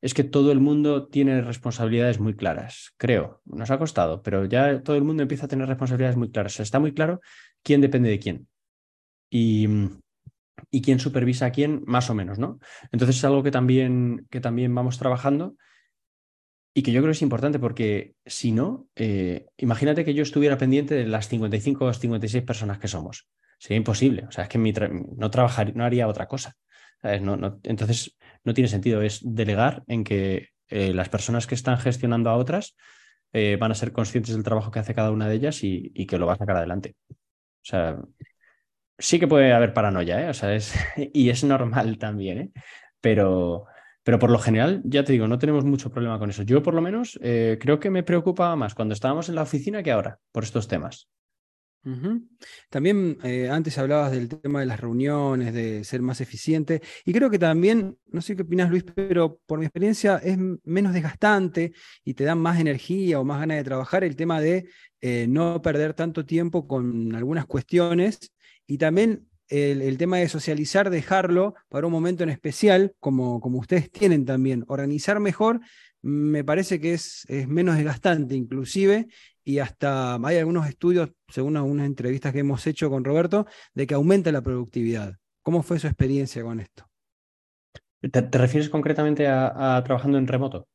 es 0.00 0.14
que 0.14 0.24
todo 0.24 0.50
el 0.50 0.58
mundo 0.58 1.06
tiene 1.06 1.40
responsabilidades 1.42 2.18
muy 2.18 2.34
claras, 2.34 2.92
creo. 2.96 3.40
Nos 3.44 3.70
ha 3.70 3.78
costado, 3.78 4.20
pero 4.20 4.44
ya 4.46 4.82
todo 4.82 4.96
el 4.96 5.04
mundo 5.04 5.22
empieza 5.22 5.46
a 5.46 5.48
tener 5.48 5.68
responsabilidades 5.68 6.16
muy 6.16 6.32
claras. 6.32 6.58
está 6.58 6.80
muy 6.80 6.92
claro 6.92 7.20
quién 7.62 7.80
depende 7.80 8.10
de 8.10 8.18
quién. 8.18 8.48
Y, 9.30 9.68
y 10.72 10.82
quién 10.82 10.98
supervisa 10.98 11.46
a 11.46 11.52
quién, 11.52 11.84
más 11.86 12.10
o 12.10 12.14
menos, 12.14 12.40
¿no? 12.40 12.58
Entonces 12.90 13.16
es 13.16 13.24
algo 13.24 13.44
que 13.44 13.52
también, 13.52 14.26
que 14.28 14.40
también 14.40 14.74
vamos 14.74 14.98
trabajando 14.98 15.54
y 16.74 16.82
que 16.82 16.92
yo 16.92 17.00
creo 17.00 17.10
que 17.10 17.16
es 17.16 17.22
importante 17.22 17.58
porque 17.58 18.14
si 18.24 18.52
no, 18.52 18.88
eh, 18.96 19.46
imagínate 19.58 20.04
que 20.04 20.14
yo 20.14 20.22
estuviera 20.22 20.56
pendiente 20.56 20.94
de 20.94 21.06
las 21.06 21.28
55 21.28 21.84
o 21.84 21.92
56 21.92 22.44
personas 22.44 22.78
que 22.78 22.88
somos. 22.88 23.28
Sería 23.58 23.76
imposible. 23.76 24.24
O 24.26 24.32
sea, 24.32 24.44
es 24.44 24.50
que 24.50 24.58
no, 24.58 25.30
trabajaría, 25.30 25.74
no 25.74 25.84
haría 25.84 26.08
otra 26.08 26.26
cosa. 26.26 26.56
entonces, 27.02 28.16
no 28.44 28.54
tiene 28.54 28.68
sentido. 28.68 29.02
Es 29.02 29.20
delegar 29.22 29.84
en 29.86 30.02
que 30.02 30.48
eh, 30.68 30.94
las 30.94 31.08
personas 31.10 31.46
que 31.46 31.54
están 31.54 31.78
gestionando 31.78 32.30
a 32.30 32.36
otras 32.36 32.74
eh, 33.32 33.56
van 33.60 33.70
a 33.72 33.74
ser 33.74 33.92
conscientes 33.92 34.34
del 34.34 34.44
trabajo 34.44 34.70
que 34.70 34.78
hace 34.78 34.94
cada 34.94 35.10
una 35.10 35.28
de 35.28 35.34
ellas 35.36 35.62
y, 35.62 36.06
que 36.06 36.18
lo 36.18 36.26
va 36.26 36.34
a 36.34 36.38
sacar 36.38 36.56
adelante. 36.56 36.96
O 37.10 37.14
sea, 37.64 37.98
sí 38.98 39.20
que 39.20 39.28
puede 39.28 39.52
haber 39.52 39.74
paranoia, 39.74 40.30
O 40.30 40.34
sea, 40.34 40.54
es, 40.54 40.74
y 41.12 41.30
es 41.30 41.44
normal 41.44 41.98
también, 41.98 42.52
Pero, 43.00 43.66
pero 44.02 44.18
por 44.18 44.30
lo 44.30 44.38
general, 44.38 44.82
ya 44.84 45.04
te 45.04 45.12
digo, 45.12 45.28
no 45.28 45.38
tenemos 45.38 45.64
mucho 45.64 45.90
problema 45.90 46.18
con 46.18 46.30
eso. 46.30 46.42
Yo 46.42 46.62
por 46.62 46.74
lo 46.74 46.82
menos 46.82 47.18
eh, 47.22 47.58
creo 47.60 47.78
que 47.78 47.90
me 47.90 48.02
preocupaba 48.02 48.56
más 48.56 48.74
cuando 48.74 48.94
estábamos 48.94 49.28
en 49.28 49.36
la 49.36 49.42
oficina 49.42 49.82
que 49.82 49.92
ahora 49.92 50.18
por 50.32 50.44
estos 50.44 50.68
temas. 50.68 51.08
También 52.70 53.18
eh, 53.24 53.48
antes 53.50 53.76
hablabas 53.76 54.12
del 54.12 54.28
tema 54.28 54.60
de 54.60 54.66
las 54.66 54.78
reuniones, 54.78 55.52
de 55.52 55.82
ser 55.82 56.00
más 56.00 56.20
eficiente, 56.20 56.80
y 57.04 57.12
creo 57.12 57.28
que 57.28 57.40
también, 57.40 57.98
no 58.06 58.22
sé 58.22 58.36
qué 58.36 58.42
opinas 58.42 58.70
Luis, 58.70 58.84
pero 58.94 59.40
por 59.46 59.58
mi 59.58 59.64
experiencia 59.64 60.18
es 60.18 60.38
menos 60.62 60.92
desgastante 60.92 61.72
y 62.04 62.14
te 62.14 62.22
da 62.22 62.36
más 62.36 62.60
energía 62.60 63.18
o 63.18 63.24
más 63.24 63.40
ganas 63.40 63.56
de 63.56 63.64
trabajar 63.64 64.04
el 64.04 64.14
tema 64.14 64.40
de 64.40 64.68
eh, 65.00 65.26
no 65.28 65.60
perder 65.60 65.94
tanto 65.94 66.24
tiempo 66.24 66.68
con 66.68 67.16
algunas 67.16 67.46
cuestiones 67.46 68.32
y 68.64 68.78
también 68.78 69.26
el, 69.52 69.98
tema 69.98 70.16
de 70.16 70.28
socializar, 70.28 70.88
dejarlo 70.88 71.54
para 71.68 71.86
un 71.86 71.92
momento 71.92 72.22
en 72.22 72.30
especial, 72.30 72.94
como, 73.00 73.40
como 73.40 73.58
ustedes 73.58 73.90
tienen 73.90 74.24
también. 74.24 74.64
Organizar 74.68 75.20
mejor 75.20 75.60
me 76.00 76.42
parece 76.42 76.80
que 76.80 76.94
es, 76.94 77.24
es 77.28 77.46
menos 77.46 77.76
desgastante 77.76 78.34
inclusive 78.34 79.08
y 79.44 79.58
hasta 79.58 80.14
hay 80.16 80.38
algunos 80.38 80.68
estudios, 80.68 81.10
según 81.28 81.56
algunas 81.56 81.86
entrevistas 81.86 82.32
que 82.32 82.40
hemos 82.40 82.66
hecho 82.66 82.88
con 82.90 83.04
Roberto, 83.04 83.46
de 83.74 83.86
que 83.86 83.94
aumenta 83.94 84.32
la 84.32 84.42
productividad. 84.42 85.16
¿Cómo 85.42 85.62
fue 85.62 85.78
su 85.78 85.86
experiencia 85.86 86.42
con 86.42 86.60
esto? 86.60 86.88
¿Te, 88.00 88.38
refieres 88.38 88.68
concretamente 88.68 89.26
a, 89.28 89.80
trabajando 89.84 90.18
en 90.18 90.26
remoto? 90.26 90.68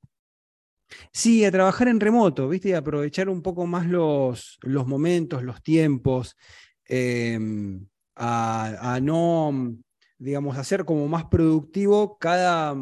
Sí, 1.12 1.44
a 1.44 1.52
trabajar 1.52 1.88
en 1.88 2.00
remoto, 2.00 2.48
¿viste? 2.48 2.70
Y 2.70 2.74
aprovechar 2.74 3.28
un 3.28 3.42
poco 3.42 3.66
más 3.66 3.88
los, 3.88 4.58
los 4.62 4.88
momentos, 4.88 5.44
los 5.44 5.62
tiempos. 5.62 6.38
Em, 6.86 7.86
a, 8.18 9.00
no, 9.02 9.76
digamos, 10.18 10.58
hacer 10.58 10.86
como 10.86 11.08
más 11.08 11.26
productivo 11.26 12.18
cada, 12.18 12.76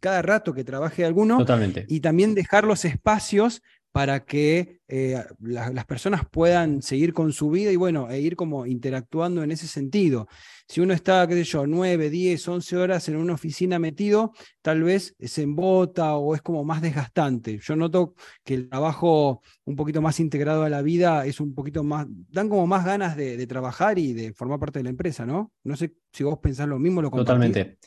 cada 0.00 0.22
rato 0.22 0.52
que 0.52 0.64
trabaje 0.64 1.04
alguno. 1.04 1.38
Totalmente. 1.38 1.86
Y 1.88 2.00
también 2.00 2.34
dejar 2.34 2.64
los 2.64 2.84
espacios 2.84 3.62
para 3.92 4.24
que 4.24 4.80
eh, 4.86 5.20
las 5.40 5.84
personas 5.84 6.22
puedan 6.30 6.80
seguir 6.80 7.12
con 7.12 7.32
su 7.32 7.50
vida 7.50 7.72
y 7.72 7.76
bueno, 7.76 8.08
e 8.08 8.20
ir 8.20 8.36
como 8.36 8.66
interactuando 8.66 9.42
en 9.42 9.50
ese 9.50 9.66
sentido. 9.66 10.28
Si 10.68 10.80
uno 10.80 10.94
está, 10.94 11.26
qué 11.26 11.34
sé 11.34 11.44
yo, 11.44 11.66
9, 11.66 12.08
10, 12.08 12.48
11 12.48 12.76
horas 12.76 13.08
en 13.08 13.16
una 13.16 13.34
oficina 13.34 13.80
metido, 13.80 14.32
tal 14.62 14.84
vez 14.84 15.16
se 15.18 15.42
embota 15.42 16.14
o 16.14 16.36
es 16.36 16.42
como 16.42 16.64
más 16.64 16.82
desgastante. 16.82 17.58
Yo 17.58 17.74
noto 17.74 18.14
que 18.44 18.54
el 18.54 18.68
trabajo 18.68 19.42
un 19.64 19.74
poquito 19.74 20.00
más 20.00 20.20
integrado 20.20 20.62
a 20.62 20.68
la 20.68 20.82
vida 20.82 21.26
es 21.26 21.40
un 21.40 21.54
poquito 21.54 21.82
más, 21.82 22.06
dan 22.28 22.48
como 22.48 22.66
más 22.68 22.84
ganas 22.84 23.16
de, 23.16 23.44
trabajar 23.46 23.98
y 23.98 24.12
de 24.12 24.32
formar 24.32 24.60
parte 24.60 24.78
de 24.78 24.84
la 24.84 24.90
empresa, 24.90 25.26
¿no? 25.26 25.52
No 25.64 25.76
sé 25.76 25.94
si 26.12 26.22
vos 26.22 26.38
pensás 26.38 26.68
lo 26.68 26.78
mismo, 26.78 27.02
lo 27.02 27.10
compartís. 27.10 27.26
Totalmente. 27.26 27.78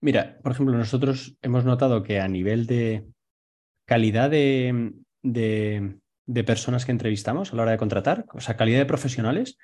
Mira, 0.00 0.38
por 0.42 0.52
ejemplo, 0.52 0.76
nosotros 0.76 1.36
hemos 1.42 1.64
notado 1.64 2.02
que 2.04 2.20
a 2.20 2.28
nivel 2.28 2.66
de 2.66 3.06
calidad 3.84 4.30
de, 4.30 4.92
de, 5.22 5.98
personas 6.44 6.84
que 6.84 6.92
entrevistamos 6.92 7.52
a 7.52 7.56
la 7.56 7.62
hora 7.62 7.72
de 7.72 7.78
contratar, 7.78 8.26
o 8.32 8.40
sea, 8.40 8.56
calidad 8.56 8.78
de 8.78 8.86
profesionales, 8.86 9.58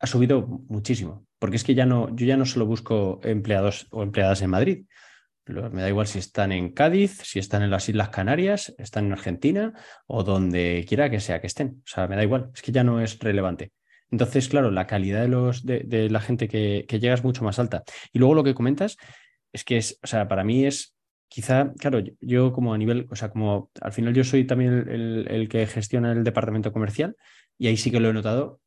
ha 0.00 0.06
subido 0.06 0.46
muchísimo. 0.68 1.26
Porque 1.38 1.56
es 1.56 1.64
que 1.64 1.74
ya 1.74 1.86
no, 1.86 2.14
yo 2.14 2.26
ya 2.26 2.36
no 2.36 2.46
solo 2.46 2.66
busco 2.66 3.20
empleados 3.22 3.86
o 3.90 4.02
empleadas 4.02 4.42
en 4.42 4.50
Madrid. 4.50 4.86
Me 5.46 5.82
da 5.82 5.88
igual 5.88 6.06
si 6.06 6.18
están 6.18 6.52
en 6.52 6.70
Cádiz, 6.70 7.20
si 7.22 7.38
están 7.38 7.62
en 7.62 7.70
las 7.70 7.88
Islas 7.88 8.08
Canarias, 8.08 8.74
están 8.78 9.06
en 9.06 9.12
Argentina 9.12 9.74
o 10.06 10.24
donde 10.24 10.86
quiera 10.88 11.10
que 11.10 11.20
sea 11.20 11.40
que 11.40 11.46
estén. 11.46 11.82
O 11.84 11.86
sea, 11.86 12.08
me 12.08 12.16
da 12.16 12.22
igual, 12.22 12.50
es 12.54 12.62
que 12.62 12.72
ya 12.72 12.82
no 12.82 13.00
es 13.00 13.18
relevante. 13.18 13.72
Entonces, 14.10 14.48
claro, 14.48 14.70
la 14.70 14.86
calidad 14.86 15.22
de, 15.22 15.28
los, 15.28 15.66
de, 15.66 16.08
la 16.08 16.20
gente 16.20 16.48
que, 16.48 16.86
que, 16.88 16.98
llega 16.98 17.14
es 17.14 17.24
mucho 17.24 17.44
más 17.44 17.58
alta. 17.58 17.82
Y 18.12 18.18
luego 18.18 18.34
lo 18.34 18.44
que 18.44 18.54
comentas 18.54 18.96
es 19.52 19.64
que 19.64 19.76
es, 19.76 19.98
o 20.02 20.06
sea, 20.06 20.28
para 20.28 20.44
mí 20.44 20.64
es 20.64 20.93
quizá, 21.34 21.72
claro, 21.80 21.98
yo 22.20 22.52
como 22.52 22.74
a 22.74 22.78
nivel, 22.78 23.08
o 23.10 23.16
sea, 23.16 23.28
como 23.28 23.68
al 23.80 23.92
final 23.92 24.14
yo 24.14 24.22
soy 24.22 24.46
también 24.46 24.88
el, 24.88 25.48
que 25.48 25.66
gestiona 25.66 26.12
el 26.12 26.22
departamento 26.22 26.72
comercial 26.72 27.16
y 27.58 27.66
ahí 27.66 27.76
sí 27.76 27.90
que 27.90 27.98
lo 27.98 28.08
he 28.08 28.12
notado, 28.12 28.60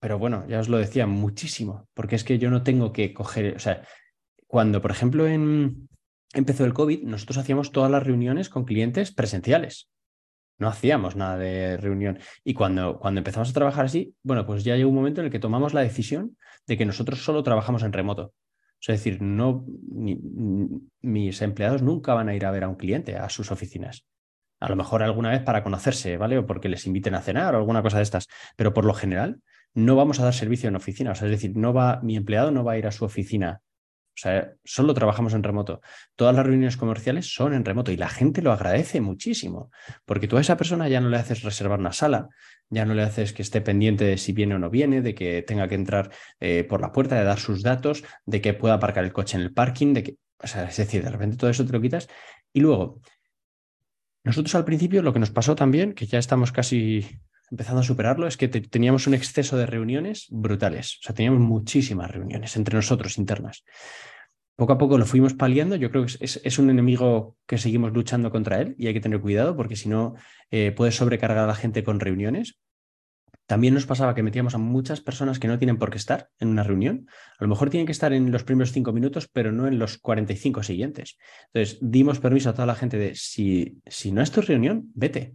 pero 0.00 0.18
bueno, 0.18 0.44
ya 0.46 0.60
os 0.60 0.68
lo 0.68 0.76
decía, 0.76 1.06
muchísimo, 1.06 1.88
porque 1.94 2.16
es 2.16 2.22
que 2.22 2.38
yo 2.38 2.50
no 2.50 2.62
tengo 2.62 2.92
que 2.92 3.14
coger, 3.14 3.56
o 3.56 3.58
sea, 3.58 3.86
cuando, 4.46 4.82
por 4.82 4.90
ejemplo, 4.90 5.26
en, 5.26 5.88
empezó 6.34 6.66
el 6.66 6.74
COVID, 6.74 7.04
nosotros 7.04 7.38
hacíamos 7.38 7.72
todas 7.72 7.90
las 7.90 8.02
reuniones 8.02 8.50
con 8.50 8.66
clientes 8.66 9.10
presenciales. 9.10 9.88
No 10.58 10.68
hacíamos 10.68 11.16
nada 11.16 11.38
de 11.38 11.78
reunión. 11.78 12.18
Y 12.44 12.52
cuando, 12.52 12.98
cuando 12.98 13.20
empezamos 13.20 13.48
a 13.48 13.54
trabajar 13.54 13.86
así, 13.86 14.14
bueno, 14.22 14.44
pues 14.44 14.62
ya 14.62 14.76
llegó 14.76 14.90
un 14.90 14.96
momento 14.96 15.22
en 15.22 15.26
el 15.26 15.32
que 15.32 15.40
tomamos 15.40 15.72
la 15.72 15.80
decisión 15.80 16.36
de 16.66 16.76
que 16.76 16.84
nosotros 16.84 17.24
solo 17.24 17.42
trabajamos 17.42 17.82
en 17.82 17.94
remoto. 17.94 18.34
Es 18.92 18.98
decir, 18.98 19.22
no, 19.22 19.64
mis 21.00 21.42
empleados 21.42 21.82
nunca 21.82 22.12
van 22.14 22.28
a 22.28 22.34
ir 22.34 22.44
a 22.44 22.50
ver 22.50 22.64
a 22.64 22.68
un 22.68 22.74
cliente 22.74 23.16
a 23.16 23.28
sus 23.30 23.50
oficinas. 23.50 24.04
A 24.60 24.68
lo 24.68 24.76
mejor 24.76 25.02
alguna 25.02 25.30
vez 25.30 25.42
para 25.42 25.62
conocerse, 25.62 26.16
¿vale? 26.16 26.38
O 26.38 26.46
porque 26.46 26.68
les 26.68 26.86
inviten 26.86 27.14
a 27.14 27.22
cenar 27.22 27.54
o 27.54 27.58
alguna 27.58 27.82
cosa 27.82 27.98
de 27.98 28.02
estas. 28.02 28.28
Pero 28.56 28.74
por 28.74 28.84
lo 28.84 28.94
general, 28.94 29.40
no 29.74 29.96
vamos 29.96 30.20
a 30.20 30.24
dar 30.24 30.34
servicio 30.34 30.68
en 30.68 30.76
oficina. 30.76 31.12
O 31.12 31.14
sea, 31.14 31.26
es 31.26 31.32
decir, 31.32 31.56
no 31.56 31.72
va, 31.72 32.00
mi 32.02 32.16
empleado 32.16 32.50
no 32.50 32.62
va 32.62 32.72
a 32.72 32.78
ir 32.78 32.86
a 32.86 32.92
su 32.92 33.04
oficina. 33.04 33.60
O 34.14 34.16
sea, 34.16 34.52
solo 34.64 34.94
trabajamos 34.94 35.34
en 35.34 35.42
remoto. 35.42 35.80
Todas 36.14 36.36
las 36.36 36.46
reuniones 36.46 36.76
comerciales 36.76 37.34
son 37.34 37.52
en 37.52 37.64
remoto 37.64 37.90
y 37.90 37.96
la 37.96 38.08
gente 38.08 38.42
lo 38.42 38.52
agradece 38.52 39.00
muchísimo, 39.00 39.70
porque 40.04 40.28
tú 40.28 40.36
a 40.36 40.40
esa 40.40 40.56
persona 40.56 40.88
ya 40.88 41.00
no 41.00 41.08
le 41.08 41.16
haces 41.16 41.42
reservar 41.42 41.80
una 41.80 41.92
sala, 41.92 42.28
ya 42.70 42.84
no 42.84 42.94
le 42.94 43.02
haces 43.02 43.32
que 43.32 43.42
esté 43.42 43.60
pendiente 43.60 44.04
de 44.04 44.16
si 44.16 44.32
viene 44.32 44.54
o 44.54 44.58
no 44.58 44.70
viene, 44.70 45.02
de 45.02 45.14
que 45.16 45.42
tenga 45.42 45.66
que 45.66 45.74
entrar 45.74 46.10
eh, 46.38 46.62
por 46.64 46.80
la 46.80 46.92
puerta, 46.92 47.16
de 47.16 47.24
dar 47.24 47.40
sus 47.40 47.62
datos, 47.62 48.04
de 48.24 48.40
que 48.40 48.54
pueda 48.54 48.74
aparcar 48.74 49.04
el 49.04 49.12
coche 49.12 49.36
en 49.36 49.42
el 49.42 49.52
parking, 49.52 49.94
de 49.94 50.02
que, 50.04 50.16
o 50.38 50.46
sea, 50.46 50.64
es 50.68 50.76
decir, 50.76 51.02
de 51.02 51.10
repente 51.10 51.36
todo 51.36 51.50
eso 51.50 51.66
te 51.66 51.72
lo 51.72 51.80
quitas. 51.80 52.08
Y 52.52 52.60
luego, 52.60 53.00
nosotros 54.22 54.54
al 54.54 54.64
principio 54.64 55.02
lo 55.02 55.12
que 55.12 55.18
nos 55.18 55.30
pasó 55.30 55.56
también, 55.56 55.92
que 55.92 56.06
ya 56.06 56.18
estamos 56.18 56.52
casi 56.52 57.20
empezando 57.54 57.80
a 57.80 57.84
superarlo, 57.84 58.26
es 58.26 58.36
que 58.36 58.48
teníamos 58.48 59.06
un 59.06 59.14
exceso 59.14 59.56
de 59.56 59.66
reuniones 59.66 60.26
brutales. 60.30 60.98
O 61.00 61.02
sea, 61.04 61.14
teníamos 61.14 61.40
muchísimas 61.40 62.10
reuniones 62.10 62.56
entre 62.56 62.74
nosotros 62.74 63.16
internas 63.16 63.64
poco 64.56 64.72
a 64.72 64.78
poco 64.78 64.98
lo 64.98 65.06
fuimos 65.06 65.34
paliando. 65.34 65.76
Yo 65.76 65.90
creo 65.90 66.06
que 66.06 66.12
es, 66.20 66.58
un 66.58 66.70
enemigo 66.70 67.36
que 67.46 67.58
seguimos 67.58 67.92
luchando 67.92 68.30
contra 68.30 68.60
él 68.60 68.74
y 68.78 68.86
hay 68.86 68.94
que 68.94 69.00
tener 69.00 69.20
cuidado 69.20 69.56
porque 69.56 69.76
si 69.76 69.88
no 69.88 70.14
eh, 70.50 70.72
puede 70.72 70.92
sobrecargar 70.92 71.38
a 71.38 71.46
la 71.46 71.54
gente 71.54 71.82
con 71.82 72.00
reuniones. 72.00 72.58
También 73.46 73.74
nos 73.74 73.84
pasaba 73.84 74.14
que 74.14 74.22
metíamos 74.22 74.54
a 74.54 74.58
muchas 74.58 75.02
personas 75.02 75.38
que 75.38 75.48
no 75.48 75.58
tienen 75.58 75.76
por 75.76 75.90
qué 75.90 75.98
estar 75.98 76.30
en 76.38 76.48
una 76.48 76.62
reunión. 76.62 77.08
A 77.38 77.44
lo 77.44 77.48
mejor 77.48 77.68
tienen 77.68 77.84
que 77.84 77.92
estar 77.92 78.14
en 78.14 78.30
los 78.30 78.42
primeros 78.42 78.72
cinco 78.72 78.92
minutos, 78.92 79.28
pero 79.30 79.52
no 79.52 79.66
en 79.66 79.78
los 79.78 79.98
45 79.98 80.62
siguientes. 80.62 81.18
Entonces, 81.52 81.78
dimos 81.82 82.20
permiso 82.20 82.48
a 82.48 82.54
toda 82.54 82.64
la 82.64 82.74
gente 82.74 82.96
de 82.96 83.14
si, 83.14 83.82
si 83.86 84.12
no 84.12 84.22
es 84.22 84.30
tu 84.30 84.40
reunión, 84.40 84.90
vete. 84.94 85.34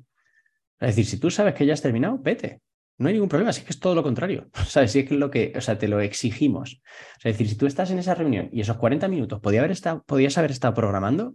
Es 0.79 0.95
decir, 0.95 1.05
si 1.05 1.19
tú 1.19 1.29
sabes 1.29 1.53
que 1.53 1.65
ya 1.65 1.73
has 1.73 1.81
terminado, 1.81 2.17
vete. 2.19 2.61
No 2.97 3.07
hay 3.07 3.13
ningún 3.13 3.29
problema, 3.29 3.53
si 3.53 3.61
es 3.61 3.65
que 3.65 3.71
es 3.71 3.79
todo 3.79 3.95
lo 3.95 4.03
contrario. 4.03 4.49
¿Sabes? 4.67 4.91
Si 4.91 4.99
es 4.99 5.07
que 5.07 5.15
lo 5.15 5.31
que, 5.31 5.53
o 5.55 5.61
sea, 5.61 5.77
te 5.77 5.87
lo 5.87 5.99
exigimos. 6.01 6.81
es 7.17 7.23
decir, 7.23 7.47
si 7.47 7.55
tú 7.55 7.65
estás 7.65 7.91
en 7.91 7.99
esa 7.99 8.15
reunión 8.15 8.49
y 8.51 8.61
esos 8.61 8.77
40 8.77 9.07
minutos 9.07 9.39
podía 9.39 9.61
haber 9.61 9.77
podías 10.05 10.37
haber 10.37 10.51
estado 10.51 10.73
programando, 10.73 11.33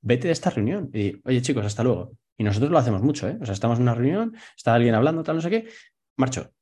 vete 0.00 0.28
de 0.28 0.32
esta 0.32 0.50
reunión 0.50 0.90
y 0.92 1.20
oye, 1.24 1.42
chicos, 1.42 1.64
hasta 1.64 1.82
luego. 1.82 2.16
Y 2.36 2.44
nosotros 2.44 2.70
lo 2.70 2.78
hacemos 2.78 3.02
mucho, 3.02 3.28
¿eh? 3.28 3.38
O 3.40 3.46
sea, 3.46 3.52
estamos 3.52 3.78
en 3.78 3.82
una 3.82 3.94
reunión, 3.94 4.36
está 4.56 4.74
alguien 4.74 4.94
hablando, 4.94 5.22
tal, 5.22 5.36
no 5.36 5.42
sé 5.42 5.50
qué, 5.50 5.68
marcho, 6.16 6.52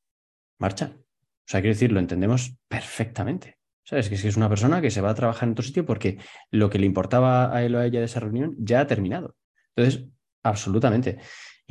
marcha. 0.59 0.93
O 0.95 1.49
sea, 1.49 1.61
quiero 1.61 1.73
decir, 1.73 1.91
lo 1.91 1.99
entendemos 1.99 2.55
perfectamente. 2.67 3.57
¿Sabes? 3.85 4.07
Que 4.07 4.15
si 4.15 4.29
es 4.29 4.37
una 4.37 4.47
persona 4.47 4.81
que 4.81 4.91
se 4.91 5.01
va 5.01 5.09
a 5.09 5.15
trabajar 5.15 5.47
en 5.47 5.51
otro 5.51 5.63
sitio 5.63 5.85
porque 5.85 6.17
lo 6.51 6.69
que 6.69 6.79
le 6.79 6.85
importaba 6.85 7.53
a 7.53 7.63
él 7.63 7.75
o 7.75 7.79
a 7.79 7.85
ella 7.85 7.99
de 7.99 8.05
esa 8.05 8.21
reunión 8.21 8.55
ya 8.57 8.79
ha 8.79 8.87
terminado. 8.87 9.35
Entonces, 9.75 10.05
absolutamente. 10.41 11.19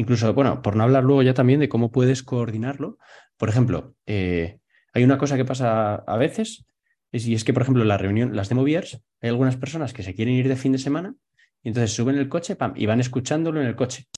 Incluso, 0.02 0.34
bueno, 0.34 0.62
por 0.62 0.74
no 0.74 0.82
hablar 0.82 1.04
luego 1.04 1.22
ya 1.22 1.32
también 1.32 1.60
de 1.60 1.68
cómo 1.68 1.92
puedes 1.92 2.24
coordinarlo. 2.24 2.98
Por 3.36 3.48
ejemplo, 3.48 3.94
eh, 4.04 4.58
hay 4.92 5.04
una 5.04 5.16
cosa 5.16 5.36
que 5.36 5.44
pasa 5.44 5.94
a 5.94 6.16
veces, 6.16 6.66
y 7.12 7.34
es 7.34 7.44
que, 7.44 7.52
por 7.52 7.62
ejemplo, 7.62 7.84
la 7.84 7.98
reunión, 7.98 8.34
las 8.34 8.48
demo 8.48 8.64
hay 8.64 8.88
algunas 9.22 9.56
personas 9.56 9.92
que 9.92 10.02
se 10.02 10.16
quieren 10.16 10.34
ir 10.34 10.48
de 10.48 10.56
fin 10.56 10.72
de 10.72 10.78
semana 10.78 11.14
y 11.62 11.68
entonces 11.68 11.94
suben 11.94 12.16
el 12.16 12.28
coche 12.28 12.56
y 12.74 12.86
van 12.86 12.98
escuchándolo 12.98 13.60
en 13.60 13.68
el 13.68 13.76
coche. 13.76 14.08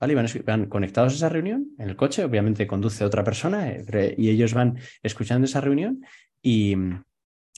¿Vale? 0.00 0.14
Y 0.14 0.38
van, 0.38 0.66
conectados 0.66 1.12
a 1.12 1.16
esa 1.16 1.28
reunión 1.28 1.66
en 1.78 1.90
el 1.90 1.96
coche, 1.96 2.24
obviamente 2.24 2.66
conduce 2.66 3.04
otra 3.04 3.22
persona 3.22 3.68
eh, 3.68 4.14
y 4.16 4.30
ellos 4.30 4.54
van 4.54 4.78
escuchando 5.02 5.44
esa 5.44 5.60
reunión 5.60 6.00
y, 6.40 6.74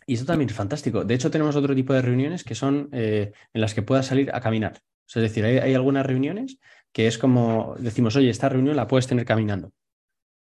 eso 0.08 0.24
también 0.24 0.50
es 0.50 0.56
fantástico. 0.56 1.04
De 1.04 1.14
hecho, 1.14 1.30
tenemos 1.30 1.54
otro 1.54 1.72
tipo 1.72 1.94
de 1.94 2.02
reuniones 2.02 2.42
que 2.42 2.56
son 2.56 2.88
eh, 2.90 3.30
en 3.52 3.60
las 3.60 3.74
que 3.74 3.82
puedas 3.82 4.06
salir 4.06 4.34
a 4.34 4.40
caminar. 4.40 4.80
es 5.06 5.22
decir, 5.22 5.44
hay, 5.44 5.72
algunas 5.72 6.04
reuniones 6.04 6.58
que 6.94 7.08
es 7.08 7.18
como 7.18 7.74
decimos, 7.78 8.14
oye, 8.14 8.30
esta 8.30 8.48
reunión 8.48 8.76
la 8.76 8.86
puedes 8.86 9.08
tener 9.08 9.26
caminando. 9.26 9.72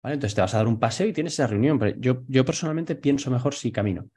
¿Vale? 0.02 0.14
Entonces 0.14 0.34
te 0.34 0.40
vas 0.40 0.52
a 0.52 0.56
dar 0.58 0.66
un 0.66 0.80
paseo 0.80 1.06
y 1.06 1.12
tienes 1.12 1.34
esa 1.34 1.46
reunión. 1.46 1.78
Yo, 1.98 2.24
yo 2.26 2.44
personalmente 2.44 2.96
pienso 2.96 3.30
mejor 3.30 3.54
si 3.54 3.70
camino. 3.70 4.08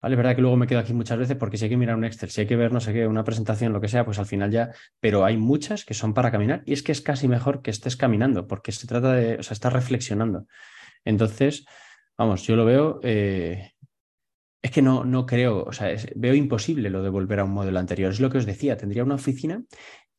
¿Vale? 0.00 0.14
Es 0.14 0.16
verdad 0.16 0.34
que 0.34 0.40
luego 0.40 0.56
me 0.56 0.66
quedo 0.66 0.80
aquí 0.80 0.92
muchas 0.92 1.18
veces 1.18 1.36
porque 1.36 1.56
si 1.56 1.64
hay 1.64 1.70
que 1.70 1.76
mirar 1.76 1.94
un 1.94 2.04
Excel, 2.04 2.30
si 2.30 2.40
hay 2.40 2.46
que 2.48 2.56
ver, 2.56 2.72
no 2.72 2.80
sé 2.80 2.92
qué, 2.92 3.06
una 3.06 3.22
presentación, 3.22 3.72
lo 3.72 3.80
que 3.80 3.86
sea, 3.86 4.04
pues 4.04 4.18
al 4.18 4.26
final 4.26 4.50
ya. 4.50 4.72
Pero 4.98 5.24
hay 5.24 5.36
muchas 5.36 5.84
que 5.84 5.94
son 5.94 6.14
para 6.14 6.32
caminar 6.32 6.64
y 6.66 6.72
es 6.72 6.82
que 6.82 6.90
es 6.90 7.00
casi 7.00 7.28
mejor 7.28 7.62
que 7.62 7.70
estés 7.70 7.96
caminando 7.96 8.48
porque 8.48 8.72
se 8.72 8.88
trata 8.88 9.12
de, 9.12 9.36
o 9.36 9.42
sea, 9.44 9.54
estás 9.54 9.72
reflexionando. 9.72 10.48
Entonces, 11.04 11.64
vamos, 12.18 12.42
yo 12.42 12.56
lo 12.56 12.64
veo. 12.64 12.98
Eh, 13.04 13.70
es 14.62 14.70
que 14.72 14.82
no, 14.82 15.04
no 15.04 15.26
creo, 15.26 15.64
o 15.64 15.72
sea, 15.72 15.94
veo 16.16 16.34
imposible 16.34 16.90
lo 16.90 17.02
de 17.02 17.10
volver 17.10 17.38
a 17.38 17.44
un 17.44 17.52
modelo 17.52 17.78
anterior. 17.78 18.10
Es 18.10 18.20
lo 18.20 18.30
que 18.30 18.38
os 18.38 18.46
decía, 18.46 18.76
tendría 18.76 19.04
una 19.04 19.16
oficina 19.16 19.62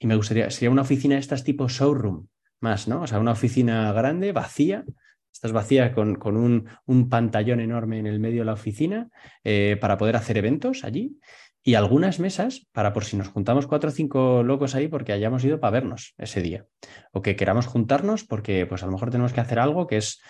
y 0.04 0.08
me 0.08 0.18
gustaría, 0.18 0.50
sería 0.52 0.70
una 0.70 0.82
oficina 0.82 1.16
de 1.16 1.22
estas 1.22 1.46
tipo 1.46 1.70
showroom, 1.70 2.28
más, 2.60 2.90
¿no? 2.90 3.04
O 3.04 3.08
sea, 3.08 3.20
una 3.20 3.32
oficina 3.32 3.94
grande, 3.94 4.34
vacía, 4.34 4.84
estás 5.32 5.54
vacía 5.54 5.94
con, 5.94 6.16
con 6.16 6.36
un, 6.36 6.68
un, 6.86 7.08
pantallón 7.08 7.62
enorme 7.62 8.00
en 8.00 8.08
el 8.08 8.20
medio 8.20 8.42
de 8.42 8.46
la 8.46 8.54
oficina 8.54 9.08
eh, 9.46 9.78
para 9.80 9.98
poder 9.98 10.18
hacer 10.18 10.38
eventos 10.38 10.84
allí 10.84 11.20
y 11.64 11.76
algunas 11.76 12.20
mesas 12.20 12.68
para 12.74 12.92
por 12.92 13.06
si 13.06 13.16
nos 13.16 13.30
juntamos 13.30 13.66
cuatro 13.66 13.92
o 13.92 13.94
cinco 13.94 14.44
locos 14.44 14.76
ahí 14.76 14.90
porque 14.90 15.14
hayamos 15.14 15.46
ido 15.46 15.62
para 15.62 15.72
vernos 15.72 16.16
ese 16.18 16.42
día 16.42 16.66
o 17.14 17.22
que 17.22 17.38
queramos 17.38 17.66
juntarnos 17.66 18.26
porque 18.26 18.66
pues 18.66 18.84
a 18.84 18.88
lo 18.88 18.92
mejor 18.92 19.10
tenemos 19.10 19.32
que 19.32 19.40
hacer 19.40 19.58
algo 19.58 19.88
que 19.88 19.98
es 19.98 20.22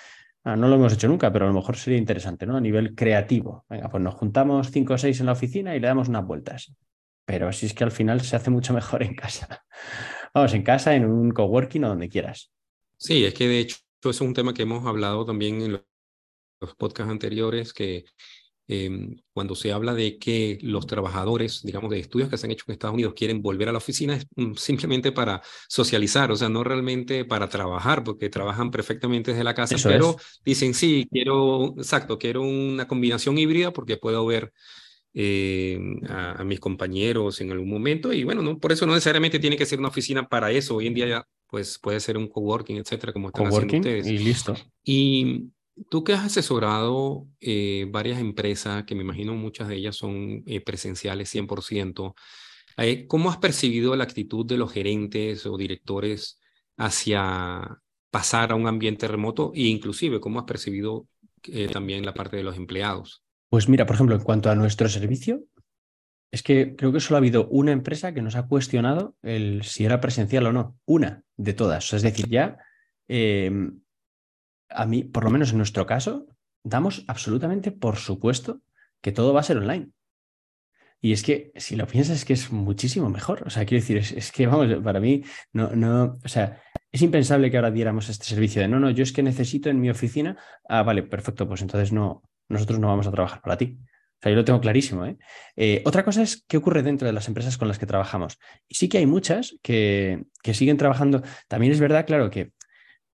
ah, 0.44 0.56
no 0.56 0.68
lo 0.68 0.76
hemos 0.76 0.94
hecho 0.94 1.08
nunca, 1.08 1.34
pero 1.34 1.46
a 1.46 1.48
lo 1.48 1.56
mejor 1.56 1.78
sería 1.78 1.98
interesante, 1.98 2.46
¿no? 2.46 2.56
A 2.56 2.62
nivel 2.62 2.94
creativo. 2.94 3.66
Venga, 3.68 3.90
pues 3.90 4.04
nos 4.04 4.14
juntamos 4.14 4.70
cinco 4.70 4.94
o 4.94 4.98
seis 5.00 5.20
en 5.20 5.26
la 5.26 5.32
oficina 5.32 5.76
y 5.76 5.80
le 5.80 5.88
damos 5.88 6.10
unas 6.10 6.26
vueltas 6.26 6.76
pero 7.26 7.48
así 7.48 7.66
es 7.66 7.74
que 7.74 7.84
al 7.84 7.92
final 7.92 8.22
se 8.22 8.36
hace 8.36 8.50
mucho 8.50 8.74
mejor 8.74 9.04
en 9.04 9.16
casa. 9.16 9.66
Vamos, 10.34 10.54
en 10.54 10.64
casa, 10.64 10.96
en 10.96 11.06
un 11.06 11.32
coworking 11.32 11.84
o 11.84 11.90
donde 11.90 12.10
quieras. 12.10 12.52
Sí, 12.98 13.24
es 13.24 13.34
que 13.34 13.48
de 13.48 13.60
hecho 13.60 13.78
es 14.04 14.22
un 14.22 14.34
tema 14.34 14.54
que 14.54 14.64
hemos 14.64 14.86
hablado 14.86 15.26
también 15.26 15.62
en 15.62 15.72
los 16.60 16.76
podcasts 16.76 17.12
anteriores, 17.12 17.74
que 17.74 18.06
em, 18.68 19.16
cuando 19.34 19.56
se 19.56 19.72
habla 19.72 19.94
de 19.94 20.18
que 20.18 20.58
los 20.62 20.88
trabajadores, 20.88 21.62
digamos, 21.64 21.92
de 21.92 22.00
estudios 22.00 22.30
que 22.30 22.38
se 22.38 22.48
han 22.48 22.52
hecho 22.52 22.66
en 22.68 22.74
Estados 22.74 22.96
Unidos 22.96 23.14
quieren 23.16 23.42
volver 23.42 23.70
a 23.70 23.72
la 23.74 23.78
oficina, 23.78 24.16
es 24.16 24.26
mm, 24.36 24.54
simplemente 24.56 25.12
para 25.12 25.42
socializar, 25.68 26.32
o 26.32 26.36
sea, 26.36 26.50
no 26.50 26.64
realmente 26.64 27.26
para 27.26 27.48
trabajar, 27.48 28.04
porque 28.04 28.30
trabajan 28.30 28.72
perfectamente 28.72 29.32
desde 29.32 29.44
la 29.44 29.54
casa, 29.54 29.76
pero 29.84 30.16
dicen, 30.44 30.74
sí, 30.74 31.08
quiero, 31.12 31.76
exacto, 31.78 32.18
quiero 32.18 32.42
una 32.42 32.88
combinación 32.88 33.38
híbrida 33.38 33.72
porque 33.72 33.98
puedo 33.98 34.26
ver 34.26 34.54
eh, 35.16 35.80
a, 36.10 36.44
mis 36.44 36.60
compañeros 36.60 37.40
en 37.40 37.52
algún 37.52 37.70
momento 37.70 38.12
y 38.12 38.24
bueno, 38.24 38.42
no, 38.42 38.58
por 38.58 38.72
eso 38.72 38.88
no 38.88 38.94
necesariamente 38.94 39.38
tiene 39.38 39.56
que 39.56 39.68
ser 39.68 39.78
una 39.78 39.90
oficina 39.90 40.28
para 40.28 40.50
eso. 40.50 40.78
Hoy 40.78 40.88
en 40.88 40.96
día 40.96 41.08
ya 41.08 41.28
pues 41.48 41.78
puede 41.78 42.00
ser 42.00 42.18
un 42.18 42.28
coworking, 42.28 42.78
etcétera, 42.78 43.14
como 43.14 43.28
están 43.28 43.46
haciendo 43.46 43.78
ustedes. 43.78 44.08
Y 44.08 44.18
listo. 44.18 44.56
Y 44.84 45.52
tú 45.88 46.04
que 46.04 46.14
has 46.14 46.26
asesorado 46.26 47.28
eh, 47.40 47.86
varias 47.92 48.20
empresas, 48.20 48.86
que 48.86 48.96
me 48.96 49.04
imagino 49.04 49.36
muchas 49.36 49.68
de 49.68 49.76
ellas 49.76 49.96
son 49.96 50.42
eh, 50.48 50.62
presenciales 50.62 51.34
100%, 51.34 52.16
¿cómo 53.08 53.30
has 53.30 53.38
percibido 53.38 53.96
la 53.96 54.06
actitud 54.06 54.48
de 54.48 54.58
los 54.58 54.72
gerentes 54.72 55.46
o 55.46 55.58
directores 55.58 56.40
hacia 56.76 57.80
pasar 58.10 58.52
a 58.52 58.56
un 58.56 58.66
ambiente 58.66 59.08
remoto 59.08 59.52
e 59.54 59.62
inclusive 59.68 60.20
cómo 60.20 60.40
has 60.40 60.46
percibido 60.46 61.08
también 61.72 62.04
la 62.04 62.16
parte 62.16 62.36
de 62.36 62.44
los 62.44 62.58
empleados? 62.58 63.23
Pues 63.54 63.70
mira, 63.70 63.86
por 63.86 63.94
ejemplo, 63.94 64.16
en 64.16 64.24
cuanto 64.24 64.50
a 64.50 64.56
nuestro 64.56 64.90
servicio, 64.90 65.44
es 66.32 66.42
que 66.42 66.76
creo 66.76 66.92
que 66.92 67.00
solo 67.00 67.18
ha 67.18 67.20
habido 67.20 67.48
una 67.50 67.72
empresa 67.72 68.12
que 68.12 68.24
nos 68.24 68.36
ha 68.36 68.48
cuestionado 68.48 69.16
el 69.22 69.62
si 69.62 69.86
era 69.86 70.02
presencial 70.02 70.48
o 70.48 70.52
no. 70.52 70.76
Una 70.86 71.22
de 71.38 71.54
todas. 71.54 71.94
es 71.94 72.02
decir, 72.02 72.28
ya 72.30 72.58
em, 73.08 73.80
a 74.70 74.88
mí, 74.88 75.04
por 75.04 75.24
lo 75.24 75.30
menos 75.30 75.52
en 75.52 75.58
nuestro 75.58 75.86
caso, 75.86 76.26
damos 76.64 77.06
absolutamente 77.08 77.72
por 77.72 77.98
supuesto 77.98 78.64
que 79.02 79.12
todo 79.12 79.36
va 79.36 79.42
a 79.42 79.44
ser 79.44 79.60
online. 79.60 79.92
Y 81.00 81.12
es 81.12 81.22
que 81.22 81.52
si 81.56 81.76
lo 81.76 81.86
piensas 81.86 82.18
es 82.18 82.26
que 82.26 82.34
es 82.34 82.52
muchísimo 82.52 83.08
mejor. 83.12 83.44
O 83.46 83.52
sea, 83.52 83.66
quiero 83.66 83.84
decir, 83.84 83.98
es, 83.98 84.32
que, 84.32 84.48
vamos, 84.48 84.82
para 84.84 85.00
mí, 85.00 85.24
no, 85.52 85.76
no, 85.76 86.18
o 86.26 86.28
sea, 86.28 86.60
es 86.92 87.04
impensable 87.04 87.52
que 87.52 87.58
ahora 87.58 87.70
diéramos 87.70 88.10
este 88.10 88.26
servicio 88.26 88.64
de, 88.64 88.68
no, 88.68 88.80
no, 88.80 88.90
yo 88.90 89.04
es 89.04 89.14
que 89.14 89.22
necesito 89.22 89.70
en 89.70 89.80
mi 89.80 89.92
oficina, 89.92 90.40
ah, 90.68 90.82
vale, 90.82 91.04
perfecto, 91.04 91.48
pues 91.48 91.62
entonces 91.62 91.92
no, 91.92 92.24
nosotros 92.50 92.80
no 92.80 92.88
vamos 92.88 93.08
a 93.08 93.12
trabajar 93.12 93.42
para 93.42 93.58
ti. 93.58 93.78
O 93.80 94.24
sea, 94.24 94.32
yo 94.32 94.38
lo 94.38 94.46
tengo 94.46 94.62
clarísimo. 94.62 95.06
¿eh? 95.06 95.18
Eh, 95.58 95.82
otra 95.86 96.06
cosa 96.06 96.22
es 96.22 96.46
qué 96.48 96.56
ocurre 96.56 96.82
dentro 96.82 97.06
de 97.06 97.14
las 97.14 97.28
empresas 97.28 97.58
con 97.58 97.68
las 97.68 97.78
que 97.78 97.86
trabajamos. 97.86 98.40
Y 98.70 98.76
sí 98.76 98.88
que 98.88 99.00
hay 99.00 99.06
muchas 99.06 99.58
que, 99.62 100.24
siguen 100.54 100.78
trabajando. 100.78 101.22
También 101.50 101.74
es 101.74 101.80
verdad, 101.82 102.06
claro, 102.06 102.30
que 102.30 102.54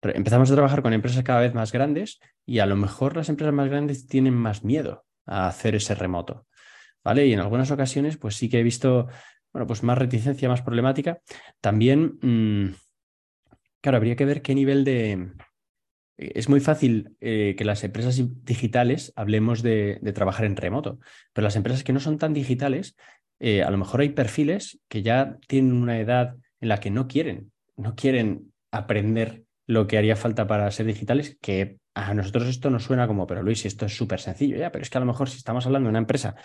empezamos 0.02 0.50
a 0.50 0.54
trabajar 0.54 0.82
con 0.82 0.92
empresas 0.92 1.22
cada 1.22 1.40
vez 1.40 1.54
más 1.54 1.70
grandes 1.72 2.18
y 2.44 2.58
a 2.58 2.66
lo 2.66 2.76
mejor 2.76 3.16
las 3.16 3.28
empresas 3.28 3.54
más 3.54 3.68
grandes 3.68 4.06
tienen 4.06 4.34
más 4.34 4.64
miedo 4.64 5.04
a 5.26 5.46
hacer 5.46 5.76
ese 5.76 5.94
remoto. 5.94 6.46
¿Vale? 7.04 7.24
Y 7.26 7.32
en 7.32 7.38
algunas 7.38 7.70
ocasiones, 7.70 8.16
pues 8.16 8.34
sí 8.34 8.48
que 8.48 8.58
he 8.58 8.64
visto, 8.64 9.06
bueno, 9.52 9.68
pues 9.68 9.84
más 9.84 9.96
reticencia, 9.96 10.48
más 10.48 10.62
problemática. 10.62 11.20
También, 11.60 12.18
mm, 12.20 12.74
claro, 13.80 13.98
habría 13.98 14.16
que 14.16 14.24
ver 14.24 14.42
qué 14.42 14.56
nivel 14.56 14.82
de, 14.82 15.34
es 16.16 16.48
muy 16.48 16.60
fácil 16.60 17.16
eh, 17.20 17.54
que 17.58 17.64
las 17.64 17.84
empresas 17.84 18.20
digitales 18.44 19.12
hablemos 19.16 19.62
de, 19.62 20.00
trabajar 20.14 20.46
en 20.46 20.56
remoto, 20.56 20.98
pero 21.32 21.44
las 21.44 21.56
empresas 21.56 21.84
que 21.84 21.92
no 21.92 22.00
son 22.00 22.18
tan 22.18 22.32
digitales, 22.32 22.96
eh, 23.38 23.62
a 23.62 23.70
lo 23.70 23.76
mejor 23.76 24.00
hay 24.00 24.10
perfiles 24.10 24.78
que 24.88 25.02
ya 25.02 25.36
tienen 25.46 25.72
una 25.72 26.00
edad 26.00 26.36
en 26.60 26.68
la 26.68 26.80
que 26.80 26.90
no 26.90 27.06
quieren, 27.06 27.52
no 27.76 27.94
quieren 27.94 28.52
aprender 28.70 29.44
lo 29.66 29.86
que 29.86 29.98
haría 29.98 30.16
falta 30.16 30.46
para 30.46 30.70
ser 30.70 30.86
digitales, 30.86 31.36
que 31.40 31.78
a 31.94 32.14
nosotros 32.14 32.48
esto 32.48 32.70
nos 32.70 32.84
suena 32.84 33.06
como, 33.06 33.26
pero 33.26 33.42
Luis, 33.42 33.66
esto 33.66 33.86
es 33.86 33.96
súper 33.96 34.20
sencillo, 34.20 34.56
ya, 34.56 34.70
pero 34.70 34.82
es 34.82 34.90
que 34.90 34.98
a 34.98 35.00
lo 35.00 35.06
mejor 35.06 35.28
si 35.28 35.38
estamos 35.38 35.66
hablando 35.66 35.88
de 35.88 35.90
una 35.90 35.98
empresa 35.98 36.36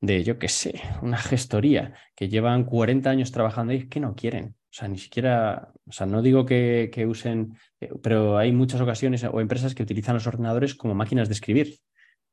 de, 0.00 0.22
yo 0.22 0.38
qué 0.38 0.48
sé, 0.48 0.80
una 1.00 1.18
gestoría 1.18 1.94
que 2.14 2.28
llevan 2.28 2.64
40 2.64 3.08
años 3.08 3.32
trabajando 3.32 3.72
ahí, 3.72 3.78
es 3.78 3.86
que 3.86 4.00
no 4.00 4.14
quieren. 4.14 4.54
O 4.72 4.74
sea, 4.74 4.88
ni 4.88 4.96
siquiera, 4.96 5.70
o 5.86 5.92
sea, 5.92 6.06
no 6.06 6.22
digo 6.22 6.46
que, 6.46 7.04
usen, 7.06 7.58
eh, 7.78 7.90
pero 8.02 8.38
hay 8.38 8.52
muchas 8.52 8.80
ocasiones 8.80 9.22
o 9.22 9.38
empresas 9.38 9.74
que 9.74 9.82
utilizan 9.82 10.14
los 10.14 10.26
ordenadores 10.26 10.74
como 10.74 10.94
máquinas 10.94 11.28
de 11.28 11.34
escribir. 11.34 11.78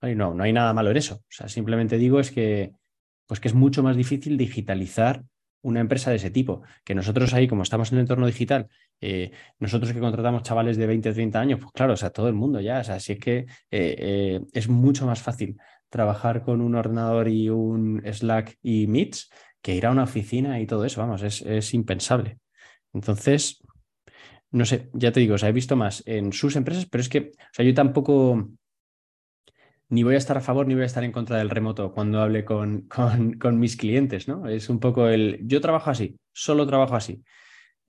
no, 0.01 0.33
no 0.33 0.43
hay 0.43 0.53
nada 0.53 0.73
malo 0.73 0.91
en 0.91 0.97
eso. 0.97 1.15
O 1.15 1.25
sea, 1.27 1.49
simplemente 1.49 1.97
digo 1.97 2.21
es 2.21 2.31
que, 2.31 2.71
pues 3.27 3.41
que 3.41 3.49
es 3.49 3.53
mucho 3.53 3.83
más 3.83 3.97
difícil 3.97 4.37
digitalizar 4.37 5.23
una 5.61 5.81
empresa 5.81 6.11
de 6.11 6.15
ese 6.15 6.29
tipo. 6.29 6.61
Que 6.85 6.95
nosotros 6.95 7.33
ahí, 7.33 7.45
como 7.45 7.63
estamos 7.63 7.91
en 7.91 7.97
el 7.97 8.03
entorno 8.03 8.25
digital, 8.25 8.69
eh, 9.01 9.31
nosotros 9.59 9.91
que 9.91 9.99
contratamos 9.99 10.43
chavales 10.43 10.77
de 10.77 10.87
20 10.87 11.09
o 11.09 11.13
30 11.13 11.41
años, 11.41 11.59
pues 11.59 11.73
claro, 11.73 11.91
o 11.91 11.97
sea, 11.97 12.11
todo 12.11 12.29
el 12.29 12.35
mundo 12.35 12.61
ya, 12.61 12.79
o 12.79 12.83
sea, 12.85 12.95
así 12.95 13.13
es 13.13 13.19
que 13.19 13.47
eh, 13.69 14.39
es 14.53 14.69
mucho 14.69 15.05
más 15.05 15.21
fácil 15.21 15.57
trabajar 15.89 16.43
con 16.43 16.61
un 16.61 16.75
ordenador 16.75 17.27
y 17.27 17.49
un 17.49 18.01
Slack 18.05 18.57
y 18.61 18.87
Meets 18.87 19.29
que 19.61 19.75
ir 19.75 19.85
a 19.85 19.91
una 19.91 20.03
oficina 20.03 20.59
y 20.59 20.67
todo 20.67 20.85
eso, 20.85 21.01
vamos, 21.01 21.23
es, 21.23 21.73
impensable. 21.73 22.39
Entonces, 22.93 23.61
no 24.51 24.65
sé, 24.65 24.89
ya 24.93 25.11
te 25.11 25.19
digo, 25.19 25.35
o 25.35 25.37
sea, 25.37 25.49
he 25.49 25.53
visto 25.53 25.75
más 25.75 26.03
en 26.05 26.33
sus 26.33 26.55
empresas, 26.55 26.85
pero 26.85 27.01
es 27.01 27.09
que, 27.09 27.31
o 27.37 27.53
sea, 27.53 27.65
yo 27.65 27.73
tampoco 27.73 28.49
ni 29.89 30.03
voy 30.03 30.15
a 30.15 30.17
estar 30.17 30.37
a 30.37 30.41
favor 30.41 30.67
ni 30.67 30.75
voy 30.75 30.83
a 30.83 30.87
estar 30.87 31.03
en 31.03 31.11
contra 31.11 31.37
del 31.37 31.49
remoto 31.49 31.91
cuando 31.91 32.21
hable 32.21 32.45
con, 32.45 32.87
con, 32.87 33.59
mis 33.59 33.75
clientes, 33.75 34.27
¿no? 34.27 34.47
Es 34.47 34.69
un 34.69 34.79
poco 34.79 35.07
el, 35.07 35.39
yo 35.43 35.61
trabajo 35.61 35.89
así, 35.89 36.17
solo 36.33 36.65
trabajo 36.65 36.95
así. 36.95 37.23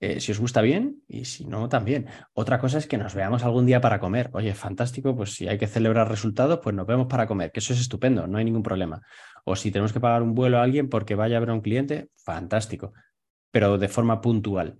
Eh, 0.01 0.19
si 0.19 0.31
os 0.31 0.39
gusta 0.39 0.61
bien 0.63 1.03
y 1.07 1.25
si 1.25 1.45
no, 1.45 1.69
también. 1.69 2.07
Otra 2.33 2.57
cosa 2.59 2.79
es 2.79 2.87
que 2.87 2.97
nos 2.97 3.13
veamos 3.13 3.43
algún 3.43 3.67
día 3.67 3.81
para 3.81 3.99
comer. 3.99 4.31
Oye, 4.33 4.55
fantástico, 4.55 5.15
pues 5.15 5.35
si 5.35 5.47
hay 5.47 5.59
que 5.59 5.67
celebrar 5.67 6.09
resultados, 6.09 6.59
pues 6.61 6.75
nos 6.75 6.87
vemos 6.87 7.05
para 7.05 7.27
comer, 7.27 7.51
que 7.51 7.59
eso 7.59 7.73
es 7.73 7.81
estupendo, 7.81 8.25
no 8.25 8.39
hay 8.39 8.45
ningún 8.45 8.63
problema. 8.63 8.99
O 9.45 9.55
si 9.55 9.71
tenemos 9.71 9.93
que 9.93 9.99
pagar 9.99 10.23
un 10.23 10.35
vuelo 10.35 10.57
a 10.57 10.63
alguien 10.63 10.89
porque 10.89 11.15
vaya 11.15 11.37
a 11.37 11.39
ver 11.39 11.49
a 11.49 11.53
un 11.53 11.61
cliente, 11.61 12.09
fantástico, 12.15 12.93
pero 13.51 13.77
de 13.77 13.87
forma 13.87 14.21
puntual. 14.21 14.79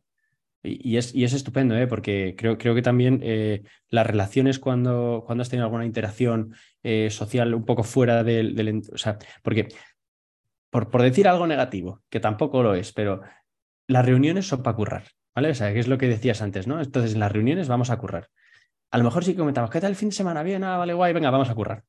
Y, 0.63 0.97
es, 0.97 1.15
y 1.15 1.23
es, 1.23 1.33
estupendo, 1.33 1.75
¿eh? 1.75 1.87
porque 1.87 2.35
creo, 2.37 2.57
creo 2.57 2.75
que 2.75 2.83
también 2.83 3.19
eh, 3.23 3.63
las 3.89 4.05
relaciones 4.05 4.59
cuando, 4.59 5.23
cuando 5.25 5.41
has 5.41 5.49
tenido 5.49 5.65
alguna 5.65 5.85
interacción 5.85 6.53
eh, 6.83 7.09
social 7.09 7.55
un 7.55 7.65
poco 7.65 7.83
fuera 7.83 8.23
del, 8.23 8.55
del... 8.55 8.83
O 8.93 8.97
sea, 8.97 9.17
porque, 9.41 9.69
por, 10.69 10.91
por 10.91 11.01
decir 11.01 11.27
algo 11.27 11.47
negativo, 11.47 12.03
que 12.09 12.19
tampoco 12.19 12.61
lo 12.61 12.75
es, 12.75 12.93
pero 12.93 13.21
las 13.87 14.05
reuniones 14.05 14.47
son 14.47 14.61
para 14.61 14.75
currar, 14.75 15.03
¿vale? 15.35 15.49
O 15.49 15.55
sea, 15.55 15.73
que 15.73 15.79
es 15.79 15.87
lo 15.87 15.97
que 15.97 16.07
decías 16.07 16.43
antes, 16.43 16.67
¿no? 16.67 16.79
Entonces, 16.79 17.13
en 17.13 17.21
las 17.21 17.31
reuniones 17.31 17.67
vamos 17.67 17.89
a 17.89 17.97
currar. 17.97 18.29
A 18.91 18.97
lo 18.99 19.03
mejor 19.03 19.25
sí 19.25 19.35
comentamos, 19.35 19.71
¿qué 19.71 19.81
tal 19.81 19.91
el 19.91 19.95
fin 19.95 20.09
de 20.09 20.15
semana? 20.15 20.43
Bien, 20.43 20.63
ah, 20.63 20.77
vale, 20.77 20.93
guay, 20.93 21.13
venga, 21.13 21.31
vamos 21.31 21.49
a 21.49 21.55
currar. 21.55 21.83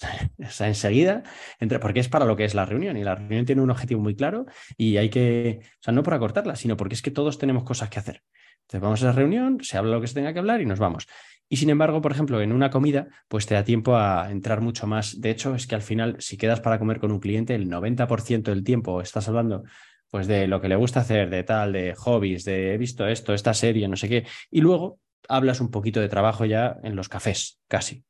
O 0.38 0.50
sea, 0.50 0.68
enseguida, 0.68 1.22
entre, 1.60 1.78
porque 1.78 2.00
es 2.00 2.08
para 2.08 2.24
lo 2.24 2.36
que 2.36 2.44
es 2.44 2.54
la 2.54 2.64
reunión 2.64 2.96
y 2.96 3.04
la 3.04 3.14
reunión 3.14 3.44
tiene 3.44 3.62
un 3.62 3.70
objetivo 3.70 4.00
muy 4.00 4.14
claro 4.14 4.46
y 4.76 4.96
hay 4.96 5.08
que, 5.08 5.60
o 5.62 5.82
sea, 5.82 5.94
no 5.94 6.02
por 6.02 6.14
acortarla, 6.14 6.56
sino 6.56 6.76
porque 6.76 6.94
es 6.94 7.02
que 7.02 7.10
todos 7.10 7.38
tenemos 7.38 7.64
cosas 7.64 7.88
que 7.88 7.98
hacer. 7.98 8.22
Entonces 8.62 8.80
vamos 8.80 9.02
a 9.02 9.06
la 9.06 9.12
reunión, 9.12 9.58
se 9.62 9.78
habla 9.78 9.92
lo 9.92 10.00
que 10.00 10.06
se 10.06 10.14
tenga 10.14 10.32
que 10.32 10.38
hablar 10.38 10.60
y 10.60 10.66
nos 10.66 10.78
vamos. 10.78 11.06
Y 11.48 11.58
sin 11.58 11.70
embargo, 11.70 12.00
por 12.00 12.10
ejemplo, 12.10 12.40
en 12.40 12.52
una 12.52 12.70
comida, 12.70 13.06
pues 13.28 13.46
te 13.46 13.54
da 13.54 13.62
tiempo 13.62 13.96
a 13.96 14.30
entrar 14.30 14.60
mucho 14.60 14.88
más. 14.88 15.20
De 15.20 15.30
hecho, 15.30 15.54
es 15.54 15.68
que 15.68 15.76
al 15.76 15.82
final, 15.82 16.16
si 16.18 16.36
quedas 16.36 16.60
para 16.60 16.78
comer 16.78 16.98
con 16.98 17.12
un 17.12 17.20
cliente, 17.20 17.54
el 17.54 17.70
90% 17.70 18.42
del 18.42 18.64
tiempo 18.64 19.00
estás 19.00 19.28
hablando 19.28 19.62
pues 20.10 20.26
de 20.26 20.46
lo 20.46 20.60
que 20.60 20.68
le 20.68 20.76
gusta 20.76 21.00
hacer, 21.00 21.30
de 21.30 21.42
tal, 21.42 21.72
de 21.72 21.94
hobbies, 21.94 22.44
de 22.44 22.74
he 22.74 22.78
visto 22.78 23.06
esto, 23.06 23.34
esta 23.34 23.54
serie, 23.54 23.86
no 23.88 23.96
sé 23.96 24.08
qué. 24.08 24.26
Y 24.50 24.60
luego 24.60 24.98
hablas 25.28 25.60
un 25.60 25.70
poquito 25.70 26.00
de 26.00 26.08
trabajo 26.08 26.44
ya 26.44 26.76
en 26.82 26.96
los 26.96 27.08
cafés, 27.08 27.60
casi 27.68 28.04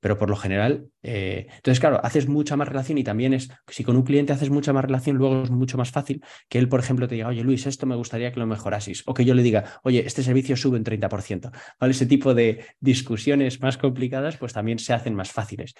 pero 0.00 0.18
por 0.18 0.30
lo 0.30 0.36
general, 0.36 0.88
eh, 1.02 1.46
entonces 1.56 1.80
claro, 1.80 2.00
haces 2.04 2.28
mucha 2.28 2.56
más 2.56 2.68
relación 2.68 2.98
y 2.98 3.04
también 3.04 3.34
es, 3.34 3.50
si 3.66 3.84
con 3.84 3.96
un 3.96 4.02
cliente 4.02 4.32
haces 4.32 4.50
mucha 4.50 4.72
más 4.72 4.84
relación, 4.84 5.16
luego 5.16 5.42
es 5.42 5.50
mucho 5.50 5.76
más 5.78 5.90
fácil 5.90 6.22
que 6.48 6.58
él, 6.58 6.68
por 6.68 6.80
ejemplo, 6.80 7.08
te 7.08 7.16
diga, 7.16 7.28
oye 7.28 7.42
Luis, 7.42 7.66
esto 7.66 7.86
me 7.86 7.96
gustaría 7.96 8.32
que 8.32 8.40
lo 8.40 8.46
mejorases, 8.46 9.02
o 9.06 9.14
que 9.14 9.24
yo 9.24 9.34
le 9.34 9.42
diga, 9.42 9.80
oye, 9.82 10.04
este 10.06 10.22
servicio 10.22 10.56
sube 10.56 10.78
un 10.78 10.84
30%, 10.84 11.50
¿vale? 11.80 11.90
Ese 11.90 12.06
tipo 12.06 12.34
de 12.34 12.64
discusiones 12.80 13.60
más 13.60 13.78
complicadas, 13.78 14.36
pues 14.36 14.52
también 14.52 14.78
se 14.78 14.92
hacen 14.92 15.14
más 15.14 15.32
fáciles. 15.32 15.74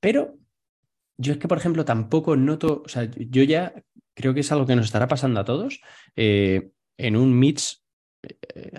Pero 0.00 0.38
yo 1.16 1.32
es 1.32 1.38
que, 1.38 1.48
por 1.48 1.58
ejemplo, 1.58 1.84
tampoco 1.84 2.36
noto, 2.36 2.82
o 2.84 2.88
sea, 2.88 3.10
yo 3.14 3.42
ya 3.42 3.74
creo 4.14 4.34
que 4.34 4.40
es 4.40 4.52
algo 4.52 4.66
que 4.66 4.76
nos 4.76 4.86
estará 4.86 5.08
pasando 5.08 5.40
a 5.40 5.44
todos. 5.44 5.80
Eh, 6.16 6.70
en 6.96 7.16
un 7.16 7.38
Meets 7.38 7.84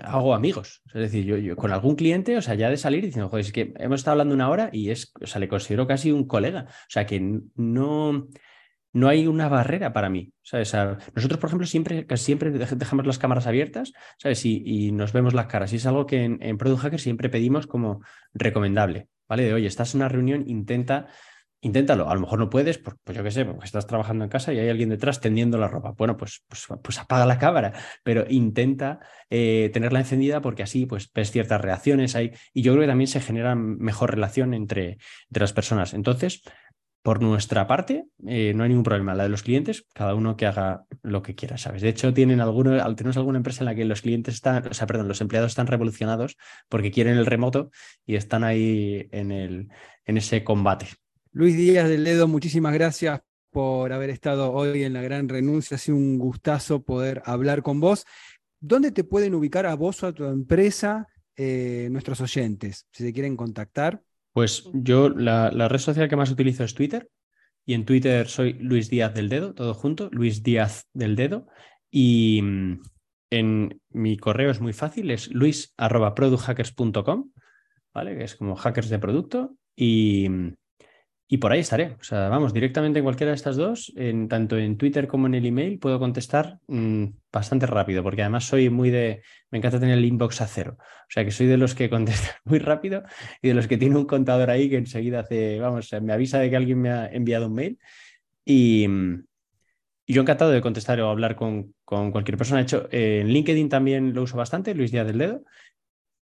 hago 0.02 0.34
amigos. 0.34 0.82
Es 0.86 0.94
decir, 0.94 1.24
yo, 1.24 1.56
con 1.56 1.72
algún 1.72 1.96
cliente, 1.96 2.36
o 2.36 2.42
sea, 2.42 2.54
ya 2.54 2.70
de 2.70 2.76
salir 2.76 3.04
diciendo, 3.04 3.28
joder, 3.28 3.44
es 3.44 3.52
que 3.52 3.72
hemos 3.78 4.00
estado 4.00 4.12
hablando 4.12 4.34
una 4.34 4.50
hora 4.50 4.70
y 4.72 4.90
es, 4.90 5.12
o 5.20 5.26
sea, 5.26 5.40
le 5.40 5.48
considero 5.48 5.86
casi 5.86 6.12
un 6.12 6.26
colega. 6.26 6.66
O 6.68 6.90
sea, 6.90 7.06
que 7.06 7.20
no, 7.54 8.28
no 8.92 9.08
hay 9.08 9.26
una 9.26 9.48
barrera 9.48 9.92
para 9.92 10.08
mí. 10.08 10.32
¿sabes? 10.42 10.72
nosotros, 11.14 11.40
por 11.40 11.48
ejemplo, 11.48 11.66
siempre, 11.66 12.06
siempre 12.16 12.50
dejamos 12.50 13.06
las 13.06 13.18
cámaras 13.18 13.46
abiertas, 13.46 13.92
¿sabes? 14.18 14.44
Y, 14.44 14.92
nos 14.92 15.12
vemos 15.12 15.34
las 15.34 15.46
caras. 15.46 15.72
Y 15.72 15.76
es 15.76 15.86
algo 15.86 16.06
que 16.06 16.24
en, 16.24 16.38
en 16.42 16.58
Product 16.58 16.82
Hacker 16.82 17.00
siempre 17.00 17.28
pedimos 17.28 17.66
como 17.66 18.02
recomendable, 18.34 19.08
¿vale? 19.28 19.44
De, 19.44 19.54
oye, 19.54 19.66
estás 19.66 19.94
en 19.94 20.00
una 20.00 20.08
reunión, 20.08 20.44
intenta 20.46 21.08
inténtalo. 21.62 22.10
A 22.10 22.14
lo 22.14 22.20
mejor 22.20 22.38
no 22.38 22.50
puedes, 22.50 22.78
pues, 22.78 22.96
yo 23.16 23.22
qué 23.22 23.30
sé, 23.30 23.44
porque 23.44 23.64
estás 23.64 23.86
trabajando 23.86 24.24
en 24.24 24.30
casa 24.30 24.52
y 24.52 24.58
hay 24.58 24.68
alguien 24.68 24.90
detrás 24.90 25.20
tendiendo 25.20 25.56
la 25.56 25.68
ropa. 25.68 25.94
Bueno, 25.96 26.16
pues, 26.16 26.44
pues, 26.48 26.66
pues 26.82 26.98
apaga 26.98 27.24
la 27.24 27.38
cámara, 27.38 27.72
pero 28.02 28.24
intenta 28.28 29.00
eh, 29.30 29.70
tenerla 29.72 30.00
encendida 30.00 30.40
porque 30.42 30.62
así 30.64 30.84
pues 30.86 31.10
ves 31.12 31.30
ciertas 31.30 31.60
reacciones 31.60 32.14
ahí 32.16 32.32
y 32.52 32.62
yo 32.62 32.72
creo 32.72 32.82
que 32.82 32.88
también 32.88 33.08
se 33.08 33.20
genera 33.20 33.54
mejor 33.54 34.10
relación 34.10 34.52
entre, 34.54 34.98
entre 35.28 35.40
las 35.40 35.52
personas. 35.52 35.94
Entonces, 35.94 36.42
por 37.02 37.20
nuestra 37.20 37.66
parte, 37.66 38.04
eh, 38.26 38.52
no 38.54 38.62
hay 38.62 38.68
ningún 38.68 38.84
problema. 38.84 39.14
La 39.14 39.24
de 39.24 39.28
los 39.28 39.42
clientes, 39.42 39.86
cada 39.92 40.14
uno 40.14 40.36
que 40.36 40.46
haga 40.46 40.84
lo 41.02 41.22
que 41.22 41.34
quiera, 41.34 41.58
¿sabes? 41.58 41.82
De 41.82 41.88
hecho, 41.88 42.14
tienen 42.14 42.40
alguno, 42.40 42.76
tenemos 42.94 43.16
alguna 43.16 43.38
empresa 43.38 43.62
en 43.62 43.66
la 43.66 43.74
que 43.74 43.84
los 43.84 44.02
clientes 44.02 44.34
están, 44.34 44.68
o 44.68 44.74
sea, 44.74 44.86
perdón, 44.86 45.08
los 45.08 45.20
empleados 45.20 45.50
están 45.50 45.66
revolucionados 45.66 46.36
porque 46.68 46.92
quieren 46.92 47.18
el 47.18 47.26
remoto 47.26 47.70
y 48.06 48.14
están 48.14 48.44
ahí 48.44 49.08
en, 49.10 49.32
el, 49.32 49.68
en 50.04 50.16
ese 50.16 50.44
combate. 50.44 50.86
Luis 51.34 51.56
Díaz 51.56 51.88
del 51.88 52.04
Dedo, 52.04 52.28
muchísimas 52.28 52.74
gracias 52.74 53.22
por 53.50 53.94
haber 53.94 54.10
estado 54.10 54.52
hoy 54.52 54.82
en 54.82 54.92
la 54.92 55.00
gran 55.00 55.30
renuncia. 55.30 55.76
Ha 55.76 55.78
sido 55.78 55.96
un 55.96 56.18
gustazo 56.18 56.82
poder 56.82 57.22
hablar 57.24 57.62
con 57.62 57.80
vos. 57.80 58.04
¿Dónde 58.60 58.92
te 58.92 59.02
pueden 59.02 59.34
ubicar 59.34 59.64
a 59.64 59.74
vos 59.74 60.02
o 60.02 60.08
a 60.08 60.12
tu 60.12 60.26
empresa 60.26 61.08
eh, 61.34 61.88
nuestros 61.90 62.20
oyentes, 62.20 62.86
si 62.92 63.04
se 63.04 63.14
quieren 63.14 63.34
contactar? 63.34 64.02
Pues 64.34 64.68
yo 64.74 65.08
la, 65.08 65.48
red 65.68 65.78
social 65.78 66.06
que 66.06 66.16
más 66.16 66.30
utilizo 66.30 66.64
es 66.64 66.74
Twitter 66.74 67.08
y 67.64 67.72
en 67.72 67.86
Twitter 67.86 68.28
soy 68.28 68.52
Luis 68.52 68.90
Díaz 68.90 69.14
del 69.14 69.30
Dedo, 69.30 69.54
todo 69.54 69.72
junto, 69.72 70.10
Luis 70.12 70.42
Díaz 70.42 70.86
del 70.92 71.16
Dedo. 71.16 71.46
Y 71.90 72.42
mm, 72.42 72.82
en 73.30 73.80
mi 73.88 74.18
correo 74.18 74.50
es 74.50 74.60
muy 74.60 74.74
fácil, 74.74 75.10
es 75.10 75.30
luis.producthackers.com, 75.30 77.32
¿vale? 77.94 78.18
Que 78.18 78.24
es 78.24 78.36
como 78.36 78.54
hackers 78.54 78.90
de 78.90 78.98
producto. 78.98 79.56
Y, 79.74 80.28
mm, 80.28 80.52
y 81.32 81.38
por 81.38 81.50
ahí 81.50 81.60
estaré. 81.60 81.96
O 81.98 82.04
sea, 82.04 82.28
vamos, 82.28 82.52
directamente 82.52 82.98
en 82.98 83.06
cualquiera 83.06 83.30
de 83.30 83.36
estas 83.36 83.56
dos, 83.56 83.90
en, 83.96 84.28
tanto 84.28 84.58
en 84.58 84.76
Twitter 84.76 85.08
como 85.08 85.28
en 85.28 85.34
el 85.34 85.46
email, 85.46 85.78
puedo 85.78 85.98
contestar 85.98 86.58
mm, 86.66 87.06
bastante 87.32 87.64
rápido, 87.64 88.02
porque 88.02 88.20
además 88.20 88.44
soy 88.44 88.68
muy 88.68 88.90
de. 88.90 89.22
Me 89.50 89.56
encanta 89.56 89.80
tener 89.80 89.96
el 89.96 90.04
inbox 90.04 90.42
a 90.42 90.46
cero. 90.46 90.76
O 90.78 91.08
sea, 91.08 91.24
que 91.24 91.30
soy 91.30 91.46
de 91.46 91.56
los 91.56 91.74
que 91.74 91.88
contestan 91.96 92.34
muy 92.44 92.58
rápido 92.58 93.02
y 93.40 93.48
de 93.48 93.54
los 93.54 93.66
que 93.66 93.78
tiene 93.78 93.96
un 93.96 94.04
contador 94.04 94.50
ahí 94.50 94.68
que 94.68 94.76
enseguida 94.76 95.20
hace. 95.20 95.58
Vamos, 95.58 95.90
me 96.02 96.12
avisa 96.12 96.38
de 96.38 96.50
que 96.50 96.56
alguien 96.56 96.82
me 96.82 96.90
ha 96.90 97.06
enviado 97.06 97.46
un 97.46 97.54
mail. 97.54 97.78
Y, 98.44 98.86
yo 100.06 100.20
encantado 100.20 100.50
de 100.50 100.60
contestar 100.60 101.00
o 101.00 101.08
hablar 101.08 101.34
con, 101.34 101.72
con 101.86 102.12
cualquier 102.12 102.36
persona. 102.36 102.58
De 102.58 102.64
hecho, 102.64 102.88
en 102.90 103.28
LinkedIn 103.28 103.70
también 103.70 104.12
lo 104.12 104.24
uso 104.24 104.36
bastante, 104.36 104.74
Luis 104.74 104.92
Díaz 104.92 105.06
del 105.06 105.16
Dedo. 105.16 105.44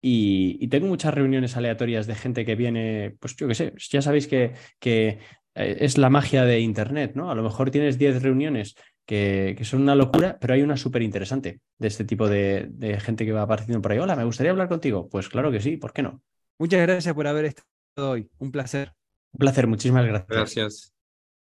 Y, 0.07 0.69
tengo 0.69 0.87
muchas 0.87 1.15
reuniones 1.15 1.57
aleatorias 1.57 2.07
de 2.07 2.15
gente 2.15 2.45
que 2.45 2.57
viene, 2.57 3.17
pues 3.21 3.37
yo 3.37 3.49
qué 3.49 3.55
sé, 3.55 3.73
ya 3.91 4.03
sabéis 4.03 4.27
que, 4.27 4.53
que 4.79 5.19
eh, 5.55 5.77
es 5.81 5.97
la 5.97 6.11
magia 6.11 6.45
de 6.45 6.61
Internet, 6.61 7.13
¿no? 7.15 7.31
A 7.31 7.35
lo 7.35 7.43
mejor 7.43 7.71
tienes 7.71 7.97
10 7.97 8.23
reuniones 8.23 8.75
que, 9.07 9.57
son 9.63 9.81
una 9.81 9.95
locura, 9.95 10.37
pero 10.39 10.53
hay 10.53 10.61
una 10.61 10.77
súper 10.77 11.01
interesante 11.01 11.63
de 11.79 11.89
este 11.89 12.05
tipo 12.05 12.29
de, 12.29 12.67
de, 12.69 13.01
gente 13.01 13.25
que 13.25 13.33
va 13.33 13.43
apareciendo 13.43 13.81
por 13.81 13.93
ahí. 13.93 13.99
Hola, 13.99 14.15
me 14.15 14.25
gustaría 14.25 14.53
hablar 14.53 14.69
contigo. 14.69 15.09
Pues 15.09 15.31
claro 15.31 15.51
que 15.51 15.63
sí, 15.63 15.79
¿por 15.79 15.95
qué 15.95 16.03
no? 16.03 16.21
Muchas 16.59 16.83
gracias 16.83 17.15
por 17.15 17.27
haber 17.27 17.47
estado 17.47 18.11
hoy. 18.11 18.29
Un 18.37 18.51
placer. 18.51 18.93
Un 19.33 19.39
placer, 19.39 19.67
muchísimas 19.67 20.05
gracias. 20.05 20.29
Gracias. 20.29 20.95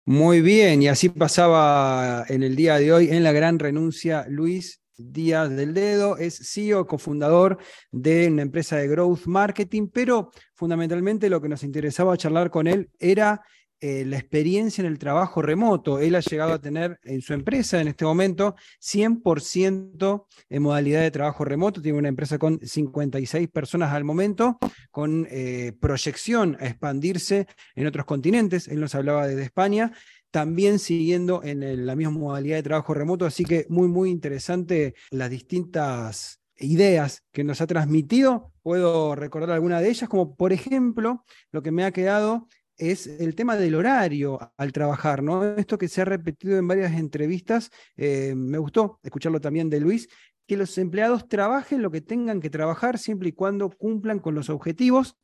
Muy 0.05 0.41
bien, 0.41 0.83
y 0.83 0.87
así 0.87 1.09
pasaba 1.09 2.25
en 2.29 2.43
el 2.43 2.55
día 2.55 2.77
de 2.77 2.93
hoy 2.93 3.09
en 3.09 3.23
la 3.23 3.31
gran 3.31 3.57
renuncia 3.57 4.27
Luis 4.29 4.84
Díaz 4.97 5.49
del 5.49 5.73
Dedo, 5.73 6.17
es 6.17 6.37
CEO, 6.51 6.87
cofundador 6.87 7.57
de 7.91 8.27
una 8.27 8.41
empresa 8.41 8.77
de 8.77 8.87
growth 8.87 9.25
marketing, 9.25 9.87
pero 9.91 10.31
fundamentalmente 10.53 11.29
lo 11.29 11.41
que 11.41 11.49
nos 11.49 11.63
interesaba 11.63 12.17
charlar 12.17 12.49
con 12.49 12.67
él 12.67 12.89
era 12.99 13.41
eh, 13.81 14.05
la 14.05 14.17
experiencia 14.17 14.81
en 14.81 14.87
el 14.87 14.97
trabajo 14.97 15.41
remoto. 15.41 15.99
Él 15.99 16.15
ha 16.15 16.21
llegado 16.21 16.53
a 16.53 16.61
tener 16.61 16.97
en 17.03 17.21
su 17.21 17.33
empresa 17.33 17.81
en 17.81 17.89
este 17.89 18.05
momento 18.05 18.55
100% 18.81 20.25
en 20.49 20.61
modalidad 20.63 21.01
de 21.01 21.11
trabajo 21.11 21.43
remoto. 21.43 21.81
Tiene 21.81 21.99
una 21.99 22.07
empresa 22.07 22.39
con 22.39 22.59
56 22.59 23.49
personas 23.49 23.91
al 23.93 24.05
momento, 24.05 24.57
con 24.91 25.27
eh, 25.29 25.73
proyección 25.79 26.57
a 26.61 26.67
expandirse 26.67 27.47
en 27.75 27.85
otros 27.85 28.05
continentes. 28.05 28.69
Él 28.69 28.79
nos 28.79 28.95
hablaba 28.95 29.27
desde 29.27 29.43
España 29.43 29.91
también 30.35 30.79
siguiendo 30.79 31.41
en 31.45 31.85
la 31.85 31.95
misma 31.95 32.11
modalidad 32.11 32.57
de 32.57 32.63
trabajo 32.63 32.93
remoto, 32.93 33.25
así 33.25 33.45
que 33.45 33.65
muy, 33.69 33.87
muy 33.87 34.09
interesante 34.09 34.93
las 35.09 35.29
distintas 35.29 36.41
ideas 36.57 37.23
que 37.31 37.45
nos 37.45 37.61
ha 37.61 37.67
transmitido. 37.67 38.51
Puedo 38.61 39.15
recordar 39.15 39.51
alguna 39.51 39.79
de 39.79 39.87
ellas, 39.87 40.09
como 40.09 40.35
por 40.35 40.51
ejemplo, 40.51 41.23
lo 41.53 41.63
que 41.63 41.71
me 41.71 41.85
ha 41.85 41.91
quedado 41.91 42.49
es 42.75 43.07
el 43.07 43.33
tema 43.33 43.55
del 43.55 43.75
horario 43.75 44.51
al 44.57 44.73
trabajar, 44.73 45.23
¿no? 45.23 45.55
Esto 45.55 45.77
que 45.77 45.87
se 45.87 46.01
ha 46.01 46.05
repetido 46.05 46.57
en 46.57 46.67
varias 46.67 46.91
entrevistas, 46.91 47.71
eh, 47.95 48.33
me 48.35 48.57
gustó 48.57 48.99
escucharlo 49.03 49.39
también 49.39 49.69
de 49.69 49.79
Luis, 49.79 50.09
que 50.45 50.57
los 50.57 50.77
empleados 50.77 51.29
trabajen 51.29 51.81
lo 51.81 51.91
que 51.91 52.01
tengan 52.01 52.41
que 52.41 52.49
trabajar 52.49 52.99
siempre 52.99 53.29
y 53.29 53.31
cuando 53.31 53.69
cumplan 53.69 54.19
con 54.19 54.35
los 54.35 54.49
objetivos. 54.49 55.15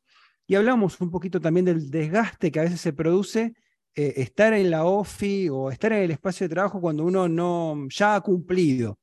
Y 0.46 0.54
hablamos 0.54 1.02
un 1.02 1.10
poquito 1.10 1.38
también 1.38 1.66
del 1.66 1.90
desgaste 1.90 2.50
que 2.50 2.60
a 2.60 2.62
veces 2.62 2.80
se 2.80 2.94
produce 2.94 3.52
eh, 3.94 4.14
estar 4.16 4.54
en 4.54 4.70
la 4.70 4.84
OFI 4.84 5.48
o 5.50 5.70
estar 5.70 5.92
en 5.92 6.02
el 6.04 6.10
espacio 6.10 6.48
de 6.48 6.54
trabajo 6.54 6.80
cuando 6.80 7.04
uno 7.04 7.28
no 7.28 7.88
ya 7.88 8.16
ha 8.16 8.20
cumplido. 8.20 8.98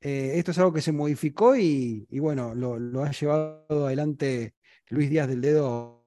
Eh, 0.00 0.32
esto 0.36 0.52
es 0.52 0.58
algo 0.58 0.72
que 0.72 0.80
se 0.80 0.92
modificó 0.92 1.56
y, 1.56 2.06
bueno, 2.10 2.54
lo, 2.54 3.04
ha 3.04 3.10
llevado 3.12 3.86
adelante 3.86 4.54
Luis 4.88 5.10
Díaz 5.10 5.28
del 5.28 5.42
Dedo 5.42 5.99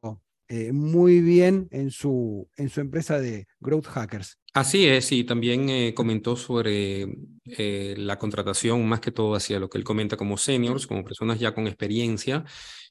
eh, 0.47 0.71
muy 0.71 1.21
bien 1.21 1.67
en 1.71 1.91
su, 1.91 2.47
en 2.57 2.69
su 2.69 2.81
empresa 2.81 3.19
de 3.19 3.47
Growth 3.59 3.87
Hackers. 3.87 4.39
Así 4.53 4.85
es, 4.85 5.11
y 5.11 5.23
también 5.23 5.93
comentó 5.93 6.35
sobre 6.35 7.07
la 7.45 8.19
contratación, 8.19 8.87
más 8.87 8.99
que 8.99 9.11
todo 9.11 9.33
hacia 9.33 9.59
lo 9.59 9.67
que 9.67 9.79
él 9.79 9.83
comenta 9.83 10.15
como 10.15 10.37
seniors, 10.37 10.85
como 10.85 11.03
personas 11.03 11.39
ya 11.39 11.55
con 11.55 11.65
experiencia 11.65 12.45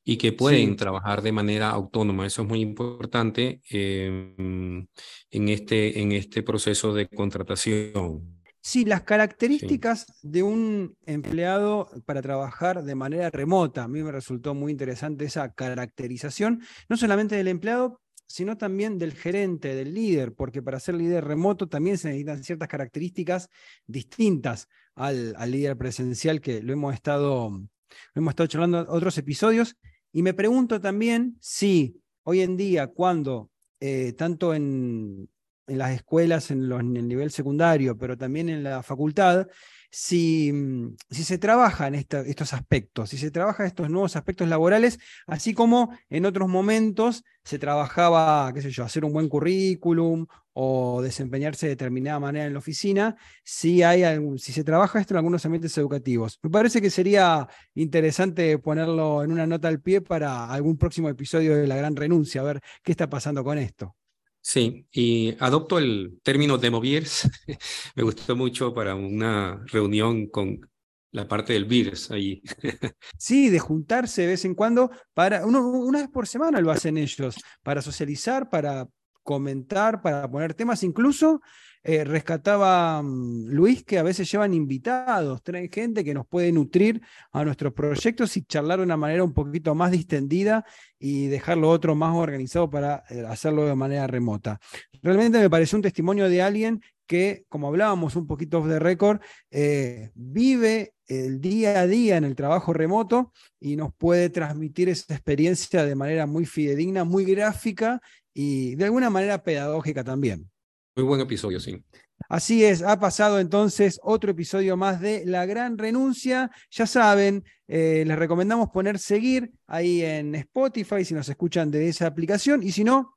y 0.05 0.17
que 0.17 0.33
pueden 0.33 0.77
trabajar 0.77 1.23
de 1.23 1.33
manera 1.33 1.71
autónoma. 1.71 2.27
Eso 2.27 2.43
es 2.43 2.49
muy 2.49 2.61
importante 2.61 3.61
em, 3.71 4.87
en, 5.31 5.49
este, 5.49 6.01
en 6.01 6.13
este 6.13 6.43
proceso 6.43 6.93
de 6.93 7.09
contratación. 7.09 8.42
Sí, 8.65 8.85
las 8.85 9.03
características 9.03 10.07
de 10.23 10.45
un 10.45 10.97
empleado 11.05 11.91
para 12.07 12.23
trabajar 12.23 12.85
de 12.85 12.95
manera 12.95 13.29
remota. 13.29 13.83
A 13.83 13.89
mí 13.89 14.05
me 14.05 14.13
resultó 14.13 14.55
muy 14.55 14.71
interesante 14.71 15.25
esa 15.25 15.53
caracterización, 15.53 16.63
no 16.89 16.97
solamente 16.97 17.35
del 17.35 17.49
empleado, 17.49 18.01
sino 18.29 18.57
también 18.57 18.99
del 18.99 19.15
gerente, 19.15 19.75
del 19.75 19.93
líder, 19.93 20.33
porque 20.33 20.63
para 20.63 20.79
ser 20.79 20.95
líder 20.95 21.25
remoto 21.25 21.69
también 21.69 21.99
se 21.99 22.09
necesitan 22.09 22.45
ciertas 22.45 22.69
características 22.69 23.49
distintas 23.87 24.69
al, 24.95 25.35
al 25.37 25.51
líder 25.51 25.77
presencial, 25.77 26.41
que 26.41 26.63
lo 26.63 26.73
hemos 26.73 26.95
estado, 26.95 27.51
lo 27.51 27.69
hemos 28.15 28.31
estado 28.31 28.47
charlando 28.47 28.81
en 28.83 28.87
otros 28.89 29.19
episodios. 29.19 29.77
Y 30.13 30.23
me 30.23 30.35
pregunto 30.35 30.81
también 30.81 31.37
si 31.41 32.01
hoy 32.23 32.43
en 32.43 32.57
día, 32.57 32.87
cuando 32.87 33.51
eh, 33.81 34.13
tanto 34.13 34.55
en, 34.55 35.29
las 35.67 35.93
escuelas, 35.93 36.51
en, 36.51 36.71
el 36.73 37.09
nivel 37.09 37.31
secundario, 37.31 37.97
pero 37.97 38.17
también 38.17 38.49
en 38.49 38.63
la 38.63 38.83
facultad, 38.83 39.47
si, 39.91 40.53
mm, 40.53 40.97
si 41.11 41.25
se 41.25 41.39
trabaja 41.39 41.87
en 41.87 41.95
estos 41.95 42.53
aspectos, 42.53 43.11
si 43.11 43.19
se 43.19 43.31
trabaja 43.31 43.67
estos 43.67 43.91
nuevos 43.91 44.17
aspectos 44.17 44.49
laborales, 44.49 44.99
así 45.27 45.55
como 45.55 45.91
en 46.09 46.27
otros 46.27 46.49
momentos 46.49 47.25
se 47.45 47.59
trabajaba, 47.59 48.53
qué 48.55 48.63
sé 48.63 48.71
yo, 48.71 48.85
hacer 48.85 49.05
un 49.05 49.13
buen 49.13 49.29
currículum 49.29 50.27
o 50.55 51.01
desempeñarse 51.03 51.67
de 51.67 51.71
determinada 51.71 52.21
manera 52.21 52.47
en 52.47 52.53
la 52.53 52.59
oficina, 52.59 53.17
si, 53.45 53.83
hay 53.83 54.05
si 54.39 54.53
se 54.53 54.65
trabaja 54.65 55.01
esto 55.01 55.15
en 55.15 55.19
algunos 55.19 55.45
ambientes 55.45 55.77
educativos. 55.79 56.39
Me 56.43 56.51
parece 56.51 56.81
que 56.81 56.91
sería 56.91 57.49
interesante 57.75 58.59
ponerlo 58.59 59.23
en 59.25 59.33
una 59.33 59.47
nota 59.47 59.69
al 59.69 59.81
pie 59.81 60.01
para 60.01 60.47
algún 60.51 60.77
próximo 60.79 61.09
episodio 61.09 61.57
de 61.57 61.67
La 61.67 61.77
Gran 61.77 61.97
Renuncia, 61.97 62.41
a 62.41 62.45
ver 62.45 62.61
qué 62.83 62.93
está 62.93 63.09
pasando 63.09 63.45
con 63.45 63.59
esto. 63.59 63.97
Sí, 64.45 64.87
y 64.91 65.37
adopto 65.39 65.79
el 65.79 66.19
término 66.23 66.59
demoviers. 66.59 67.31
Me 67.95 68.03
gustó 68.03 68.35
mucho 68.35 68.75
para 68.75 68.97
una 68.97 69.63
reunión 69.67 70.27
con 70.27 70.69
la 71.13 71.29
parte 71.29 71.53
del 71.53 71.65
virus 71.65 72.11
ahí. 72.11 72.43
Sí, 73.19 73.51
de 73.51 73.61
juntarse 73.61 74.23
de 74.23 74.29
vez 74.29 74.45
en 74.45 74.55
cuando 74.55 74.91
para, 75.15 75.47
una 75.47 76.01
vez 76.01 76.09
por 76.09 76.27
semana 76.27 76.61
lo 76.61 76.73
hacen 76.73 76.99
ellos, 76.99 77.37
para 77.63 77.81
socializar, 77.81 78.51
para 78.51 78.89
comentar, 79.23 80.03
para 80.03 80.31
poner 80.31 80.55
temas, 80.55 80.83
incluso 80.83 81.41
eh, 81.85 82.05
rescataba 82.05 83.03
mm, 83.03 83.49
Luis 83.49 83.83
que 83.85 83.99
a 83.99 84.05
veces 84.05 84.31
llevan 84.31 84.55
invitados, 84.55 85.43
traen 85.43 85.69
gente 85.71 86.05
que 86.05 86.15
nos 86.15 86.27
puede 86.27 86.53
nutrir 86.53 87.03
a 87.33 87.45
nuestros 87.45 87.73
proyectos 87.73 88.37
y 88.37 88.45
charlar 88.45 88.79
de 88.79 88.85
una 88.85 88.97
manera 88.97 89.25
un 89.25 89.33
poquito 89.33 89.75
más 89.75 89.91
distendida 89.91 90.65
y 90.99 91.27
dejarlo 91.27 91.69
otro 91.71 91.97
más 91.97 92.15
organizado 92.15 92.71
para 92.71 93.03
eh, 93.11 93.25
hacerlo 93.29 93.67
de 93.67 93.75
manera 93.75 94.07
remota. 94.07 94.61
Realmente 95.03 95.41
me 95.41 95.51
pareció 95.51 95.77
un 95.77 95.83
testimonio 95.83 96.29
de 96.29 96.43
alguien 96.43 96.83
que, 97.07 97.45
como 97.49 97.67
hablábamos 97.67 98.15
un 98.15 98.29
poquito 98.29 98.59
off 98.59 98.69
the 98.69 98.79
record, 98.79 99.21
eh, 99.51 100.13
vive 100.15 100.95
el 101.09 101.41
día 101.41 101.81
a 101.81 101.87
día 101.87 102.17
en 102.17 102.25
el 102.25 102.37
trabajo 102.37 102.73
remoto 102.73 103.33
y 103.61 103.77
nos 103.77 103.93
puede 103.93 104.31
transmitir 104.31 104.89
esa 104.89 105.13
experiencia 105.13 105.85
de 105.85 105.95
manera 105.95 106.27
muy 106.27 106.47
fidedigna, 106.47 107.05
muy 107.05 107.25
gráfica 107.25 108.01
y 108.35 108.75
de 108.77 108.85
alguna 108.85 109.11
manera 109.11 109.43
pedagógica 109.43 110.05
también. 110.05 110.51
Muy 110.97 111.05
buen 111.05 111.21
episodio, 111.21 111.59
sí. 111.59 111.83
Así 112.29 112.65
es, 112.65 112.83
ha 112.83 112.99
pasado 112.99 113.41
entonces 113.41 113.99
otro 114.03 114.31
episodio 114.31 114.77
más 114.77 115.01
de 115.01 115.25
La 115.27 115.47
Gran 115.47 115.77
Renuncia. 115.79 116.51
Ya 116.71 116.87
saben, 116.87 117.45
eh, 117.67 118.05
les 118.07 118.19
recomendamos 118.19 118.71
poner 118.71 118.99
seguir 118.99 119.51
ahí 119.67 120.03
en 120.03 120.35
Spotify 120.35 121.05
si 121.05 121.15
nos 121.15 121.29
escuchan 121.29 121.71
de 121.71 121.89
esa 121.89 122.07
aplicación 122.07 122.63
y 122.63 122.73
si 122.73 122.85
no, 122.85 123.17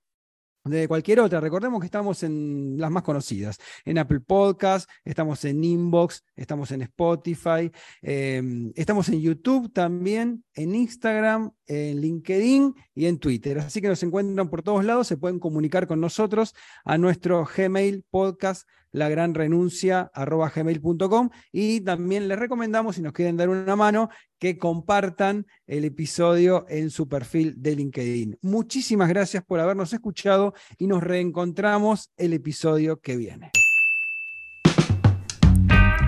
de 0.66 0.88
cualquier 0.88 1.20
otra. 1.20 1.40
Recordemos 1.40 1.80
que 1.80 1.86
estamos 1.86 2.24
en 2.24 2.76
las 2.78 2.90
más 2.90 3.04
conocidas, 3.04 3.58
en 3.86 4.00
Apple 4.00 4.20
Podcast, 4.20 4.90
estamos 5.04 5.46
en 5.46 5.64
Inbox, 5.64 6.24
estamos 6.36 6.72
en 6.72 6.82
Spotify, 6.82 7.72
em, 8.02 8.72
estamos 8.76 9.08
en 9.10 9.22
YouTube 9.22 9.72
también, 9.72 10.44
en 10.56 10.74
Instagram, 10.74 11.52
en 11.68 12.02
LinkedIn 12.02 12.74
y 12.96 13.06
en 13.06 13.20
Twitter. 13.20 13.60
Así 13.60 13.80
que 13.80 13.88
nos 13.88 14.02
encuentran 14.02 14.50
por 14.50 14.64
todos 14.64 14.84
lados, 14.84 15.08
se 15.08 15.18
pueden 15.18 15.40
comunicar 15.40 15.86
con 15.88 16.02
nosotros 16.02 16.56
a 16.84 16.98
nuestro 16.98 17.46
Gmail 17.46 18.04
podcast 18.10 18.68
lagranrenuncia.gmail.com 18.96 21.30
y 21.52 21.82
también 21.82 22.28
les 22.28 22.40
recomendamos, 22.40 22.96
si 22.96 23.02
nos 23.02 23.14
quieren 23.14 23.38
dar 23.38 23.50
una 23.50 23.76
mano, 23.76 24.10
que 24.40 24.58
compartan 24.58 25.46
el 25.68 25.86
episodio 25.86 26.66
en 26.70 26.90
su 26.90 27.08
perfil 27.08 27.54
de 27.58 27.76
LinkedIn. 27.76 28.40
Muchísimas 28.42 29.10
gracias 29.10 29.44
por 29.44 29.60
habernos 29.60 29.94
escuchado 29.94 30.56
y 30.78 30.88
nos 30.88 31.04
reencontramos 31.04 32.10
el 32.18 32.34
episodio 32.34 33.00
que 33.02 33.18
viene. 33.18 33.52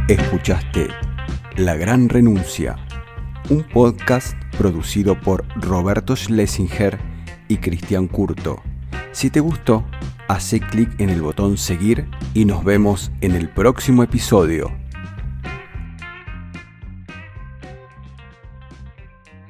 Escuchaste 0.07 0.87
La 1.57 1.75
Gran 1.75 2.07
Renuncia, 2.07 2.77
un 3.49 3.67
podcast 3.67 4.37
producido 4.57 5.19
por 5.19 5.45
Roberto 5.61 6.15
Schlesinger 6.15 6.97
y 7.49 7.57
Cristian 7.57 8.07
Curto. 8.07 8.63
Si 9.11 9.29
te 9.29 9.39
gustó, 9.39 9.83
hace 10.27 10.59
clic 10.59 10.99
en 10.99 11.09
el 11.09 11.21
botón 11.21 11.57
seguir 11.57 12.07
y 12.33 12.45
nos 12.45 12.63
vemos 12.63 13.11
en 13.21 13.35
el 13.35 13.49
próximo 13.49 14.03
episodio. 14.03 14.71